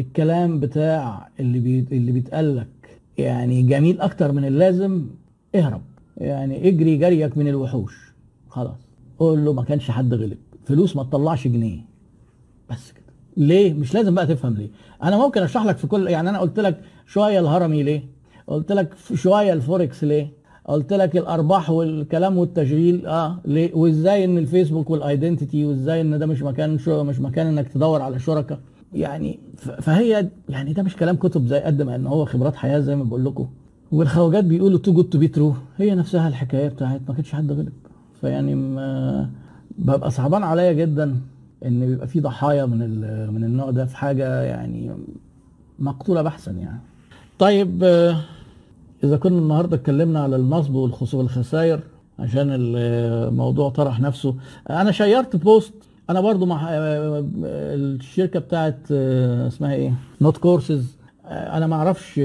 الكلام 0.00 0.60
بتاع 0.60 1.28
اللي 1.40 1.58
بي... 1.60 1.86
اللي 1.92 2.12
بيتقال 2.12 2.56
لك 2.56 3.00
يعني 3.18 3.62
جميل 3.62 4.00
أكتر 4.00 4.32
من 4.32 4.44
اللازم 4.44 5.06
اهرب. 5.54 5.82
يعني 6.16 6.68
اجري 6.68 6.96
جريك 6.96 7.38
من 7.38 7.48
الوحوش. 7.48 8.14
خلاص. 8.48 8.88
قول 9.18 9.44
له 9.44 9.52
ما 9.52 9.62
كانش 9.64 9.90
حد 9.90 10.14
غلب. 10.14 10.38
فلوس 10.64 10.96
ما 10.96 11.02
تطلعش 11.02 11.48
جنيه. 11.48 11.80
بس 12.70 12.92
كده. 12.92 13.04
ليه؟ 13.36 13.74
مش 13.74 13.94
لازم 13.94 14.14
بقى 14.14 14.26
تفهم 14.26 14.54
ليه. 14.54 14.68
أنا 15.02 15.18
ممكن 15.18 15.42
أشرح 15.42 15.64
لك 15.64 15.76
في 15.76 15.86
كل 15.86 16.08
يعني 16.08 16.30
أنا 16.30 16.38
قلت 16.38 16.60
لك 16.60 16.80
شوية 17.06 17.40
الهرمي 17.40 17.82
ليه؟ 17.82 18.02
قلت 18.46 18.72
لك 18.72 18.94
شوية 19.14 19.52
الفوركس 19.52 20.04
ليه؟ 20.04 20.43
قلت 20.64 20.92
لك 20.92 21.16
الأرباح 21.16 21.70
والكلام 21.70 22.38
والتشغيل 22.38 23.06
آه 23.06 23.38
ليه 23.44 23.74
وإزاي 23.74 24.24
إن 24.24 24.38
الفيسبوك 24.38 24.90
وال 24.90 25.05
identity 25.05 25.64
وإزاي 25.64 26.00
إن 26.00 26.18
ده 26.18 26.26
مش 26.26 26.42
مكان 26.42 26.78
شو 26.78 27.04
مش 27.04 27.20
مكان 27.20 27.46
إنك 27.46 27.68
تدور 27.68 28.02
على 28.02 28.18
شركاء 28.18 28.58
يعني 28.92 29.38
فهي 29.80 30.28
يعني 30.48 30.72
ده 30.72 30.82
مش 30.82 30.96
كلام 30.96 31.16
كتب 31.16 31.46
زي 31.46 31.60
قد 31.60 31.82
ما 31.82 31.94
إن 31.94 32.06
هو 32.06 32.24
خبرات 32.24 32.56
حياة 32.56 32.78
زي 32.80 32.96
ما 32.96 33.04
بقول 33.04 33.24
لكم. 33.24 33.48
والخواجات 33.92 34.44
بيقولوا 34.44 34.78
too 34.78 34.92
good 34.92 35.04
to 35.08 35.18
be 35.18 35.28
true 35.28 35.54
هي 35.76 35.94
نفسها 35.94 36.28
الحكاية 36.28 36.68
بتاعت 36.68 37.00
ما 37.08 37.14
كانش 37.14 37.32
حد 37.32 37.52
غلب 37.52 37.72
فيعني 38.20 38.54
ببقى 39.78 40.10
صعبان 40.10 40.42
عليا 40.42 40.72
جدا 40.72 41.16
إن 41.64 41.86
بيبقى 41.86 42.06
في 42.08 42.20
ضحايا 42.20 42.66
من 42.66 42.78
من 43.34 43.44
النوع 43.44 43.70
ده 43.70 43.84
في 43.84 43.96
حاجة 43.96 44.42
يعني 44.42 44.90
مقتولة 45.78 46.22
بحثا 46.22 46.50
يعني. 46.50 46.80
طيب 47.38 47.84
إذا 49.04 49.16
كنا 49.16 49.38
النهارده 49.38 49.76
اتكلمنا 49.76 50.22
على 50.22 50.36
النصب 50.36 50.74
والخسائر 51.14 51.80
عشان 52.18 52.46
الموضوع 52.50 53.70
طرح 53.70 54.00
نفسه. 54.00 54.34
أنا 54.70 54.92
share 54.92 55.29
ت 55.29 55.36
post 55.36 55.72
أنا 56.10 56.20
برضو 56.20 56.46
مع 56.46 56.68
الشركة 56.72 58.40
بتاعت 58.40 58.78
اسمها 58.92 59.74
إيه؟ 59.74 59.92
not 60.20 60.36
courses 60.36 60.96
أنا 61.26 61.66
ما 61.66 61.76
أعرفش 61.76 62.20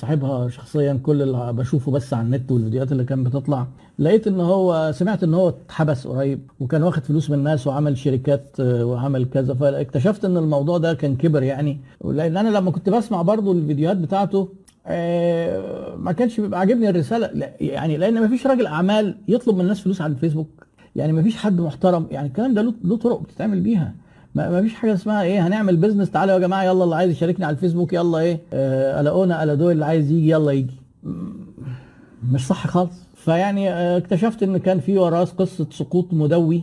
صاحبها 0.00 0.48
شخصيا 0.48 1.00
كل 1.02 1.22
اللي 1.22 1.52
بشوفه 1.52 1.92
بس 1.92 2.14
على 2.14 2.26
النت 2.26 2.52
والفيديوهات 2.52 2.92
اللي 2.92 3.04
كانت 3.04 3.26
بتطلع 3.26 3.66
لقيت 3.98 4.26
إن 4.26 4.40
هو 4.40 4.92
سمعت 4.94 5.22
إن 5.22 5.34
هو 5.34 5.48
اتحبس 5.48 6.06
قريب 6.06 6.40
وكان 6.60 6.82
واخد 6.82 7.04
فلوس 7.04 7.30
من 7.30 7.38
الناس 7.38 7.66
وعمل 7.66 7.98
شركات 7.98 8.56
وعمل 8.60 9.24
كذا 9.24 9.54
فاكتشفت 9.54 10.24
إن 10.24 10.36
الموضوع 10.36 10.78
ده 10.78 10.94
كان 10.94 11.16
كبر 11.16 11.42
يعني. 11.42 11.80
لأن 12.04 12.36
أنا 12.36 12.48
لما 12.48 12.70
كنت 12.70 12.90
بسمع 12.90 13.22
برضو 13.22 13.52
الفيديوهات 13.52 13.96
بتاعته 13.96 14.48
ما 15.96 16.12
كانش 16.18 16.40
بيبقى 16.40 16.60
عاجبني 16.60 16.88
الرسالة. 16.88 17.52
يعني 17.60 17.96
لأن 17.96 18.20
ما 18.20 18.28
فيش 18.28 18.46
راجل 18.46 18.66
أعمال 18.66 19.16
يطلب 19.28 19.54
من 19.54 19.60
الناس 19.60 19.80
فلوس 19.80 20.00
على 20.00 20.12
الفيسبوك 20.12 20.66
يعني 20.96 21.12
ما 21.12 21.22
فيش 21.22 21.36
حد 21.36 21.60
محترم. 21.60 22.06
يعني 22.10 22.28
الكلام 22.28 22.54
ده 22.54 22.74
له 22.84 22.96
طرق 22.96 23.22
بتتعمل 23.22 23.60
بيها. 23.60 23.94
ما 24.34 24.62
فيش 24.62 24.74
حاجة 24.74 24.94
اسمها 24.94 25.22
إيه 25.22 25.46
هنعمل 25.46 25.76
بيزنس 25.76 26.10
تعالوا 26.10 26.34
يا 26.34 26.38
جماعة 26.38 26.64
يلا 26.64 26.84
اللي 26.84 26.96
عايز 26.96 27.10
يشاركني 27.12 27.44
على 27.44 27.54
الفيسبوك 27.54 27.92
يلا 27.92 28.18
إيه 28.18 28.40
آه 28.52 29.00
الاقونا 29.00 29.42
الا 29.44 29.54
دول 29.54 29.72
اللي 29.72 29.84
عايز 29.84 30.10
يجي 30.10 30.30
يلا 30.30 30.52
يجي. 30.52 30.74
مش 32.32 32.46
صح 32.46 32.66
خالص. 32.66 33.08
فيعني 33.16 33.70
آه، 33.72 33.96
اكتشفت 33.98 34.42
إن 34.42 34.56
كان 34.56 34.80
في 34.80 34.98
وراه 34.98 35.24
قصة 35.24 35.66
سقوط 35.70 36.14
مدوي 36.14 36.62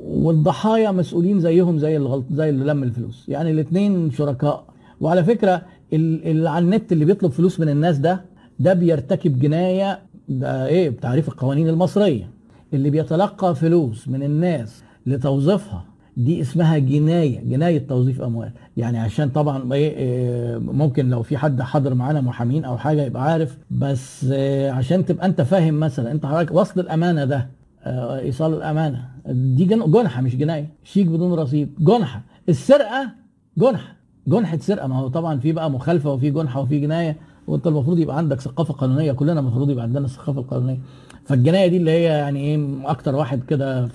والضحايا 0.00 0.90
مسؤولين 0.90 1.40
زيهم 1.40 1.78
زي 1.78 1.96
الغلط 1.96 2.24
زي 2.30 2.48
اللي 2.48 2.64
لم 2.64 2.82
الفلوس. 2.82 3.24
يعني 3.28 3.50
الاثنين 3.50 4.10
شركاء. 4.10 4.64
وعلى 5.00 5.24
فكرة 5.24 5.62
اللي 5.92 6.50
على 6.50 6.64
النت 6.64 6.92
اللي 6.92 7.04
بيطلب 7.04 7.30
فلوس 7.30 7.60
من 7.60 7.68
الناس 7.68 7.98
ده 7.98 8.20
ده 8.58 8.72
بيرتكب 8.72 9.38
جناية 9.38 9.98
ده 10.28 10.66
إيه؟ 10.66 10.90
بتعريف 10.90 11.28
القوانين 11.28 11.68
المصرية. 11.68 12.30
اللي 12.74 12.90
بيتلقى 12.90 13.54
فلوس 13.54 14.08
من 14.08 14.22
الناس 14.22 14.82
لتوظيفها 15.06 15.84
دي 16.16 16.40
اسمها 16.40 16.78
جناية 16.78 17.40
جناية 17.40 17.86
توظيف 17.86 18.20
أموال. 18.22 18.50
يعني 18.76 18.98
عشان 18.98 19.28
طبعا 19.28 19.72
إيه, 19.74 19.96
إيه، 19.96 20.58
ممكن 20.58 21.10
لو 21.10 21.22
في 21.22 21.36
حد 21.36 21.62
حاضر 21.62 21.94
معانا 21.94 22.20
محامين 22.20 22.64
أو 22.64 22.78
حاجة 22.78 23.02
يبقى 23.02 23.22
عارف. 23.32 23.58
بس 23.70 24.24
إيه، 24.24 24.70
عشان 24.70 25.04
تبقى 25.04 25.26
أنت 25.26 25.40
فاهم 25.42 25.80
مثلا 25.80 26.12
أنت 26.12 26.26
حضرتك 26.26 26.54
وصل 26.54 26.80
الأمانة 26.80 27.24
ده 27.24 27.48
آه، 27.84 28.18
إيصال 28.18 28.54
الأمانة 28.54 29.08
دي 29.28 29.64
جنحة 29.64 30.20
مش 30.22 30.36
جناية. 30.36 30.68
شيك 30.84 31.06
بدون 31.06 31.32
رصيد 31.32 31.68
جنحة. 31.78 32.22
السرقة 32.48 33.10
جنحة. 33.58 33.95
جنحه 34.28 34.58
سرقه 34.58 34.86
ما 34.86 34.98
هو 34.98 35.08
طبعا 35.08 35.38
في 35.40 35.52
بقى 35.52 35.70
مخالفة 35.70 36.12
وفي 36.12 36.30
جنحه 36.30 36.60
وفي 36.60 36.80
جناية 36.80 37.16
وأنت 37.46 37.66
المفروض 37.66 37.98
يبقى 37.98 38.16
عندك 38.16 38.40
ثقافة 38.40 38.74
قانونية. 38.74 39.12
كلنا 39.12 39.40
المفروض 39.40 39.70
يبقى 39.70 39.84
عندنا 39.84 40.04
الثقافه 40.04 40.40
القانونيه 40.40 40.78
فالجناية 41.24 41.66
دي 41.68 41.76
اللي 41.76 41.90
هي 41.90 42.02
يعني 42.02 42.40
إيه 42.40 42.90
أكتر 42.90 43.14
واحد 43.14 43.42
كده 43.48 43.88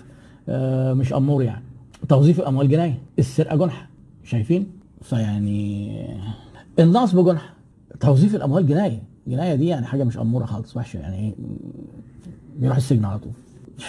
آه، 0.50 0.94
مش 0.94 1.14
أمور 1.14 1.44
يعني. 1.44 1.64
توظيف 2.10 2.40
الاموال 2.40 2.70
جناية. 2.70 2.98
السرقة 3.20 3.56
جنحه 3.56 3.90
شايفين؟ 4.24 4.68
فيعني 5.02 5.92
النصب 6.80 7.26
جنحه 7.26 7.54
توظيف 8.00 8.36
الأموال 8.36 8.68
جناية. 8.68 9.04
جناية 9.28 9.56
دي 9.56 9.68
يعني 9.68 9.86
حاجة 9.86 10.04
مش 10.04 10.18
أمورة 10.18 10.46
خالص 10.46 10.78
وحشة 10.78 10.98
يعني 10.98 11.18
إيه. 11.18 11.36
بيروح 12.60 12.78
السجن 12.78 13.06
على 13.06 13.20
طول. 13.20 13.32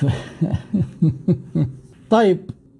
طيب 2.10 2.38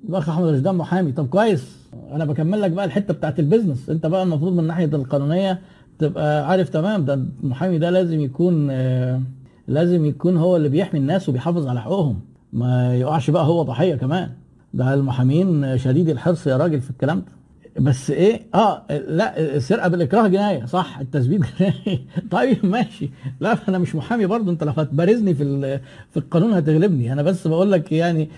الأخ 0.09 0.29
أحمد 0.29 0.45
رشدان 0.49 0.75
محامي. 0.75 1.13
طب 1.13 1.29
كويس. 1.29 1.82
أنا 2.15 2.25
بكمل 2.25 2.63
لك 2.63 2.71
بقى 2.71 2.85
الحتة 2.85 3.15
بتاعت 3.15 3.41
البيزنس. 3.41 3.91
أنت 3.91 4.07
بقى 4.07 4.23
المفروض 4.23 4.53
من 4.53 4.65
ناحية 4.67 4.85
القانونية 4.85 5.61
تبقى 5.99 6.49
عارف 6.49 6.69
تمام 6.69 7.05
ده 7.05 7.15
المحامي 7.15 7.79
ده 7.79 7.91
لازم 7.91 8.21
يكون 8.21 8.69
آه، 8.71 9.21
لازم 9.69 10.05
يكون 10.05 10.37
هو 10.37 10.57
اللي 10.57 10.69
بيحمي 10.69 11.01
الناس 11.01 11.29
وبيحافظ 11.29 11.67
على 11.67 11.81
حقوقهم. 11.81 12.21
ما 12.53 12.97
يقعش 12.97 13.31
بقى 13.31 13.45
هو 13.45 13.63
ضحية 13.63 13.95
كمان. 13.95 14.31
ده 14.75 14.95
المحامين 14.95 15.79
شديد 15.79 16.09
الحرص 16.09 16.47
يا 16.47 16.57
راجل 16.57 16.81
في 16.81 16.91
الكلام 16.91 17.19
ده. 17.19 17.43
بس 17.83 18.11
إيه؟ 18.11 18.41
آه 18.55 18.83
لا 19.09 19.41
السرقة 19.57 19.89
بالإكراه 19.89 20.29
جناية. 20.29 20.65
صح 20.65 20.99
التثبيت 20.99 21.41
جناية. 21.61 21.99
طيب 22.31 22.67
ماشي. 22.67 23.11
لا 23.41 23.57
أنا 23.69 23.79
مش 23.79 23.95
محامي 23.95 24.27
برضه. 24.27 24.51
أنت 24.53 24.65
لو 24.65 24.73
هتبارزني 24.77 25.35
في 25.35 25.79
في 26.11 26.17
القانون 26.17 26.53
هتغلبني. 26.53 27.13
أنا 27.13 27.23
بس 27.23 27.47
بقول 27.49 27.73
لك 27.73 27.93
يعني 27.93 28.29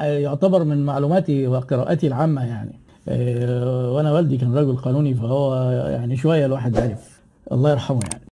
يعتبر 0.00 0.64
من 0.64 0.86
معلوماتي 0.86 1.46
وقراءاتي 1.46 2.06
العامة 2.06 2.44
يعني. 2.46 2.80
وأنا 3.94 4.12
والدي 4.12 4.36
كان 4.36 4.54
راجل 4.54 4.76
قانوني 4.76 5.14
فهو 5.14 5.70
يعني 5.70 6.16
شوية 6.16 6.46
الواحد 6.46 6.76
عرف 6.76 7.22
الله 7.52 7.70
يرحمه 7.70 8.00
يعني. 8.12 8.27